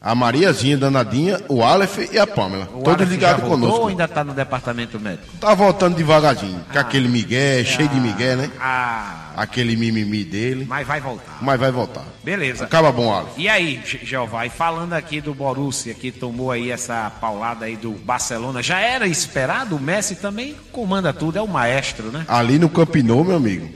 a 0.08 0.14
Mariazinha 0.14 0.76
danadinha, 0.76 1.40
o 1.48 1.64
Aleph 1.64 1.98
e 2.12 2.18
a 2.18 2.26
Pamela. 2.26 2.68
O 2.74 2.82
Todos 2.82 3.08
ligados 3.08 3.42
conosco. 3.44 3.76
ou 3.80 3.88
ainda 3.88 4.06
tá 4.06 4.22
no 4.22 4.32
departamento 4.32 5.00
médico? 5.00 5.26
Tá 5.40 5.52
voltando 5.52 5.96
devagarzinho. 5.96 6.60
Com 6.72 6.78
aquele 6.78 7.08
migué, 7.08 7.64
cheio 7.64 7.88
de 7.88 7.98
migué, 7.98 8.36
né? 8.36 8.50
Ah, 8.60 9.32
Aquele 9.36 9.76
mimimi 9.76 10.22
dele. 10.24 10.64
mas 10.68 10.86
vai 10.86 11.00
voltar. 11.00 11.38
Mas 11.42 11.58
vai 11.58 11.72
voltar. 11.72 12.04
Beleza. 12.22 12.64
Acaba 12.64 12.92
bom, 12.92 13.12
Aleph. 13.12 13.32
E 13.36 13.48
aí, 13.48 13.80
Je- 13.84 13.98
Jeová, 14.04 14.46
e 14.46 14.50
falando 14.50 14.92
aqui 14.92 15.20
do 15.20 15.34
Borussia, 15.34 15.92
que 15.92 16.12
tomou 16.12 16.52
aí 16.52 16.70
essa 16.70 17.10
paulada 17.20 17.64
aí 17.66 17.76
do 17.76 17.90
Barcelona, 17.90 18.62
já 18.62 18.78
era 18.78 19.08
esperado? 19.08 19.74
O 19.76 19.80
Messi 19.80 20.14
também 20.14 20.54
comanda 20.70 21.12
tudo, 21.12 21.36
é 21.38 21.42
o 21.42 21.48
maestro, 21.48 22.12
né? 22.12 22.24
Ali 22.28 22.58
no 22.60 22.68
Campinou, 22.68 23.24
meu 23.24 23.36
amigo, 23.36 23.68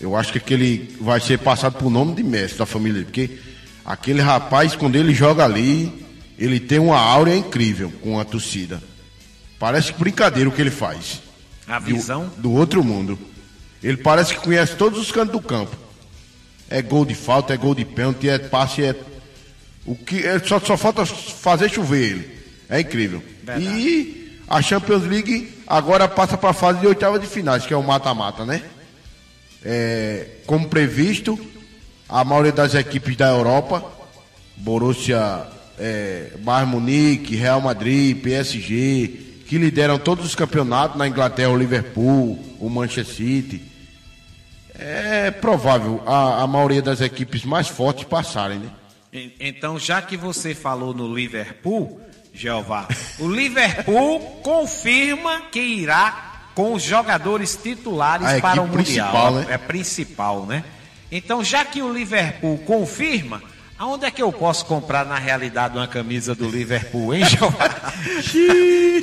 eu 0.00 0.14
acho 0.16 0.30
que 0.32 0.38
aquele 0.38 0.96
vai 1.00 1.18
ser 1.20 1.38
passado 1.40 1.74
por 1.74 1.90
nome 1.90 2.14
de 2.14 2.22
mestre 2.22 2.58
da 2.58 2.66
família 2.66 2.94
dele, 3.02 3.04
porque 3.06 3.51
aquele 3.84 4.20
rapaz, 4.20 4.74
quando 4.76 4.96
ele 4.96 5.14
joga 5.14 5.44
ali, 5.44 6.04
ele 6.38 6.58
tem 6.60 6.78
uma 6.78 6.98
áurea 6.98 7.36
incrível 7.36 7.92
com 8.02 8.18
a 8.18 8.24
torcida. 8.24 8.82
Parece 9.58 9.92
brincadeira 9.92 10.48
o 10.48 10.52
que 10.52 10.60
ele 10.60 10.70
faz. 10.70 11.20
A 11.68 11.78
Do- 11.78 11.84
visão. 11.86 12.30
Do, 12.36 12.52
outro 12.52 12.82
mundo. 12.82 13.18
Ele 13.82 13.96
parece 13.96 14.34
que 14.34 14.40
conhece 14.40 14.74
todos 14.76 14.98
os 14.98 15.10
cantos 15.10 15.32
do 15.32 15.40
campo. 15.40 15.76
É 16.68 16.80
gol 16.82 17.04
de 17.04 17.14
falta, 17.14 17.52
é 17.52 17.56
gol 17.56 17.74
de 17.74 17.84
pênalti, 17.84 18.28
é 18.28 18.38
passe, 18.38 18.82
é. 18.82 18.94
O 19.84 19.94
que 19.94 20.24
é, 20.26 20.38
só, 20.38 20.58
só 20.60 20.76
falta 20.76 21.04
fazer 21.04 21.68
chover 21.68 22.10
ele. 22.10 22.38
É 22.68 22.80
incrível. 22.80 23.22
Verdade. 23.42 23.64
E 23.66 24.38
a 24.48 24.62
Champions 24.62 25.02
League 25.04 25.52
agora 25.66 26.08
passa 26.08 26.36
para 26.38 26.50
a 26.50 26.54
fase 26.54 26.80
de 26.80 26.86
oitava 26.86 27.18
de 27.18 27.26
finais, 27.26 27.66
que 27.66 27.74
é 27.74 27.76
o 27.76 27.82
mata-mata, 27.82 28.44
né? 28.44 28.62
É, 29.64 30.26
como 30.46 30.68
previsto, 30.68 31.38
a 32.12 32.24
maioria 32.24 32.52
das 32.52 32.74
equipes 32.74 33.16
da 33.16 33.28
Europa, 33.28 33.82
Borussia, 34.56 35.46
é, 35.78 36.32
Bayern 36.40 36.70
Munique, 36.70 37.34
Real 37.34 37.60
Madrid, 37.60 38.16
PSG, 38.22 39.08
que 39.48 39.58
lideram 39.58 39.98
todos 39.98 40.24
os 40.26 40.34
campeonatos 40.34 40.96
na 40.98 41.08
Inglaterra, 41.08 41.50
o 41.50 41.56
Liverpool, 41.56 42.38
o 42.60 42.68
Manchester 42.70 43.04
City. 43.16 43.62
É 44.78 45.30
provável 45.30 46.02
a, 46.06 46.42
a 46.42 46.46
maioria 46.46 46.80
das 46.82 47.00
equipes 47.00 47.44
mais 47.44 47.68
fortes 47.68 48.04
passarem, 48.04 48.58
né? 48.58 48.68
En- 49.12 49.30
Então, 49.38 49.78
já 49.78 50.00
que 50.00 50.16
você 50.16 50.54
falou 50.54 50.94
no 50.94 51.14
Liverpool, 51.14 52.00
Jeová, 52.32 52.88
o 53.18 53.28
Liverpool 53.28 54.20
confirma 54.42 55.42
que 55.52 55.60
irá 55.60 56.30
com 56.54 56.72
os 56.74 56.82
jogadores 56.82 57.54
titulares 57.56 58.40
para 58.40 58.60
o 58.62 58.66
Mundial. 58.66 59.10
principal, 59.10 59.32
né? 59.34 59.46
É 59.50 59.58
principal, 59.58 60.46
né? 60.46 60.64
Então, 61.14 61.44
já 61.44 61.62
que 61.62 61.82
o 61.82 61.92
Liverpool 61.92 62.56
confirma, 62.60 63.42
aonde 63.78 64.06
é 64.06 64.10
que 64.10 64.22
eu 64.22 64.32
posso 64.32 64.64
comprar 64.64 65.04
na 65.04 65.16
realidade 65.16 65.76
uma 65.76 65.86
camisa 65.86 66.34
do 66.34 66.48
Liverpool, 66.48 67.12
hein, 67.12 67.22
Jeová? 67.26 67.68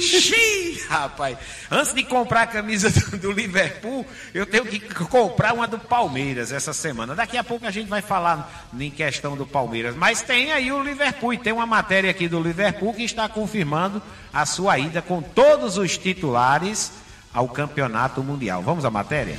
Xiii, 0.01 0.81
rapaz. 0.89 1.37
Antes 1.69 1.93
de 1.93 2.03
comprar 2.03 2.41
a 2.41 2.47
camisa 2.47 2.89
do, 2.89 3.15
do 3.15 3.31
Liverpool, 3.31 4.03
eu 4.33 4.47
tenho 4.47 4.65
que 4.65 4.79
comprar 4.79 5.53
uma 5.53 5.67
do 5.67 5.77
Palmeiras 5.77 6.51
essa 6.51 6.73
semana. 6.73 7.13
Daqui 7.13 7.37
a 7.37 7.43
pouco 7.43 7.67
a 7.67 7.71
gente 7.71 7.87
vai 7.87 8.01
falar 8.01 8.67
em 8.79 8.89
questão 8.89 9.37
do 9.37 9.45
Palmeiras. 9.45 9.95
Mas 9.95 10.23
tem 10.23 10.51
aí 10.51 10.71
o 10.71 10.81
Liverpool 10.81 11.35
e 11.35 11.37
tem 11.37 11.53
uma 11.53 11.67
matéria 11.67 12.09
aqui 12.09 12.27
do 12.27 12.41
Liverpool 12.41 12.91
que 12.91 13.03
está 13.03 13.29
confirmando 13.29 14.01
a 14.33 14.47
sua 14.47 14.79
ida 14.79 14.99
com 14.99 15.21
todos 15.21 15.77
os 15.77 15.95
titulares 15.95 16.91
ao 17.31 17.47
Campeonato 17.47 18.23
Mundial. 18.23 18.63
Vamos 18.63 18.83
à 18.83 18.89
matéria? 18.89 19.37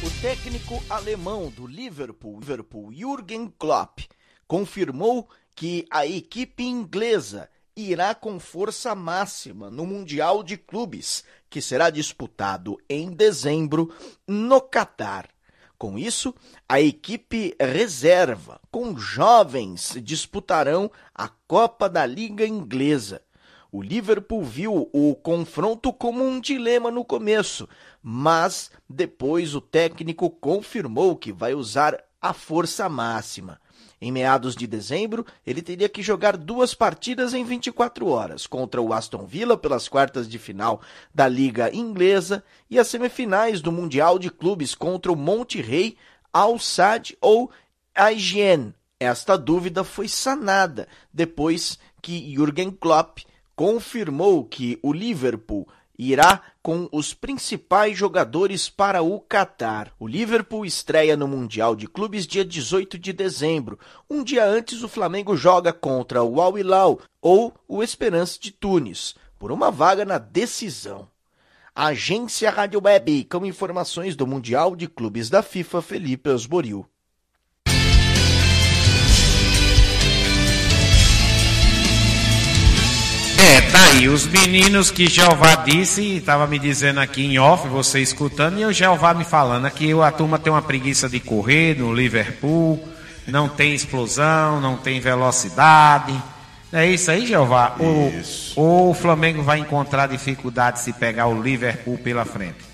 O 0.00 0.22
técnico 0.22 0.80
alemão 0.88 1.50
do 1.50 1.66
Liverpool, 1.66 2.38
Liverpool 2.38 2.92
Jürgen 2.92 3.52
Klopp, 3.58 3.98
confirmou 4.46 5.28
que 5.56 5.86
a 5.90 6.06
equipe 6.06 6.62
inglesa 6.62 7.50
irá 7.76 8.14
com 8.14 8.38
força 8.38 8.94
máxima 8.94 9.68
no 9.72 9.84
Mundial 9.84 10.44
de 10.44 10.56
Clubes, 10.56 11.24
que 11.50 11.60
será 11.60 11.90
disputado 11.90 12.76
em 12.88 13.10
dezembro 13.10 13.92
no 14.24 14.60
Catar. 14.60 15.28
Com 15.76 15.98
isso, 15.98 16.32
a 16.68 16.80
equipe 16.80 17.56
reserva, 17.58 18.60
com 18.70 18.96
jovens, 18.96 19.98
disputarão 20.00 20.88
a 21.12 21.28
Copa 21.28 21.88
da 21.88 22.06
Liga 22.06 22.46
Inglesa. 22.46 23.20
O 23.70 23.82
Liverpool 23.82 24.42
viu 24.42 24.88
o 24.92 25.14
confronto 25.14 25.92
como 25.92 26.24
um 26.24 26.40
dilema 26.40 26.90
no 26.90 27.04
começo, 27.04 27.68
mas 28.02 28.70
depois 28.88 29.54
o 29.54 29.60
técnico 29.60 30.30
confirmou 30.30 31.16
que 31.16 31.32
vai 31.32 31.54
usar 31.54 31.98
a 32.20 32.32
força 32.32 32.88
máxima. 32.88 33.60
Em 34.00 34.12
meados 34.12 34.54
de 34.54 34.66
dezembro, 34.66 35.26
ele 35.44 35.60
teria 35.60 35.88
que 35.88 36.02
jogar 36.02 36.36
duas 36.36 36.72
partidas 36.72 37.34
em 37.34 37.44
24 37.44 38.06
horas 38.06 38.46
contra 38.46 38.80
o 38.80 38.92
Aston 38.92 39.26
Villa 39.26 39.56
pelas 39.56 39.88
quartas 39.88 40.28
de 40.28 40.38
final 40.38 40.80
da 41.12 41.26
Liga 41.26 41.74
Inglesa 41.74 42.44
e 42.70 42.78
as 42.78 42.86
semifinais 42.86 43.60
do 43.60 43.72
Mundial 43.72 44.18
de 44.18 44.30
Clubes 44.30 44.72
contra 44.74 45.10
o 45.10 45.16
Monterrey, 45.16 45.96
Al 46.32 46.60
Sadd 46.60 47.16
ou 47.20 47.50
Aigien. 47.92 48.72
Esta 49.00 49.36
dúvida 49.36 49.82
foi 49.82 50.06
sanada 50.06 50.86
depois 51.12 51.78
que 52.00 52.32
Jürgen 52.32 52.70
Klopp 52.70 53.18
confirmou 53.56 54.44
que 54.44 54.78
o 54.80 54.92
Liverpool 54.92 55.66
irá 55.98 56.42
com 56.62 56.88
os 56.92 57.12
principais 57.12 57.98
jogadores 57.98 58.70
para 58.70 59.02
o 59.02 59.18
Catar. 59.18 59.92
O 59.98 60.06
Liverpool 60.06 60.64
estreia 60.64 61.16
no 61.16 61.26
Mundial 61.26 61.74
de 61.74 61.88
Clubes 61.88 62.26
dia 62.26 62.44
18 62.44 62.96
de 62.96 63.12
dezembro. 63.12 63.78
Um 64.08 64.22
dia 64.22 64.44
antes, 64.44 64.82
o 64.82 64.88
Flamengo 64.88 65.36
joga 65.36 65.72
contra 65.72 66.22
o 66.22 66.40
Al 66.40 66.56
Hilal 66.56 67.00
ou 67.20 67.52
o 67.66 67.82
Esperance 67.82 68.38
de 68.38 68.52
Tunis, 68.52 69.16
por 69.38 69.50
uma 69.50 69.70
vaga 69.70 70.04
na 70.04 70.18
decisão. 70.18 71.08
Agência 71.74 72.50
Rádio 72.50 72.80
Web, 72.84 73.24
com 73.24 73.44
informações 73.44 74.14
do 74.14 74.26
Mundial 74.26 74.76
de 74.76 74.86
Clubes 74.86 75.28
da 75.28 75.42
FIFA, 75.42 75.82
Felipe 75.82 76.30
Osboril. 76.30 76.86
Tá 83.72 83.84
aí. 83.92 84.08
Os 84.08 84.26
meninos 84.26 84.90
que 84.90 85.06
Jeová 85.08 85.56
disse, 85.56 86.16
estava 86.16 86.46
me 86.46 86.58
dizendo 86.58 87.00
aqui 87.00 87.24
em 87.24 87.38
off, 87.38 87.68
você 87.68 88.00
escutando, 88.00 88.58
e 88.58 88.64
o 88.64 88.72
Jeová 88.72 89.14
me 89.14 89.24
falando 89.24 89.66
aqui, 89.66 89.92
a 89.92 90.10
turma 90.10 90.38
tem 90.38 90.52
uma 90.52 90.62
preguiça 90.62 91.08
de 91.08 91.20
correr 91.20 91.76
no 91.78 91.92
Liverpool, 91.92 92.82
não 93.26 93.48
tem 93.48 93.74
explosão, 93.74 94.60
não 94.60 94.76
tem 94.76 95.00
velocidade. 95.00 96.14
É 96.72 96.86
isso 96.86 97.10
aí, 97.10 97.26
Jeová? 97.26 97.76
Ou- 97.78 98.08
Isso. 98.10 98.52
Ou 98.60 98.90
o 98.90 98.94
Flamengo 98.94 99.42
vai 99.42 99.58
encontrar 99.58 100.06
dificuldade 100.06 100.80
se 100.80 100.92
pegar 100.92 101.26
o 101.26 101.42
Liverpool 101.42 101.96
pela 101.98 102.24
frente? 102.24 102.68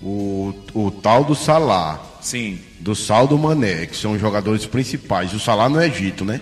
O, 0.00 0.52
o 0.74 0.90
tal 0.90 1.24
do 1.24 1.34
Salah, 1.34 1.98
Sim. 2.20 2.58
do 2.80 2.94
Sal 2.94 3.26
do 3.26 3.38
Mané, 3.38 3.86
que 3.86 3.96
são 3.96 4.12
os 4.12 4.20
jogadores 4.20 4.66
principais. 4.66 5.32
O 5.32 5.38
Salah 5.40 5.68
no 5.68 5.80
Egito, 5.80 6.24
né? 6.24 6.40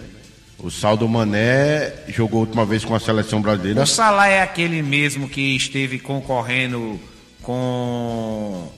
O 0.63 0.71
Sal 0.71 0.97
do 0.97 1.09
Mané 1.09 1.93
jogou 2.09 2.39
a 2.39 2.41
última 2.43 2.67
vez 2.67 2.85
com 2.85 2.95
a 2.95 3.01
seleção 3.01 3.41
brasileira. 3.41 3.83
O 3.83 3.87
Salah 3.87 4.29
é 4.29 4.43
aquele 4.43 4.83
mesmo 4.83 5.29
que 5.29 5.57
esteve 5.57 5.99
concorrendo 5.99 7.01
com 7.43 8.69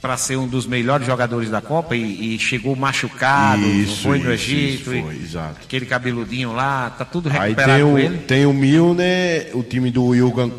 para 0.00 0.16
ser 0.16 0.36
um 0.36 0.46
dos 0.46 0.64
melhores 0.64 1.04
jogadores 1.06 1.50
da 1.50 1.60
Copa 1.60 1.96
e, 1.96 2.36
e 2.36 2.38
chegou 2.38 2.76
machucado, 2.76 3.62
Isso, 3.66 4.02
foi 4.02 4.18
no 4.20 4.30
Egito, 4.32 4.94
isso, 4.94 5.02
foi, 5.02 5.16
exato. 5.16 5.60
aquele 5.64 5.86
cabeludinho 5.86 6.52
lá, 6.52 6.90
tá 6.90 7.04
tudo 7.04 7.28
Aí 7.30 7.50
recuperado 7.50 7.72
tem 7.74 7.82
com 7.84 7.92
o, 7.94 7.98
ele. 7.98 8.18
tem 8.18 8.46
o 8.46 8.52
Milner, 8.52 9.50
o 9.54 9.62
time 9.64 9.90
do 9.90 10.14
Jürgen, 10.14 10.52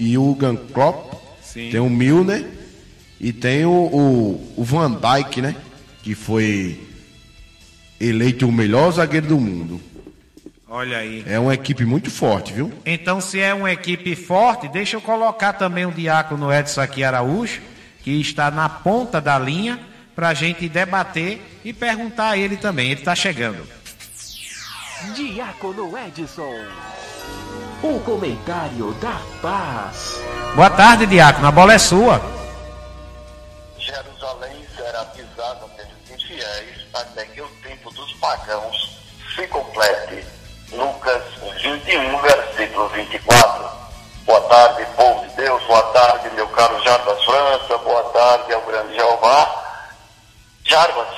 Jürgen 0.00 0.56
Klopp. 0.72 1.14
Sim. 1.42 1.68
Tem 1.70 1.80
o 1.80 1.90
Milner 1.90 2.46
e 3.20 3.30
tem 3.32 3.66
o, 3.66 3.70
o, 3.70 4.54
o 4.56 4.64
Van 4.64 4.90
Dijk, 4.92 5.42
né? 5.42 5.54
Que 6.02 6.14
foi 6.14 6.80
eleito 8.00 8.48
o 8.48 8.52
melhor 8.52 8.90
zagueiro 8.92 9.26
do 9.26 9.38
mundo. 9.38 9.80
Olha 10.70 10.98
aí. 10.98 11.24
É 11.26 11.38
uma 11.38 11.54
equipe 11.54 11.84
muito 11.86 12.10
forte, 12.10 12.52
viu? 12.52 12.70
Então, 12.84 13.22
se 13.22 13.40
é 13.40 13.54
uma 13.54 13.72
equipe 13.72 14.14
forte, 14.14 14.68
deixa 14.68 14.96
eu 14.96 15.00
colocar 15.00 15.54
também 15.54 15.86
o 15.86 15.90
diácono 15.90 16.52
Edson 16.52 16.82
aqui 16.82 17.02
Araújo, 17.02 17.62
que 18.04 18.20
está 18.20 18.50
na 18.50 18.68
ponta 18.68 19.18
da 19.18 19.38
linha, 19.38 19.80
para 20.14 20.28
a 20.28 20.34
gente 20.34 20.68
debater 20.68 21.40
e 21.64 21.72
perguntar 21.72 22.30
a 22.30 22.36
ele 22.36 22.58
também. 22.58 22.90
Ele 22.90 23.00
está 23.00 23.14
chegando. 23.14 23.66
Diácono 25.14 25.96
Edson. 25.96 26.52
O 27.82 27.98
comentário 28.00 28.92
da 28.94 29.22
paz. 29.40 30.20
Boa 30.54 30.68
tarde, 30.68 31.06
Diácono. 31.06 31.46
A 31.46 31.52
bola 31.52 31.72
é 31.72 31.78
sua. 31.78 32.20
Jerusalém 33.78 34.66
será 34.76 35.04
pisada 35.06 35.66
pelos 35.68 36.20
infiéis 36.20 36.86
até 36.92 37.24
que 37.24 37.40
o 37.40 37.48
tempo 37.62 37.90
dos 37.94 38.12
pagãos 38.14 38.98
se 39.34 39.46
complete. 39.46 40.27
Lucas 41.68 41.84
21, 41.84 42.18
versículo 42.22 42.88
24. 42.88 43.70
Boa 44.24 44.40
tarde, 44.42 44.86
povo 44.96 45.20
de 45.26 45.36
Deus. 45.36 45.62
Boa 45.64 45.82
tarde, 45.92 46.30
meu 46.30 46.48
caro 46.48 46.82
Jarbas 46.82 47.22
França. 47.24 47.78
Boa 47.78 48.02
tarde 48.04 48.54
ao 48.54 48.62
grande 48.62 48.94
Jeová. 48.94 49.64
Jarbas, 50.64 51.08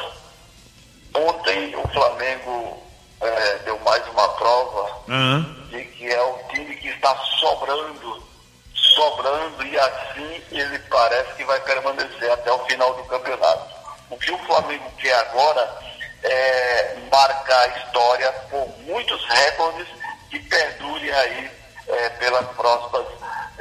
ontem 1.14 1.74
o 1.76 1.88
Flamengo 1.88 2.82
eh, 3.20 3.58
deu 3.64 3.78
mais 3.80 4.04
uma 4.08 4.28
prova 4.30 4.90
Uhum. 5.08 5.42
de 5.70 5.84
que 5.84 6.08
é 6.08 6.22
o 6.22 6.38
time 6.52 6.74
que 6.76 6.88
está 6.88 7.16
sobrando, 7.40 8.22
sobrando 8.74 9.64
e 9.66 9.78
assim 9.78 10.42
ele 10.52 10.78
parece 10.90 11.32
que 11.34 11.44
vai 11.44 11.60
permanecer 11.60 12.30
até 12.30 12.52
o 12.52 12.58
final 12.66 12.94
do 12.94 13.04
campeonato. 13.04 13.66
O 14.08 14.16
que 14.16 14.32
o 14.32 14.38
Flamengo 14.38 14.90
quer 14.98 15.14
agora 15.14 15.78
é 16.24 16.96
marcar 17.10 17.60
a 17.60 17.78
história 17.78 18.32
por 18.50 18.68
muitos 18.80 19.24
recordes 19.26 19.86
que 20.30 20.38
perdurem 20.38 21.10
aí 21.10 21.50
é, 21.88 22.08
pelas 22.10 22.46
próximas 22.50 23.06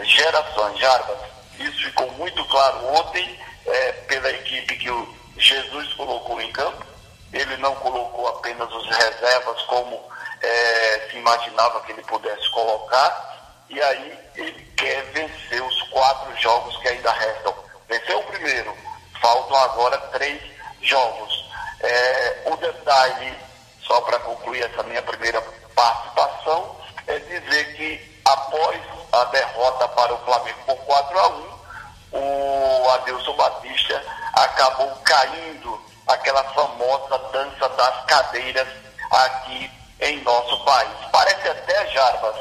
gerações. 0.03 0.79
Jarbas, 0.79 1.17
isso 1.59 1.83
ficou 1.85 2.09
muito 2.13 2.43
claro 2.45 2.85
ontem 2.95 3.39
é, 3.65 3.91
pela 4.07 4.29
equipe 4.31 4.77
que 4.77 4.89
o 4.89 5.15
Jesus 5.37 5.93
colocou 5.93 6.41
em 6.41 6.51
campo. 6.51 6.85
Ele 7.31 7.57
não 7.57 7.75
colocou 7.75 8.27
apenas 8.27 8.71
os 8.71 8.87
reservas 8.87 9.61
como 9.63 9.99
é, 10.41 11.07
se 11.09 11.17
imaginava 11.17 11.81
que 11.81 11.91
ele 11.91 12.03
pudesse 12.03 12.49
colocar. 12.51 13.27
E 13.69 13.79
aí 13.81 14.19
ele 14.35 14.65
quer 14.75 15.03
vencer 15.11 15.61
os 15.61 15.81
quatro 15.89 16.35
jogos 16.37 16.75
que 16.77 16.87
ainda 16.87 17.11
restam. 17.11 17.53
Venceu 17.87 18.19
o 18.19 18.23
primeiro, 18.23 18.75
faltam 19.21 19.55
agora 19.57 19.97
três 20.11 20.41
jogos. 20.81 21.49
É, 21.81 22.43
o 22.45 22.55
detalhe, 22.57 23.35
só 23.89 23.99
para 24.01 24.19
concluir 24.19 24.61
essa 24.63 24.83
minha 24.83 25.01
primeira 25.01 25.41
participação, 25.73 26.75
é 27.07 27.17
dizer 27.17 27.75
que 27.75 28.21
após 28.23 28.79
a 29.11 29.23
derrota 29.25 29.87
para 29.89 30.13
o 30.13 30.17
Flamengo 30.19 30.59
por 30.67 30.77
4 30.77 31.19
a 31.19 31.27
1 31.27 31.59
o 32.11 32.89
Adilson 32.91 33.35
Batista 33.35 34.03
acabou 34.33 34.87
caindo 35.03 35.81
aquela 36.07 36.43
famosa 36.53 37.17
dança 37.31 37.69
das 37.69 38.05
cadeiras 38.05 38.67
aqui 39.09 39.71
em 40.01 40.21
nosso 40.21 40.63
país. 40.63 40.91
Parece 41.11 41.49
até, 41.49 41.87
Jarbas, 41.87 42.35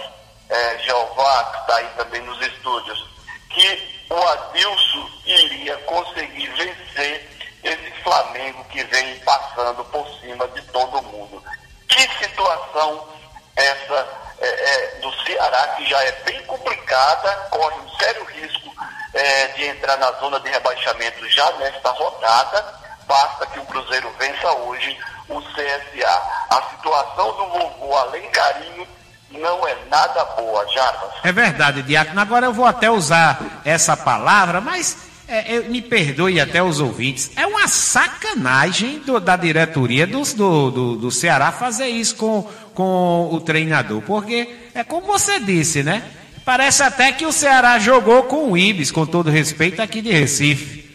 é, 0.51 0.79
Jeová, 0.81 1.45
que 1.45 1.61
está 1.61 1.77
aí 1.77 1.89
também 1.97 2.23
nos 2.23 2.41
estúdios, 2.47 3.07
que 3.51 4.05
o 4.11 4.29
Adilson 4.29 5.11
iria 5.25 5.77
conseguir 5.79 6.47
vencer 6.49 7.38
esse 7.69 7.91
Flamengo 8.03 8.65
que 8.71 8.83
vem 8.85 9.19
passando 9.21 9.85
por 9.87 10.07
cima 10.21 10.47
de 10.49 10.63
todo 10.63 11.03
mundo. 11.03 11.43
Que 11.87 12.03
situação 12.19 13.09
essa 13.57 14.07
é, 14.41 14.47
é, 14.47 15.01
do 15.01 15.13
Ceará, 15.25 15.69
que 15.77 15.89
já 15.89 16.03
é 16.05 16.13
bem 16.25 16.43
complicada, 16.45 17.31
corre 17.51 17.77
um 17.81 17.99
sério 17.99 18.25
risco 18.25 18.73
é, 19.13 19.49
de 19.49 19.65
entrar 19.65 19.97
na 19.99 20.13
zona 20.13 20.39
de 20.41 20.49
rebaixamento 20.49 21.29
já 21.29 21.51
nesta 21.53 21.91
rodada. 21.91 22.65
Basta 23.07 23.47
que 23.47 23.59
o 23.59 23.65
Cruzeiro 23.65 24.11
vença 24.19 24.53
hoje 24.53 24.97
o 25.29 25.41
CSA. 25.41 26.23
A 26.51 26.63
situação 26.71 27.37
do 27.37 27.47
vovô 27.49 27.97
Alencarinho 27.97 28.87
não 29.31 29.67
é 29.67 29.75
nada 29.91 30.25
boa, 30.25 30.67
Jarbas. 30.69 31.11
É 31.25 31.33
verdade, 31.33 31.83
Diácono. 31.83 32.21
Agora 32.21 32.47
eu 32.47 32.53
vou 32.53 32.67
até 32.67 32.91
usar 32.91 33.39
essa 33.65 33.97
palavra, 33.97 34.61
mas 34.61 35.08
é, 35.29 35.57
eu- 35.59 35.65
me 35.71 35.83
perdoe 35.83 36.41
até 36.41 36.63
os 36.63 36.81
ouvintes. 36.81 37.31
É 37.37 37.47
uma 37.47 37.69
sacanagem 37.69 39.01
do- 39.01 39.21
da 39.21 39.37
diretoria 39.37 40.07
do, 40.07 40.23
do, 40.71 40.97
do 40.97 41.11
Ceará 41.11 41.53
fazer 41.53 41.87
isso 41.89 42.17
com, 42.17 42.49
com 42.75 43.29
o 43.33 43.41
treinador. 43.41 44.01
Porque 44.03 44.49
é 44.75 44.83
como 44.83 45.07
você 45.07 45.39
disse, 45.39 45.83
né? 45.83 46.03
Parece 46.45 46.83
até 46.83 47.13
que 47.13 47.27
o 47.27 47.33
Ceará 47.33 47.79
jogou 47.79 48.23
com 48.25 48.51
o 48.53 48.57
Ibis, 48.57 48.91
com 48.91 49.05
todo 49.05 49.31
respeito, 49.31 49.83
aqui 49.83 50.01
de 50.01 50.11
Recife. 50.11 50.89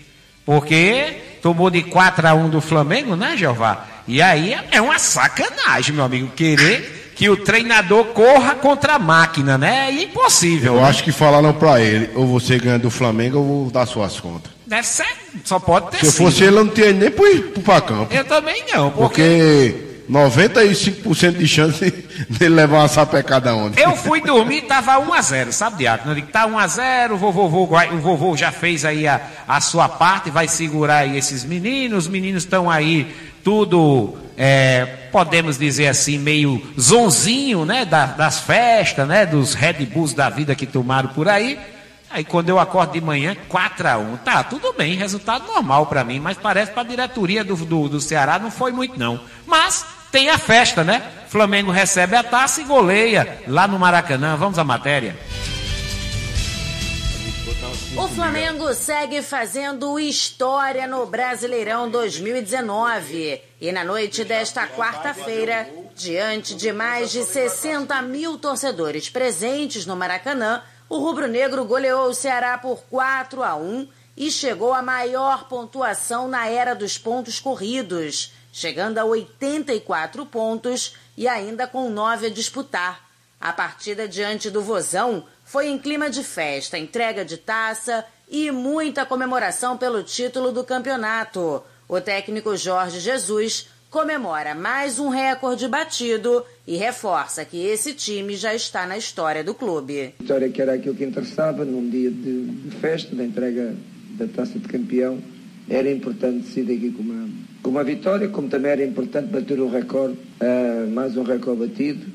Porque 0.45 1.17
tomou 1.41 1.69
de 1.69 1.84
4 1.84 2.27
a 2.27 2.34
1 2.34 2.49
do 2.49 2.59
Flamengo, 2.59 3.15
né, 3.15 3.36
Jeová? 3.38 3.86
E 4.07 4.21
aí 4.21 4.57
é 4.71 4.81
uma 4.81 4.97
sacanagem, 4.99 5.93
meu 5.95 6.03
amigo, 6.03 6.29
querer 6.36 7.02
que 7.16 7.30
o 7.30 7.38
treinador 7.38 8.05
corra 8.05 8.55
contra 8.55 8.93
a 8.95 8.99
máquina, 8.99 9.57
né? 9.57 9.89
É 9.89 10.03
impossível. 10.03 10.76
Eu 10.76 10.82
né? 10.82 10.88
acho 10.89 11.03
que 11.03 11.11
falaram 11.11 11.53
pra 11.53 11.80
ele, 11.82 12.09
ou 12.16 12.26
você 12.28 12.57
ganha 12.57 12.80
do 12.80 12.89
Flamengo, 12.89 13.38
ou 13.38 13.43
vou 13.64 13.72
dar 13.72 13.86
suas 13.86 14.20
contas. 14.20 14.51
Deve 14.66 14.88
ser, 14.88 15.05
só 15.43 15.59
pode 15.59 15.91
ter 15.91 15.97
Se 16.05 16.11
sido. 16.11 16.24
fosse 16.26 16.43
ele, 16.43 16.57
eu 16.57 16.66
não 16.66 16.72
tinha 16.74 16.91
nem 16.91 17.11
pro 17.11 17.28
ir 17.28 17.41
pro 17.51 17.82
campo. 17.82 18.14
Eu 18.14 18.24
também 18.26 18.64
não, 18.74 18.89
porque 18.89 19.76
Porque 19.76 19.93
95% 20.11 21.38
de 21.38 21.47
chance 21.47 21.91
dele 22.30 22.55
levar 22.55 22.80
uma 22.80 22.88
sapecada 22.88 23.55
ontem. 23.55 23.82
eu 23.82 23.95
fui 23.95 24.22
dormir 24.22 24.57
e 24.57 24.61
tava 24.64 24.99
1 24.99 25.14
a 25.14 25.22
0 25.22 25.53
sabe, 25.53 25.78
Diácono? 25.78 26.11
Eu 26.11 26.16
digo, 26.16 26.28
tá 26.28 26.45
1 26.45 26.57
a 26.59 26.68
0 26.68 27.16
o 27.16 27.18
vovô, 27.18 27.68
vai- 27.68 27.89
o 27.91 27.99
vovô 27.99 28.36
já 28.36 28.51
fez 28.51 28.84
aí 28.86 29.07
a, 29.07 29.22
a 29.47 29.61
sua 29.61 29.88
parte, 29.88 30.30
vai 30.30 30.47
segurar 30.47 30.97
aí 30.99 31.18
esses 31.18 31.43
meninos, 31.43 32.05
os 32.05 32.09
meninos 32.09 32.43
estão 32.43 32.70
aí 32.70 33.14
tudo, 33.43 34.15
é, 34.37 34.85
podemos 35.11 35.57
dizer 35.57 35.87
assim, 35.87 36.17
meio 36.17 36.61
zonzinho, 36.79 37.65
né, 37.65 37.85
da- 37.85 38.05
das 38.07 38.39
festas, 38.39 39.07
né, 39.07 39.25
dos 39.25 39.53
Red 39.53 39.85
Bulls 39.85 40.13
da 40.13 40.29
vida 40.29 40.55
que 40.55 40.65
tomaram 40.65 41.09
por 41.09 41.27
aí. 41.27 41.59
Aí 42.09 42.23
quando 42.23 42.49
eu 42.49 42.59
acordo 42.59 42.93
de 42.93 43.01
manhã, 43.01 43.35
4 43.49 43.87
a 43.87 43.97
1 43.97 44.17
Tá, 44.17 44.43
tudo 44.43 44.71
bem, 44.77 44.95
resultado 44.95 45.47
normal 45.47 45.87
pra 45.87 46.03
mim, 46.03 46.19
mas 46.19 46.37
parece 46.37 46.71
pra 46.71 46.83
diretoria 46.83 47.43
do, 47.43 47.55
do, 47.55 47.89
do 47.89 47.99
Ceará 47.99 48.37
não 48.37 48.51
foi 48.51 48.71
muito 48.71 48.99
não. 48.99 49.19
Mas 49.47 49.83
tem 50.11 50.29
a 50.29 50.37
festa, 50.37 50.83
né? 50.83 51.01
Flamengo 51.27 51.71
recebe 51.71 52.15
a 52.15 52.21
taça 52.21 52.61
e 52.61 52.65
goleia 52.65 53.39
lá 53.47 53.67
no 53.67 53.79
Maracanã. 53.79 54.35
Vamos 54.37 54.59
à 54.59 54.63
matéria. 54.63 55.17
O 57.95 58.07
Flamengo 58.07 58.73
segue 58.73 59.21
fazendo 59.21 59.99
história 59.99 60.87
no 60.87 61.05
Brasileirão 61.05 61.87
2019. 61.87 63.39
E 63.61 63.71
na 63.71 63.83
noite 63.83 64.23
desta 64.23 64.67
quarta-feira, 64.67 65.69
diante 65.95 66.55
de 66.55 66.73
mais 66.73 67.11
de 67.11 67.23
60 67.23 68.01
mil 68.01 68.39
torcedores 68.39 69.09
presentes 69.09 69.85
no 69.85 69.95
Maracanã, 69.95 70.63
o 70.89 70.97
rubro-negro 70.97 71.63
goleou 71.65 72.09
o 72.09 72.15
Ceará 72.15 72.57
por 72.57 72.81
4 72.89 73.43
a 73.43 73.55
1 73.55 73.87
e 74.17 74.31
chegou 74.31 74.73
à 74.73 74.81
maior 74.81 75.47
pontuação 75.47 76.27
na 76.27 76.47
era 76.47 76.73
dos 76.73 76.97
pontos 76.97 77.39
corridos, 77.39 78.33
chegando 78.51 78.97
a 78.97 79.05
84 79.05 80.25
pontos 80.25 80.95
e 81.15 81.27
ainda 81.27 81.67
com 81.67 81.91
9 81.91 82.25
a 82.25 82.29
disputar. 82.31 83.13
A 83.39 83.51
partida 83.51 84.07
diante 84.07 84.49
do 84.49 84.61
Vozão 84.61 85.25
foi 85.53 85.67
em 85.67 85.77
clima 85.77 86.09
de 86.09 86.23
festa, 86.23 86.79
entrega 86.79 87.23
de 87.23 87.37
taça 87.37 88.03
e 88.27 88.49
muita 88.49 89.05
comemoração 89.05 89.77
pelo 89.77 90.01
título 90.01 90.51
do 90.51 90.63
campeonato. 90.63 91.61
O 91.87 92.01
técnico 92.01 92.57
Jorge 92.57 92.99
Jesus 92.99 93.69
comemora 93.87 94.55
mais 94.55 94.97
um 94.97 95.09
recorde 95.09 95.67
batido 95.67 96.43
e 96.65 96.75
reforça 96.75 97.45
que 97.45 97.63
esse 97.67 97.93
time 97.93 98.35
já 98.35 98.55
está 98.55 98.87
na 98.87 98.97
história 98.97 99.43
do 99.43 99.53
clube. 99.53 100.15
Vitória 100.19 100.49
que 100.49 100.59
era 100.59 100.73
aquilo 100.73 100.95
que 100.95 101.05
interessava 101.05 101.63
num 101.63 101.87
dia 101.87 102.09
de, 102.09 102.45
de 102.45 102.75
festa, 102.77 103.15
da 103.15 103.23
entrega 103.23 103.75
da 104.17 104.25
taça 104.25 104.57
de 104.57 104.67
campeão. 104.67 105.19
Era 105.69 105.87
importante 105.91 106.47
sair 106.47 106.63
daqui 106.63 106.89
com 106.89 107.03
uma, 107.03 107.29
com 107.61 107.69
uma 107.69 107.83
vitória, 107.83 108.27
como 108.27 108.49
também 108.49 108.71
era 108.71 108.83
importante 108.83 109.27
bater 109.27 109.59
o 109.59 109.69
recorde, 109.69 110.17
ah, 110.41 110.87
mais 110.91 111.15
um 111.15 111.21
recorde 111.21 111.67
batido. 111.67 112.07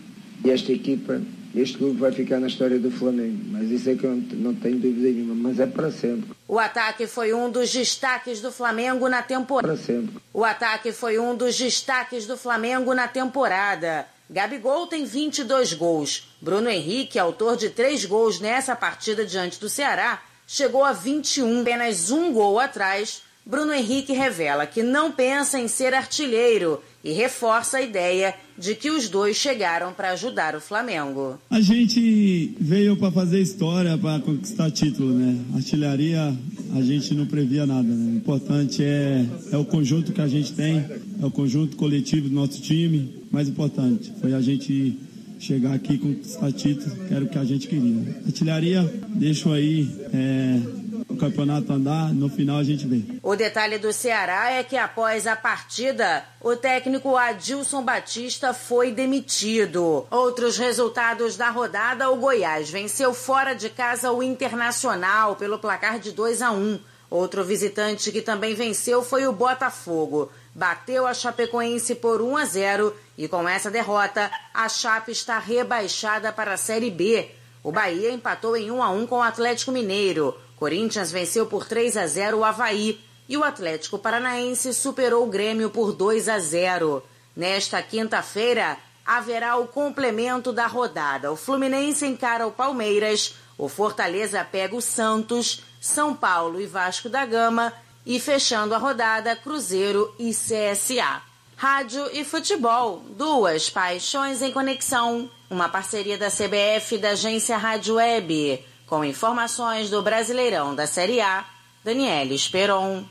E 0.45 0.51
esta 0.51 0.73
equipa, 0.73 1.21
este 1.55 1.79
clube 1.79 1.99
vai 1.99 2.13
ficar 2.13 2.39
na 2.39 2.47
história 2.47 2.79
do 2.79 2.91
Flamengo. 2.91 3.39
Mas 3.51 3.71
isso 3.71 3.91
é 3.91 3.95
que 3.95 4.05
eu 4.05 4.15
não, 4.33 4.55
tenho 4.55 4.79
dúvida 4.79 5.09
nenhuma, 5.09 5.35
mas 5.35 5.59
é 5.59 5.67
para 5.67 5.91
sempre. 5.91 6.31
O 6.47 6.59
ataque 6.59 7.07
foi 7.07 7.33
um 7.33 7.51
dos 7.51 7.71
destaques 7.73 8.41
do 8.41 8.53
Flamengo 8.53 9.09
na 9.09 9.23
temporada. 9.23 9.75
Para 9.75 9.83
sempre. 9.83 10.17
O 10.33 10.45
ataque 10.45 10.93
foi 10.93 11.19
um 11.19 11.35
dos 11.35 11.57
destaques 11.57 12.27
do 12.27 12.37
Flamengo 12.37 12.95
na 12.95 13.09
temporada. 13.09 14.07
Gabigol 14.31 14.87
tem 14.87 15.05
22 15.05 15.73
gols. 15.73 16.29
Bruno 16.41 16.69
Henrique, 16.69 17.19
autor 17.19 17.57
de 17.57 17.71
três 17.71 18.05
gols 18.05 18.41
nessa 18.41 18.77
partida 18.77 19.25
diante 19.25 19.59
do 19.59 19.69
Ceará, 19.69 20.23
chegou 20.47 20.85
a 20.85 20.93
21, 20.93 21.63
apenas 21.63 22.11
um 22.11 22.33
gol 22.33 22.59
atrás. 22.59 23.23
Bruno 23.45 23.73
Henrique 23.73 24.13
revela 24.13 24.67
que 24.67 24.83
não 24.83 25.11
pensa 25.11 25.59
em 25.59 25.67
ser 25.67 25.95
artilheiro 25.95 26.83
e 27.03 27.13
reforça 27.13 27.79
a 27.79 27.83
ideia 27.83 28.35
de 28.59 28.75
que 28.75 28.91
os 28.91 29.09
dois 29.09 29.37
chegaram 29.37 29.93
para 29.93 30.11
ajudar 30.11 30.57
o 30.57 30.61
Flamengo. 30.61 31.39
A 31.49 31.61
gente 31.61 32.57
veio 32.61 32.97
para 32.97 33.13
fazer 33.13 33.41
história, 33.41 33.97
para 33.97 34.21
conquistar 34.21 34.71
título, 34.71 35.15
né? 35.15 35.39
Artilharia, 35.55 36.37
a 36.75 36.83
gente 36.83 37.15
não 37.15 37.25
previa 37.27 37.65
nada, 37.67 37.83
né? 37.83 38.13
O 38.13 38.17
importante 38.17 38.83
é, 38.83 39.25
é 39.53 39.57
o 39.57 39.65
conjunto 39.65 40.13
que 40.13 40.21
a 40.21 40.29
gente 40.29 40.53
tem, 40.53 40.85
é 41.23 41.25
o 41.25 41.31
conjunto 41.31 41.77
coletivo 41.77 42.29
do 42.29 42.35
nosso 42.35 42.61
time. 42.61 43.15
mais 43.31 43.49
importante. 43.49 44.13
Foi 44.21 44.35
a 44.35 44.41
gente 44.41 44.99
chegar 45.39 45.75
aqui 45.75 45.95
e 45.95 45.99
conquistar 45.99 46.51
título, 46.53 46.97
que 47.07 47.15
era 47.15 47.25
o 47.25 47.29
que 47.29 47.39
a 47.39 47.45
gente 47.45 47.69
queria. 47.69 48.17
Artilharia, 48.27 48.83
deixo 49.15 49.53
aí 49.53 49.89
é, 50.13 50.61
o 51.09 51.17
campeonato 51.17 51.73
andar, 51.73 52.13
no 52.13 52.29
final 52.29 52.59
a 52.59 52.65
gente 52.65 52.87
vê. 52.87 53.03
O 53.23 53.35
detalhe 53.35 53.79
do 53.79 53.93
Ceará 53.93 54.51
é 54.51 54.63
que 54.63 54.77
após 54.77 55.27
a 55.27 55.35
partida, 55.35 56.25
o 56.41 56.55
técnico 56.55 57.17
Adilson 57.17 57.83
Batista 57.83 58.53
foi 58.53 58.93
demitido. 58.93 60.07
Outros 60.11 60.59
resultados 60.59 61.37
da 61.37 61.49
rodada, 61.49 62.11
o 62.11 62.17
Goiás 62.17 62.69
venceu 62.69 63.15
fora 63.15 63.55
de 63.55 63.71
casa 63.71 64.13
o 64.13 64.23
Internacional 64.23 65.35
pelo 65.37 65.59
placar 65.59 65.99
de 65.99 66.13
2 66.13 66.43
a 66.43 66.53
1. 66.53 66.79
Outro 67.11 67.43
visitante 67.43 68.13
que 68.13 68.21
também 68.21 68.55
venceu 68.55 69.03
foi 69.03 69.27
o 69.27 69.33
Botafogo. 69.33 70.31
Bateu 70.55 71.07
a 71.07 71.15
Chapecoense 71.15 71.95
por 71.95 72.21
1 72.21 72.37
a 72.37 72.45
0 72.45 72.95
e 73.17 73.27
com 73.27 73.49
essa 73.49 73.71
derrota, 73.71 74.31
a 74.53 74.69
Chape 74.69 75.13
está 75.13 75.39
rebaixada 75.39 76.33
para 76.33 76.53
a 76.53 76.59
Série 76.59 76.91
B. 76.91 77.31
O 77.65 77.73
Bahia 77.73 78.13
empatou 78.13 78.57
em 78.57 78.71
1 78.71 78.83
a 78.83 78.91
1 78.91 79.07
com 79.07 79.17
o 79.17 79.23
Atlético 79.23 79.73
Mineiro. 79.73 80.37
Corinthians 80.59 81.13
venceu 81.13 81.47
por 81.47 81.67
3 81.67 81.97
a 81.97 82.07
0 82.07 82.39
o 82.39 82.45
Havaí 82.45 83.01
e 83.29 83.37
o 83.37 83.45
Atlético 83.45 83.99
Paranaense 83.99 84.75
superou 84.75 85.25
o 85.25 85.31
Grêmio 85.31 85.71
por 85.71 85.93
2 85.93 86.29
a 86.29 86.39
0. 86.39 87.03
Nesta 87.37 87.81
quinta-feira, 87.83 88.77
haverá 89.07 89.57
o 89.57 89.69
complemento 89.69 90.53
da 90.53 90.67
rodada. 90.67 91.31
O 91.31 91.37
Fluminense 91.37 92.05
encara 92.05 92.47
o 92.47 92.53
Palmeiras, 92.53 93.35
o 93.57 93.69
Fortaleza 93.69 94.45
pega 94.45 94.75
o 94.75 94.83
Santos, 94.83 95.63
São 95.81 96.15
Paulo 96.15 96.61
e 96.61 96.67
Vasco 96.67 97.09
da 97.09 97.25
Gama 97.25 97.73
e 98.05 98.19
fechando 98.19 98.75
a 98.75 98.79
rodada, 98.79 99.37
Cruzeiro 99.37 100.15
e 100.19 100.31
CSA. 100.31 101.23
Rádio 101.57 102.09
e 102.13 102.25
futebol, 102.25 103.03
duas 103.11 103.71
paixões 103.71 104.43
em 104.43 104.53
conexão. 104.53 105.31
Uma 105.51 105.69
parceria 105.69 106.19
da 106.19 106.31
CBF 106.31 106.95
e 106.95 106.99
da 106.99 107.11
agência 107.11 107.57
Rádio 107.57 107.95
Web. 107.95 108.65
Com 108.89 109.05
informações 109.05 109.91
do 109.91 110.01
Brasileirão 110.01 110.75
da 110.75 110.87
Série 110.87 111.21
A, 111.21 111.45
Daniela 111.85 112.33
Esperon. 112.33 113.05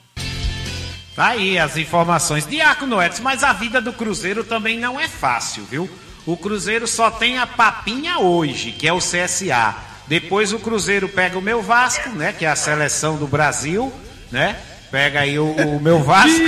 Tá 1.16 1.28
aí 1.28 1.60
as 1.60 1.78
informações. 1.78 2.48
Diácono 2.48 3.02
Edson, 3.02 3.22
mas 3.22 3.44
a 3.44 3.54
vida 3.54 3.80
do 3.80 3.94
Cruzeiro 3.94 4.44
também 4.44 4.80
não 4.80 5.00
é 5.00 5.08
fácil, 5.08 5.64
viu? 5.66 5.88
O 6.26 6.36
Cruzeiro 6.36 6.88
só 6.88 7.12
tem 7.12 7.38
a 7.38 7.46
papinha 7.46 8.18
hoje, 8.18 8.72
que 8.72 8.88
é 8.88 8.94
o 8.94 8.98
CSA. 8.98 9.76
Depois 10.08 10.52
o 10.52 10.60
Cruzeiro 10.60 11.08
pega 11.08 11.38
o 11.38 11.42
meu 11.42 11.62
Vasco, 11.62 12.10
né? 12.10 12.34
Que 12.34 12.46
é 12.46 12.50
a 12.50 12.56
seleção 12.56 13.16
do 13.16 13.28
Brasil, 13.28 13.94
né? 14.32 14.60
Pega 14.90 15.20
aí 15.20 15.38
o, 15.38 15.52
o 15.52 15.80
meu 15.80 16.04
Vasco. 16.04 16.42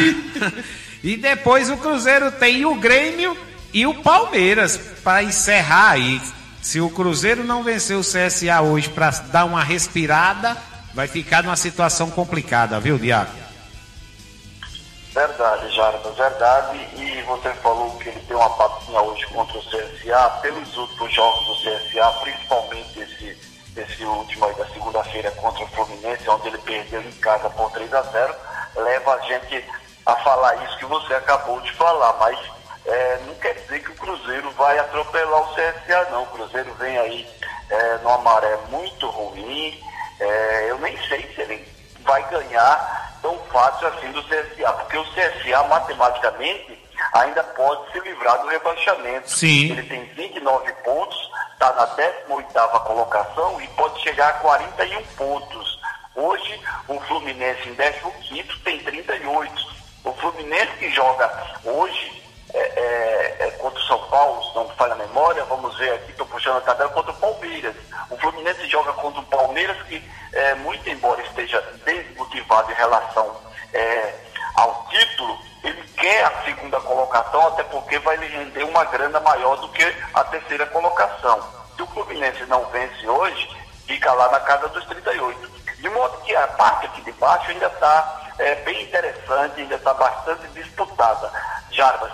e 1.03 1.15
depois 1.15 1.69
o 1.69 1.77
Cruzeiro 1.77 2.31
tem 2.31 2.65
o 2.65 2.75
Grêmio 2.75 3.37
e 3.71 3.85
o 3.85 3.93
Palmeiras 3.93 4.75
para 5.03 5.21
encerrar 5.21 5.91
aí. 5.91 6.19
Se 6.61 6.81
o 6.81 6.89
Cruzeiro 6.89 7.43
não 7.43 7.63
vencer 7.63 7.97
o 7.97 8.01
CSA 8.01 8.61
hoje 8.61 8.89
para 8.89 9.09
dar 9.09 9.45
uma 9.45 9.63
respirada, 9.63 10.57
vai 10.93 11.07
ficar 11.07 11.43
numa 11.43 11.55
situação 11.55 12.11
complicada, 12.11 12.79
viu, 12.79 12.97
Diago? 12.97 13.31
Verdade, 15.13 15.75
Jardim, 15.75 16.11
verdade. 16.15 16.77
E 16.95 17.21
você 17.23 17.49
falou 17.55 17.97
que 17.97 18.09
ele 18.09 18.19
tem 18.21 18.35
uma 18.37 18.49
papinha 18.51 19.01
hoje 19.01 19.25
contra 19.27 19.57
o 19.57 19.61
CSA. 19.61 20.29
Pelos 20.41 20.77
últimos 20.77 21.13
jogos 21.13 21.47
do 21.47 21.55
CSA, 21.55 22.11
principalmente 22.21 22.99
esse, 22.99 23.37
esse 23.75 24.03
último 24.03 24.45
aí 24.45 24.53
da 24.55 24.67
segunda-feira 24.67 25.31
contra 25.31 25.63
o 25.63 25.67
Fluminense, 25.69 26.29
onde 26.29 26.47
ele 26.47 26.57
perdeu 26.59 27.01
em 27.01 27.11
casa 27.13 27.49
por 27.49 27.71
3 27.71 27.93
a 27.93 28.01
0 28.03 28.35
leva 28.75 29.15
a 29.15 29.19
gente 29.21 29.65
a 30.05 30.15
falar 30.17 30.63
isso 30.63 30.77
que 30.77 30.85
você 30.85 31.13
acabou 31.15 31.59
de 31.61 31.71
falar. 31.73 32.15
Mas 32.19 32.39
é, 32.85 33.19
não 33.25 33.35
quer 33.35 33.53
dizer 33.53 33.83
que 33.83 33.91
o 33.91 33.95
Cruzeiro 33.95 34.51
vai 34.51 34.77
atropelar 34.79 35.41
o 35.41 35.55
CSA, 35.55 36.07
não. 36.11 36.23
O 36.23 36.27
Cruzeiro 36.27 36.73
vem 36.75 36.97
aí 36.97 37.27
é, 37.69 37.97
numa 37.97 38.17
maré 38.19 38.57
muito 38.69 39.07
ruim. 39.07 39.79
É, 40.19 40.65
eu 40.69 40.79
nem 40.79 40.97
sei 41.07 41.21
se 41.33 41.41
ele 41.41 41.67
vai 42.01 42.27
ganhar 42.29 43.19
tão 43.21 43.37
fácil 43.51 43.87
assim 43.87 44.11
do 44.11 44.23
CSA, 44.23 44.71
porque 44.73 44.97
o 44.97 45.05
CSA, 45.11 45.63
matematicamente, 45.67 46.79
ainda 47.13 47.43
pode 47.43 47.91
se 47.91 47.99
livrar 47.99 48.41
do 48.41 48.47
rebaixamento. 48.47 49.29
Sim. 49.29 49.71
Ele 49.71 49.83
tem 49.83 50.05
29 50.05 50.71
pontos, 50.83 51.17
está 51.53 51.73
na 51.73 51.85
18 51.85 52.79
colocação 52.79 53.61
e 53.61 53.67
pode 53.69 54.01
chegar 54.01 54.29
a 54.29 54.33
41 54.33 55.03
pontos. 55.15 55.79
Hoje, 56.15 56.59
o 56.87 56.99
Fluminense 57.01 57.69
em 57.69 57.75
15 57.75 58.59
tem 58.63 58.79
38. 58.79 59.79
O 60.03 60.13
Fluminense 60.13 60.71
que 60.77 60.89
joga 60.91 61.31
hoje 61.63 62.18
é, 62.53 62.59
é, 62.59 63.35
é, 63.39 63.51
contra 63.51 63.79
o 63.79 63.83
São 63.83 63.99
Paulo, 64.09 64.43
se 64.43 64.55
não 64.55 64.67
me 64.67 64.75
falha 64.75 64.93
a 64.93 64.97
memória, 64.97 65.43
vamos 65.45 65.77
ver 65.77 65.93
aqui, 65.93 66.11
estou 66.11 66.25
puxando 66.25 66.57
a 66.57 66.61
tabela, 66.61 66.89
contra 66.89 67.11
o 67.11 67.15
Palmeiras. 67.15 67.75
O 68.09 68.17
Fluminense 68.17 68.67
joga 68.67 68.91
contra 68.93 69.21
o 69.21 69.25
Palmeiras, 69.25 69.77
que, 69.83 70.03
é, 70.33 70.55
muito 70.55 70.89
embora 70.89 71.21
esteja 71.21 71.61
desmotivado 71.85 72.71
em 72.71 72.75
relação 72.75 73.35
é, 73.73 74.13
ao 74.55 74.87
título, 74.89 75.37
ele 75.63 75.83
quer 75.97 76.25
a 76.25 76.43
segunda 76.43 76.79
colocação, 76.81 77.47
até 77.47 77.63
porque 77.63 77.99
vai 77.99 78.17
lhe 78.17 78.27
render 78.27 78.63
uma 78.63 78.85
grana 78.85 79.19
maior 79.19 79.55
do 79.57 79.69
que 79.69 79.95
a 80.13 80.23
terceira 80.25 80.65
colocação. 80.67 81.41
Se 81.75 81.83
o 81.83 81.87
Fluminense 81.87 82.45
não 82.45 82.65
vence 82.65 83.07
hoje, 83.07 83.49
fica 83.85 84.11
lá 84.13 84.31
na 84.31 84.39
casa 84.39 84.67
dos 84.69 84.85
38. 84.85 85.59
De 85.77 85.89
modo 85.89 86.17
que 86.21 86.35
a 86.35 86.47
parte 86.47 86.87
aqui 86.87 87.01
de 87.01 87.11
baixo 87.13 87.51
ainda 87.51 87.67
está 87.67 88.33
é, 88.37 88.55
bem 88.55 88.83
interessante, 88.83 89.61
ainda 89.61 89.75
está 89.75 89.93
bastante 89.93 90.47
disputada. 90.47 91.31
Jarbas, 91.71 92.11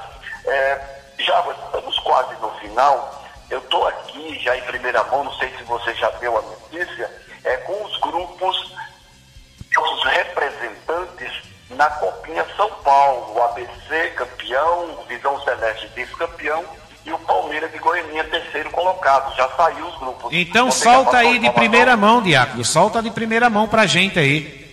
é, 0.48 0.82
Jarbas, 1.20 1.58
estamos 1.66 2.00
quase 2.00 2.36
no 2.42 2.50
final. 2.60 3.24
Eu 3.50 3.60
estou 3.60 3.88
aqui 3.88 4.40
já 4.40 4.58
em 4.58 4.62
primeira 4.64 5.04
mão, 5.06 5.24
não 5.24 5.34
sei 5.34 5.50
se 5.58 5.64
você 5.64 5.94
já 5.96 6.10
deu 6.12 6.38
a 6.38 6.42
notícia, 6.42 7.12
é, 7.44 7.58
com 7.58 7.84
os 7.84 8.00
grupos, 8.00 8.74
os 9.78 10.04
representantes 10.06 11.32
na 11.70 11.90
Copinha 11.90 12.46
São 12.56 12.70
Paulo, 12.84 13.36
o 13.36 13.44
ABC 13.44 14.10
campeão, 14.16 15.00
o 15.00 15.06
Visão 15.08 15.40
Celeste 15.44 15.88
vice-campeão 15.96 16.64
e 17.06 17.12
o 17.12 17.20
Palmeiras 17.20 17.72
de 17.72 17.78
Goiânia 17.78 18.24
terceiro 18.26 18.72
colocado. 18.72 19.36
Já 19.36 19.48
saiu 19.50 19.86
os 19.86 19.98
grupos. 19.98 20.34
Então 20.34 20.72
Você 20.72 20.84
solta 20.84 21.12
já 21.12 21.18
aí 21.20 21.40
de 21.40 21.52
primeira 21.52 21.96
mão, 21.96 22.22
Diácono. 22.22 22.66
Solta 22.66 23.02
de 23.02 23.12
primeira 23.12 23.50
mão 23.50 23.68
pra 23.68 23.86
gente 23.86 24.18
aí. 24.18 24.66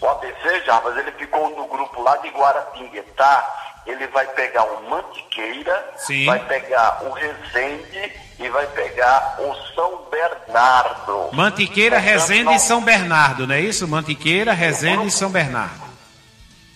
O 0.00 0.06
ABC, 0.06 0.62
Jarbas, 0.64 0.96
ele 0.96 1.10
ficou 1.12 1.50
no 1.50 1.66
grupo 1.66 2.02
lá 2.02 2.16
de 2.18 2.28
Guaratinguetá. 2.28 3.65
Ele 3.86 4.06
vai 4.08 4.26
pegar 4.28 4.64
o 4.64 4.90
Mantiqueira, 4.90 5.94
Sim. 5.96 6.26
vai 6.26 6.40
pegar 6.40 7.04
o 7.04 7.10
Resende 7.12 8.12
e 8.38 8.48
vai 8.48 8.66
pegar 8.68 9.36
o 9.40 9.54
São 9.74 10.04
Bernardo. 10.10 11.30
Mantiqueira, 11.32 11.96
Portanto, 11.96 12.12
Resende 12.12 12.44
não- 12.44 12.54
e 12.54 12.58
São 12.58 12.82
Bernardo, 12.82 13.46
não 13.46 13.54
é 13.54 13.60
isso? 13.60 13.86
Mantiqueira, 13.86 14.52
Resende 14.52 15.06
e 15.06 15.10
São 15.10 15.30
Bernardo. 15.30 15.86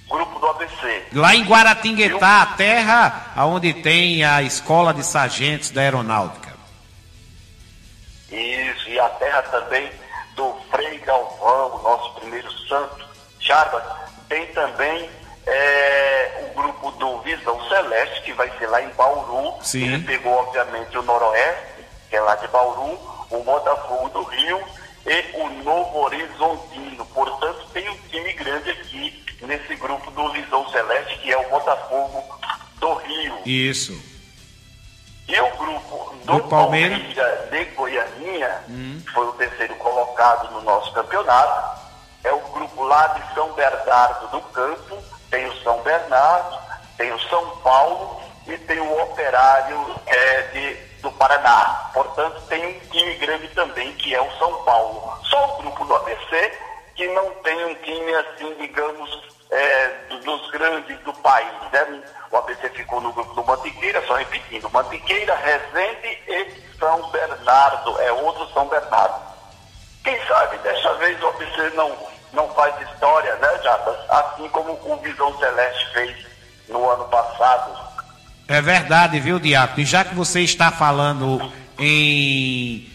Grupo 0.09 0.39
do 0.41 0.47
ABC. 0.47 1.07
Lá 1.13 1.35
em 1.35 1.45
Guaratinguetá, 1.45 2.43
a 2.43 2.47
terra 2.47 3.33
onde 3.39 3.73
tem 3.75 4.25
a 4.25 4.43
escola 4.43 4.93
de 4.95 5.05
sargentos 5.05 5.71
da 5.71 5.81
aeronáutica. 5.83 6.51
Isso, 8.31 8.89
e 8.89 8.99
a 8.99 9.09
terra 9.11 9.43
também 9.43 9.91
do 10.37 10.55
Frei 10.71 10.99
Galvão, 10.99 11.83
nosso 11.83 12.15
primeiro 12.21 12.51
santo. 12.69 13.05
Jarbas, 13.41 13.83
tem 14.29 14.47
também 14.49 15.11
é, 15.51 16.49
o 16.49 16.55
grupo 16.55 16.91
do 16.93 17.21
Visão 17.23 17.69
Celeste, 17.69 18.23
que 18.23 18.33
vai 18.33 18.51
ser 18.59 18.69
lá 18.69 18.81
em 18.83 18.89
Bauru. 18.91 19.55
Sim. 19.63 19.85
Ele 19.85 20.05
pegou, 20.05 20.33
obviamente, 20.33 20.97
o 20.97 21.03
Noroeste, 21.03 21.85
que 22.09 22.17
é 22.17 22.21
lá 22.21 22.37
de 22.37 22.47
Bauru, 22.49 22.99
o 23.31 23.43
Botafogo 23.43 24.09
do 24.11 24.23
Rio 24.23 24.63
e 25.07 25.37
o 25.37 25.51
Novo 25.65 25.99
Horizontino. 25.99 27.05
Portanto, 27.07 27.67
tem 27.73 27.89
um 27.89 27.97
time 28.09 28.33
grande 28.33 28.71
aqui 28.71 29.25
nesse 29.43 29.75
grupo 29.77 30.11
do 30.11 30.33
Visão 30.33 30.69
Celeste, 30.71 31.19
que 31.19 31.33
é 31.33 31.39
o 31.39 31.51
Botafogo 31.51 32.39
do 32.79 32.95
Rio. 32.95 33.39
Isso. 33.45 33.93
E 35.29 35.41
o 35.41 35.57
grupo 35.57 36.15
do, 36.25 36.35
Do 36.35 36.49
Palmeiras. 36.49 36.99
Palmeiras 36.99 37.51
de 37.51 37.65
Goianinha, 37.77 38.65
que 39.05 39.11
foi 39.13 39.27
o 39.27 39.33
terceiro 39.33 39.75
colocado 39.77 40.51
no 40.53 40.61
nosso 40.63 40.93
campeonato, 40.93 41.81
é 42.25 42.33
o 42.33 42.41
grupo 42.53 42.83
lá 42.85 43.07
de 43.09 43.35
São 43.35 43.53
Bernardo 43.53 44.29
do 44.29 44.41
Campo, 44.53 45.03
tem 45.31 45.47
o 45.47 45.63
São 45.63 45.81
Bernardo, 45.83 46.59
tem 46.97 47.13
o 47.13 47.21
São 47.29 47.45
Paulo 47.59 48.21
e 48.47 48.57
tem 48.59 48.79
o 48.81 49.03
Operário 49.03 49.95
é, 50.07 50.43
de, 50.53 50.75
do 51.03 51.11
Paraná. 51.13 51.91
Portanto, 51.95 52.41
tem 52.49 52.65
um 52.67 52.81
time 52.91 53.15
grande 53.15 53.49
também, 53.49 53.93
que 53.95 54.15
é 54.15 54.21
o 54.21 54.31
São 54.39 54.63
Paulo. 54.65 55.13
Só 55.25 55.45
o 55.55 55.63
grupo 55.63 55.85
do 55.85 55.95
ABC, 55.97 56.53
que 56.97 57.07
não 57.09 57.31
tem 57.43 57.65
um 57.65 57.75
time 57.77 58.15
assim, 58.15 58.55
digamos, 58.61 59.31
é, 59.51 59.89
do- 60.09 60.19
dos 60.21 60.51
grandes 60.51 60.99
do 61.01 61.13
país. 61.15 61.53
Né? 61.73 62.03
O 62.31 62.37
ABC 62.37 62.69
ficou 62.71 63.01
no 63.01 63.13
grupo 63.13 63.35
do 63.35 63.45
Mantiqueira, 63.45 64.05
só 64.07 64.15
repetindo, 64.15 64.71
Mantiqueira, 64.71 65.35
Resende 65.35 66.19
e 66.29 66.63
São 66.79 67.03
Bernardo, 67.11 68.01
é 68.01 68.13
outro 68.13 68.47
São 68.53 68.67
Bernardo. 68.69 69.31
Quem 70.05 70.19
sabe 70.27 70.57
dessa 70.59 70.95
vez 70.95 71.21
o 71.23 71.29
ABC 71.29 71.71
não, 71.75 71.95
não 72.33 72.49
faz 72.55 72.75
história, 72.89 73.35
né, 73.37 73.49
Jarbas? 73.63 73.97
Assim 74.09 74.49
como 74.49 74.73
o 74.73 74.97
Visão 75.03 75.37
Celeste 75.39 75.93
fez 75.93 76.17
no 76.69 76.89
ano 76.89 77.05
passado, 77.05 77.73
É 78.49 78.61
verdade, 78.61 79.21
viu, 79.21 79.39
Diaco? 79.39 79.81
E 79.81 79.85
já 79.85 80.05
que 80.05 80.15
você 80.15 80.41
está 80.41 80.71
falando 80.73 81.53
em 81.79 82.89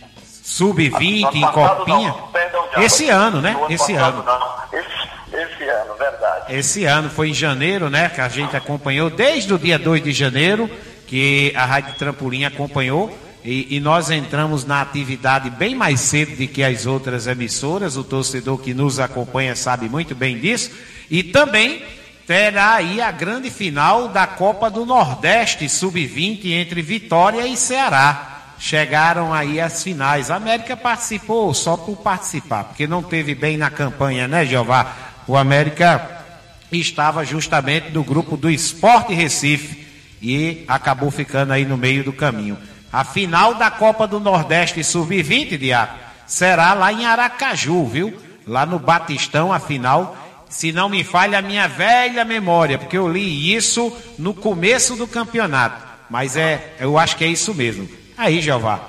sub-20, 0.43 1.33
em 1.33 1.41
copinha, 1.51 2.09
Não, 2.09 2.27
perdão, 2.27 2.65
esse 2.77 3.09
ano, 3.09 3.41
né? 3.41 3.51
No 3.51 3.71
Esse 3.71 3.93
passado, 3.93 4.19
ano. 4.19 4.23
Não. 4.23 4.79
Esse, 4.79 5.43
esse 5.53 5.69
ano, 5.69 5.95
verdade. 5.95 6.55
Esse 6.55 6.85
ano 6.85 7.09
foi 7.09 7.29
em 7.29 7.33
janeiro, 7.33 7.89
né? 7.89 8.09
Que 8.09 8.21
a 8.21 8.27
gente 8.27 8.55
acompanhou 8.55 9.09
desde 9.09 9.53
o 9.53 9.57
dia 9.57 9.79
2 9.79 10.03
de 10.03 10.11
janeiro, 10.11 10.69
que 11.07 11.53
a 11.55 11.65
Rádio 11.65 11.95
Trampolim 11.95 12.43
acompanhou. 12.45 13.17
E, 13.45 13.75
e 13.75 13.79
nós 13.79 14.09
entramos 14.09 14.65
na 14.65 14.81
atividade 14.81 15.51
bem 15.51 15.75
mais 15.75 15.99
cedo 15.99 16.35
do 16.35 16.47
que 16.47 16.63
as 16.63 16.87
outras 16.87 17.27
emissoras. 17.27 17.95
O 17.95 18.03
torcedor 18.03 18.57
que 18.57 18.73
nos 18.73 18.99
acompanha 18.99 19.55
sabe 19.55 19.87
muito 19.87 20.15
bem 20.15 20.39
disso. 20.39 20.71
E 21.11 21.21
também 21.21 21.83
terá 22.25 22.73
aí 22.73 22.99
a 22.99 23.11
grande 23.11 23.51
final 23.51 24.07
da 24.07 24.25
Copa 24.25 24.67
do 24.71 24.83
Nordeste 24.83 25.69
Sub-20 25.69 26.47
entre 26.47 26.81
Vitória 26.81 27.45
e 27.45 27.55
Ceará. 27.55 28.55
Chegaram 28.57 29.31
aí 29.31 29.61
as 29.61 29.83
finais. 29.83 30.31
A 30.31 30.37
América 30.37 30.75
participou 30.75 31.53
só 31.53 31.77
por 31.77 31.97
participar, 31.97 32.63
porque 32.63 32.87
não 32.87 33.03
teve 33.03 33.35
bem 33.35 33.57
na 33.57 33.69
campanha, 33.69 34.27
né, 34.27 34.43
Jeová? 34.43 34.91
O 35.27 35.37
América 35.37 36.23
estava 36.71 37.23
justamente 37.23 37.91
no 37.91 38.03
grupo 38.03 38.35
do 38.35 38.49
Esporte 38.49 39.13
Recife 39.13 39.85
e 40.19 40.63
acabou 40.67 41.11
ficando 41.11 41.53
aí 41.53 41.63
no 41.63 41.77
meio 41.77 42.03
do 42.03 42.11
caminho. 42.11 42.57
A 42.95 43.03
final 43.03 43.55
da 43.55 43.69
Copa 43.69 44.07
do 44.07 44.21
Nordeste 44.21 44.81
Sub-20, 44.81 45.57
Diaco, 45.57 45.95
será 46.25 46.73
lá 46.73 46.93
em 46.93 47.05
Aracaju, 47.05 47.85
viu? 47.85 48.17
Lá 48.47 48.65
no 48.65 48.79
Batistão, 48.79 49.51
a 49.51 49.59
final. 49.59 50.15
Se 50.49 50.71
não 50.71 50.87
me 50.87 51.03
falha 51.03 51.39
a 51.39 51.41
minha 51.41 51.67
velha 51.67 52.23
memória, 52.23 52.77
porque 52.77 52.97
eu 52.97 53.11
li 53.11 53.53
isso 53.53 53.91
no 54.17 54.33
começo 54.33 54.95
do 54.95 55.05
campeonato. 55.07 55.83
Mas 56.09 56.37
é, 56.37 56.73
eu 56.79 56.97
acho 56.97 57.17
que 57.17 57.25
é 57.25 57.27
isso 57.27 57.53
mesmo. 57.53 57.89
Aí, 58.17 58.41
Jeová. 58.41 58.79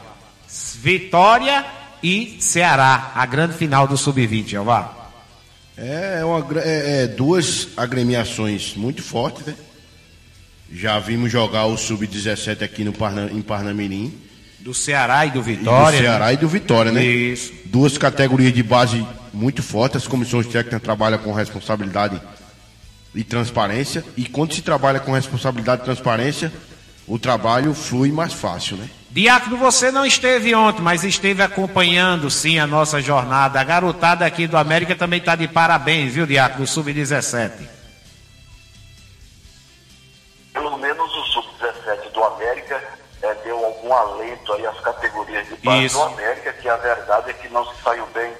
Vitória 0.80 1.64
e 2.00 2.36
Ceará, 2.38 3.10
a 3.14 3.26
grande 3.26 3.54
final 3.56 3.88
do 3.88 3.96
Sub-20, 3.96 4.46
Jeová. 4.50 4.92
É, 5.76 6.24
uma 6.24 6.40
gra- 6.42 6.62
é- 6.64 7.02
é 7.02 7.06
duas 7.08 7.68
agremiações 7.76 8.74
muito 8.76 9.02
fortes, 9.02 9.44
né? 9.46 9.54
Já 10.72 10.98
vimos 10.98 11.30
jogar 11.30 11.66
o 11.66 11.76
Sub-17 11.76 12.62
aqui 12.62 12.84
no 12.84 12.92
Parna, 12.92 13.30
em 13.32 13.40
Parnamirim. 13.40 14.12
Do 14.58 14.74
Ceará 14.74 15.24
e 15.24 15.30
do 15.30 15.42
Vitória. 15.42 15.98
do 15.98 16.02
Ceará 16.02 16.26
né? 16.26 16.34
e 16.34 16.36
do 16.36 16.48
Vitória, 16.48 16.92
né? 16.92 17.04
Isso. 17.04 17.52
Duas 17.66 17.96
categorias 17.96 18.52
de 18.52 18.62
base 18.62 19.06
muito 19.32 19.62
fortes. 19.62 20.02
As 20.02 20.08
comissões 20.08 20.46
técnicas 20.46 20.82
trabalham 20.82 21.18
com 21.18 21.32
responsabilidade 21.32 22.20
e 23.14 23.22
transparência. 23.22 24.04
E 24.16 24.24
quando 24.24 24.54
se 24.54 24.62
trabalha 24.62 24.98
com 24.98 25.12
responsabilidade 25.12 25.82
e 25.82 25.84
transparência, 25.84 26.52
o 27.06 27.18
trabalho 27.18 27.72
flui 27.72 28.10
mais 28.10 28.32
fácil, 28.32 28.76
né? 28.76 28.88
Diácono, 29.10 29.56
você 29.56 29.90
não 29.90 30.04
esteve 30.04 30.54
ontem, 30.54 30.82
mas 30.82 31.04
esteve 31.04 31.42
acompanhando 31.42 32.28
sim 32.28 32.58
a 32.58 32.66
nossa 32.66 33.00
jornada. 33.00 33.60
A 33.60 33.64
garotada 33.64 34.26
aqui 34.26 34.46
do 34.46 34.58
América 34.58 34.94
também 34.94 35.20
está 35.20 35.34
de 35.34 35.48
parabéns, 35.48 36.12
viu, 36.12 36.26
Diácono, 36.26 36.66
Sub-17. 36.66 37.75
Pelo 40.56 40.78
menos 40.78 41.14
o 41.14 41.22
Sub-17 41.26 42.12
do 42.12 42.24
América 42.24 42.82
eh, 43.22 43.34
deu 43.44 43.62
algum 43.62 43.92
alento 43.92 44.54
aí 44.54 44.66
às 44.66 44.80
categorias 44.80 45.46
de 45.48 45.56
base 45.56 45.84
Isso. 45.84 45.98
do 45.98 46.04
América, 46.04 46.50
que 46.54 46.66
a 46.66 46.76
verdade 46.78 47.30
é 47.30 47.34
que 47.34 47.46
não 47.50 47.62
se 47.66 47.82
saiu 47.82 48.06
bem, 48.06 48.32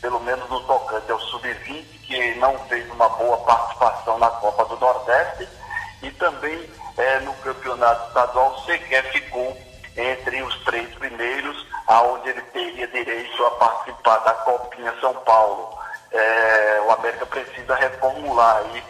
pelo 0.00 0.18
menos 0.18 0.50
no 0.50 0.58
tocante 0.64 1.12
ao 1.12 1.20
Sub-20, 1.20 1.84
que 2.08 2.34
não 2.40 2.58
fez 2.66 2.90
uma 2.90 3.08
boa 3.10 3.36
participação 3.36 4.18
na 4.18 4.28
Copa 4.30 4.64
do 4.64 4.80
Nordeste, 4.80 5.48
e 6.02 6.10
também 6.10 6.68
eh, 6.98 7.20
no 7.20 7.32
campeonato 7.34 8.08
estadual 8.08 8.64
sequer 8.64 9.04
ficou 9.12 9.56
entre 9.96 10.42
os 10.42 10.64
três 10.64 10.92
primeiros, 10.96 11.64
aonde 11.86 12.30
ele 12.30 12.42
teria 12.52 12.88
direito 12.88 13.44
a 13.46 13.50
participar 13.52 14.18
da 14.18 14.34
Copinha 14.34 14.92
São 15.00 15.14
Paulo. 15.14 15.78
Eh, 16.10 16.82
o 16.84 16.90
América 16.90 17.26
precisa 17.26 17.76
reformular 17.76 18.56
aí 18.56 18.82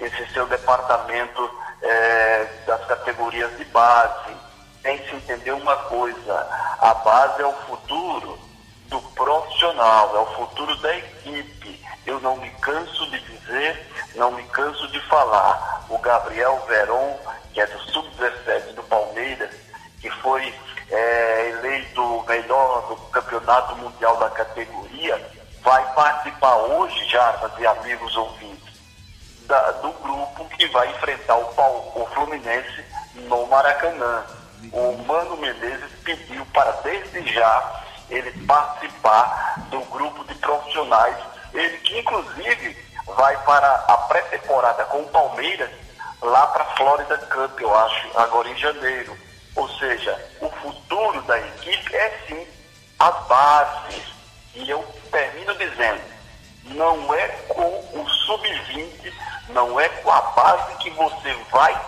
esse 0.00 0.26
seu 0.32 0.48
departamento 0.48 1.63
eh, 1.84 2.46
das 2.66 2.84
categorias 2.86 3.56
de 3.58 3.64
base. 3.66 4.34
Tem 4.82 4.98
que 4.98 5.10
se 5.10 5.16
entender 5.16 5.52
uma 5.52 5.76
coisa: 5.76 6.48
a 6.80 6.94
base 6.94 7.42
é 7.42 7.46
o 7.46 7.52
futuro 7.52 8.38
do 8.88 9.00
profissional, 9.14 10.16
é 10.16 10.20
o 10.20 10.34
futuro 10.34 10.74
da 10.78 10.96
equipe. 10.96 11.84
Eu 12.06 12.20
não 12.20 12.36
me 12.36 12.50
canso 12.50 13.10
de 13.10 13.18
dizer, 13.20 13.86
não 14.14 14.32
me 14.32 14.42
canso 14.44 14.86
de 14.88 15.00
falar. 15.08 15.84
O 15.88 15.98
Gabriel 15.98 16.62
Veron, 16.68 17.18
que 17.52 17.60
é 17.60 17.66
do 17.66 17.78
Sub-17 17.92 18.74
do 18.74 18.82
Palmeiras, 18.84 19.50
que 20.00 20.10
foi 20.10 20.54
eh, 20.90 21.50
eleito 21.50 22.02
o 22.02 22.24
melhor 22.26 22.88
do 22.88 22.96
campeonato 23.10 23.76
mundial 23.76 24.16
da 24.18 24.30
categoria, 24.30 25.20
vai 25.62 25.94
participar 25.94 26.56
hoje, 26.56 27.08
Jarbas 27.08 27.52
e 27.58 27.66
amigos 27.66 28.14
ouvintes, 28.16 28.63
da- 29.46 29.70
do 29.72 29.92
grupo 29.92 30.44
que 30.56 30.66
vai 30.68 30.88
enfrentar 30.90 31.36
o, 31.36 31.42
o 32.02 32.08
Fluminense 32.14 32.84
no 33.14 33.46
Maracanã. 33.46 34.24
O 34.72 34.96
Mano 35.06 35.36
Menezes 35.36 35.90
pediu 36.04 36.44
para, 36.46 36.72
desde 36.82 37.32
já, 37.32 37.82
ele 38.08 38.30
participar 38.46 39.54
do 39.70 39.80
grupo 39.86 40.24
de 40.24 40.34
profissionais. 40.36 41.16
Ele 41.52 41.76
que, 41.78 41.98
inclusive, 41.98 42.76
vai 43.16 43.36
para 43.44 43.74
a 43.88 43.96
pré-temporada 44.08 44.84
com 44.86 45.00
o 45.02 45.08
Palmeiras 45.08 45.70
lá 46.22 46.46
para 46.48 46.62
a 46.64 46.76
Florida 46.76 47.18
Cup, 47.18 47.60
eu 47.60 47.74
acho, 47.78 48.18
agora 48.18 48.48
em 48.48 48.56
janeiro. 48.56 49.16
Ou 49.54 49.68
seja, 49.78 50.18
o 50.40 50.48
futuro 50.50 51.20
da 51.22 51.38
equipe 51.38 51.94
é 51.94 52.24
sim 52.26 52.46
as 52.98 53.26
bases. 53.26 54.02
E 54.54 54.68
eu 54.70 54.82
termino 55.12 55.54
dizendo, 55.56 56.00
não 56.64 57.12
é 57.14 57.28
com 57.48 57.62
o 58.00 58.08
sub-20, 58.08 59.12
não 59.48 59.78
é 59.78 59.88
com 59.88 60.10
a 60.10 60.20
base 60.20 60.76
que 60.78 60.90
você 60.90 61.34
vai 61.50 61.78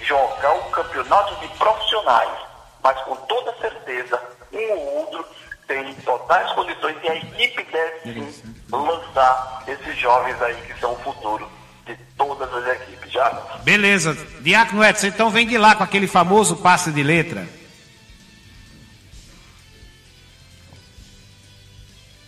jogar 0.00 0.54
o 0.54 0.70
campeonato 0.70 1.34
de 1.36 1.48
profissionais, 1.56 2.38
mas 2.82 3.00
com 3.02 3.16
toda 3.16 3.54
certeza, 3.60 4.20
um 4.52 4.72
ou 4.72 4.98
outro 5.00 5.24
tem 5.66 5.94
totais 5.94 6.50
condições 6.52 6.96
e 7.02 7.08
a 7.08 7.16
equipe 7.16 7.64
deve 7.70 8.00
sim 8.02 8.54
lançar 8.70 9.62
esses 9.66 9.96
jovens 9.98 10.40
aí 10.42 10.60
que 10.62 10.78
são 10.80 10.92
o 10.92 10.98
futuro 10.98 11.48
de 11.86 11.96
todas 12.16 12.52
as 12.52 12.66
equipes. 12.76 13.12
Já? 13.12 13.30
Beleza. 13.62 14.14
Diácono 14.40 14.84
Edson, 14.84 15.06
então 15.06 15.30
vem 15.30 15.46
de 15.46 15.56
lá 15.56 15.74
com 15.74 15.82
aquele 15.82 16.06
famoso 16.06 16.56
passe 16.56 16.90
de 16.90 17.02
letra. 17.02 17.46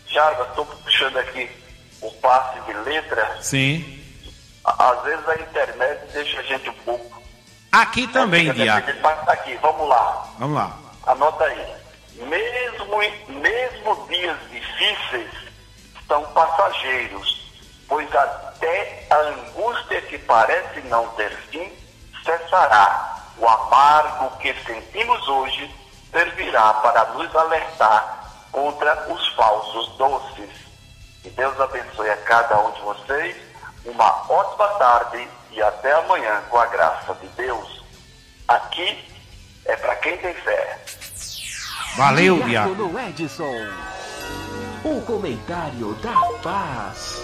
Jarva, 0.09 0.45
estou 0.45 0.65
puxando 0.65 1.17
aqui 1.19 1.51
o 2.01 2.11
passe 2.13 2.61
de 2.61 2.73
letra. 2.73 3.39
Sim. 3.43 4.04
Às 4.65 5.03
vezes 5.03 5.29
a 5.29 5.35
internet 5.35 6.13
deixa 6.13 6.41
a 6.41 6.43
gente 6.43 6.71
um 6.71 6.75
pouco. 6.85 7.23
Aqui 7.73 8.07
também, 8.09 8.47
tá 8.55 9.33
aqui, 9.33 9.59
vamos 9.61 9.89
lá. 9.89 10.29
Vamos 10.39 10.57
lá. 10.57 10.79
Anota 11.07 11.45
aí. 11.45 11.75
Mesmo, 12.15 12.97
mesmo 13.29 14.07
dias 14.09 14.39
difíceis 14.51 15.31
são 16.07 16.25
passageiros, 16.33 17.53
pois 17.89 18.09
até 18.15 19.07
a 19.11 19.17
angústia 19.17 20.01
que 20.03 20.19
parece 20.19 20.81
não 20.83 21.09
ter 21.11 21.31
fim 21.51 21.71
cessará. 22.25 23.23
O 23.37 23.49
amargo 23.49 24.37
que 24.39 24.55
sentimos 24.65 25.27
hoje 25.27 25.75
servirá 26.13 26.75
para 26.75 27.05
nos 27.07 27.35
alertar 27.35 28.31
contra 28.53 29.13
os 29.13 29.29
falsos 29.35 29.89
doces. 29.97 30.51
Que 31.23 31.31
Deus 31.31 31.61
abençoe 31.61 32.11
a 32.11 32.17
cada 32.19 32.61
um 32.61 32.71
de 32.71 32.81
vocês. 32.83 33.37
Uma 33.85 34.31
ótima 34.31 34.69
tarde 34.79 35.29
e 35.53 35.63
até 35.63 35.93
amanhã 35.93 36.43
com 36.49 36.59
a 36.59 36.67
graça 36.67 37.15
de 37.21 37.29
Deus. 37.37 37.83
Aqui 38.49 38.99
é 39.67 39.77
para 39.77 39.95
quem 39.97 40.17
tem 40.19 40.35
fé. 40.35 40.79
Valeu, 41.97 42.43
Diácono. 42.43 42.89
Diácono 42.89 43.09
Edson. 43.09 43.67
O 44.85 45.01
comentário 45.03 45.95
da 46.03 46.13
paz. 46.43 47.23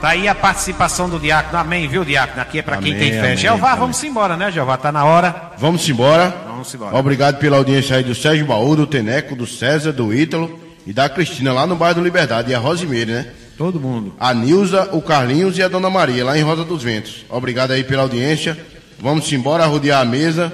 Tá 0.00 0.10
aí 0.10 0.28
a 0.28 0.34
participação 0.34 1.08
do 1.08 1.18
Diácono. 1.18 1.58
Amém, 1.58 1.88
viu, 1.88 2.04
Diácono? 2.04 2.42
Aqui 2.42 2.58
é 2.58 2.62
pra 2.62 2.76
quem 2.76 2.96
tem 2.96 3.12
fé. 3.12 3.36
Jeová, 3.36 3.74
vamos 3.74 4.02
embora, 4.04 4.36
né, 4.36 4.50
Jeová? 4.50 4.76
Tá 4.76 4.92
na 4.92 5.04
hora. 5.04 5.52
Vamos 5.56 5.88
embora. 5.88 6.28
Vamos 6.46 6.74
embora. 6.74 6.94
Obrigado 6.96 7.38
pela 7.38 7.56
audiência 7.56 7.96
aí 7.96 8.04
do 8.04 8.14
Sérgio 8.14 8.46
Baú, 8.46 8.76
do 8.76 8.86
Teneco, 8.86 9.34
do 9.34 9.46
César, 9.46 9.92
do 9.92 10.12
Ítalo 10.12 10.60
e 10.86 10.92
da 10.92 11.08
Cristina 11.08 11.52
lá 11.52 11.66
no 11.66 11.74
bairro 11.74 11.96
do 11.96 12.04
Liberdade. 12.04 12.50
E 12.50 12.54
a 12.54 12.58
Rosimeire, 12.58 13.12
né? 13.12 13.32
Todo 13.56 13.78
mundo. 13.80 14.14
A 14.18 14.34
Nilza, 14.34 14.90
o 14.92 15.00
Carlinhos 15.00 15.56
e 15.58 15.62
a 15.62 15.68
Dona 15.68 15.88
Maria, 15.90 16.24
lá 16.24 16.36
em 16.38 16.42
Rosa 16.42 16.64
dos 16.64 16.82
Ventos. 16.82 17.24
Obrigado 17.28 17.70
aí 17.72 17.84
pela 17.84 18.02
audiência. 18.02 18.58
Vamos 18.98 19.32
embora, 19.32 19.64
rodear 19.66 20.00
a 20.00 20.04
mesa, 20.04 20.52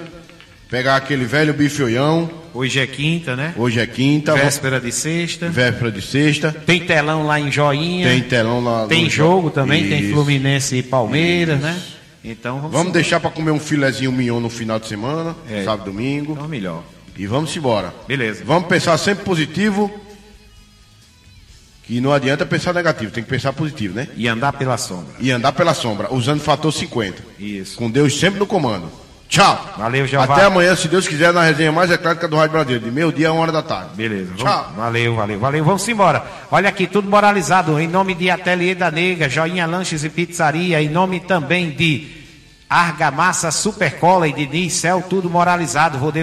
pegar 0.68 0.96
aquele 0.96 1.24
velho 1.24 1.54
bifioião. 1.54 2.30
Hoje 2.52 2.80
é 2.80 2.86
quinta, 2.86 3.36
né? 3.36 3.54
Hoje 3.56 3.78
é 3.78 3.86
quinta. 3.86 4.34
Véspera 4.34 4.80
de 4.80 4.90
sexta. 4.90 5.48
Véspera 5.48 5.90
de 5.92 6.02
sexta. 6.02 6.52
Tem 6.66 6.80
telão 6.80 7.24
lá 7.26 7.38
em 7.38 7.50
Joinha. 7.50 8.08
Tem 8.08 8.20
telão 8.22 8.62
lá. 8.62 8.86
Tem 8.86 9.08
jogo 9.08 9.50
também, 9.50 9.88
tem 9.88 10.02
Isso. 10.02 10.12
Fluminense 10.12 10.76
e 10.76 10.82
Palmeiras, 10.82 11.60
né? 11.60 11.80
Então 12.24 12.56
vamos, 12.56 12.72
Vamos 12.72 12.92
deixar 12.92 13.18
para 13.20 13.30
comer 13.30 13.50
um 13.52 13.58
filezinho 13.60 14.12
mignon 14.12 14.40
no 14.40 14.50
final 14.50 14.78
de 14.78 14.88
semana, 14.88 15.34
É. 15.48 15.64
sábado 15.64 15.90
domingo. 15.90 16.32
Então 16.32 16.48
melhor. 16.48 16.82
E 17.16 17.26
vamos 17.26 17.56
embora. 17.56 17.94
Beleza. 18.08 18.42
Vamos 18.44 18.68
pensar 18.68 18.98
sempre 18.98 19.24
positivo. 19.24 19.90
Que 21.90 22.00
não 22.00 22.12
adianta 22.12 22.46
pensar 22.46 22.72
negativo, 22.72 23.10
tem 23.10 23.24
que 23.24 23.28
pensar 23.28 23.52
positivo, 23.52 23.94
né? 23.96 24.06
E 24.16 24.28
andar 24.28 24.52
pela 24.52 24.78
sombra. 24.78 25.12
E 25.18 25.28
andar 25.32 25.50
pela 25.50 25.74
sombra, 25.74 26.06
usando 26.14 26.38
o 26.38 26.40
fator 26.40 26.72
50. 26.72 27.20
Isso. 27.36 27.76
Com 27.76 27.90
Deus 27.90 28.16
sempre 28.16 28.38
no 28.38 28.46
comando. 28.46 28.88
Tchau. 29.28 29.74
Valeu, 29.76 30.06
Jeová. 30.06 30.34
Até 30.34 30.44
amanhã, 30.44 30.76
se 30.76 30.86
Deus 30.86 31.08
quiser, 31.08 31.32
na 31.32 31.42
resenha 31.42 31.72
mais 31.72 31.90
eclética 31.90 32.28
do 32.28 32.36
Rádio 32.36 32.52
Brasileiro, 32.52 32.84
de 32.84 32.92
meio-dia 32.92 33.30
a 33.30 33.32
uma 33.32 33.42
hora 33.42 33.50
da 33.50 33.62
tarde. 33.62 33.90
Beleza. 33.96 34.34
Tchau. 34.36 34.46
Vamos- 34.46 34.76
valeu, 34.76 35.16
valeu, 35.16 35.40
valeu. 35.40 35.64
Vamos 35.64 35.88
embora. 35.88 36.24
Olha 36.48 36.68
aqui, 36.68 36.86
tudo 36.86 37.10
moralizado. 37.10 37.76
Em 37.80 37.88
nome 37.88 38.14
de 38.14 38.30
Ateliê 38.30 38.72
da 38.76 38.88
Nega, 38.88 39.28
Joinha 39.28 39.66
Lanches 39.66 40.04
e 40.04 40.08
Pizzaria. 40.08 40.80
Em 40.80 40.88
nome 40.88 41.18
também 41.18 41.70
de 41.70 42.06
Argamassa 42.68 43.50
Supercola 43.50 44.28
e 44.28 44.46
de 44.46 44.70
Céu, 44.70 45.04
tudo 45.10 45.28
moralizado. 45.28 45.98
Vou 45.98 46.12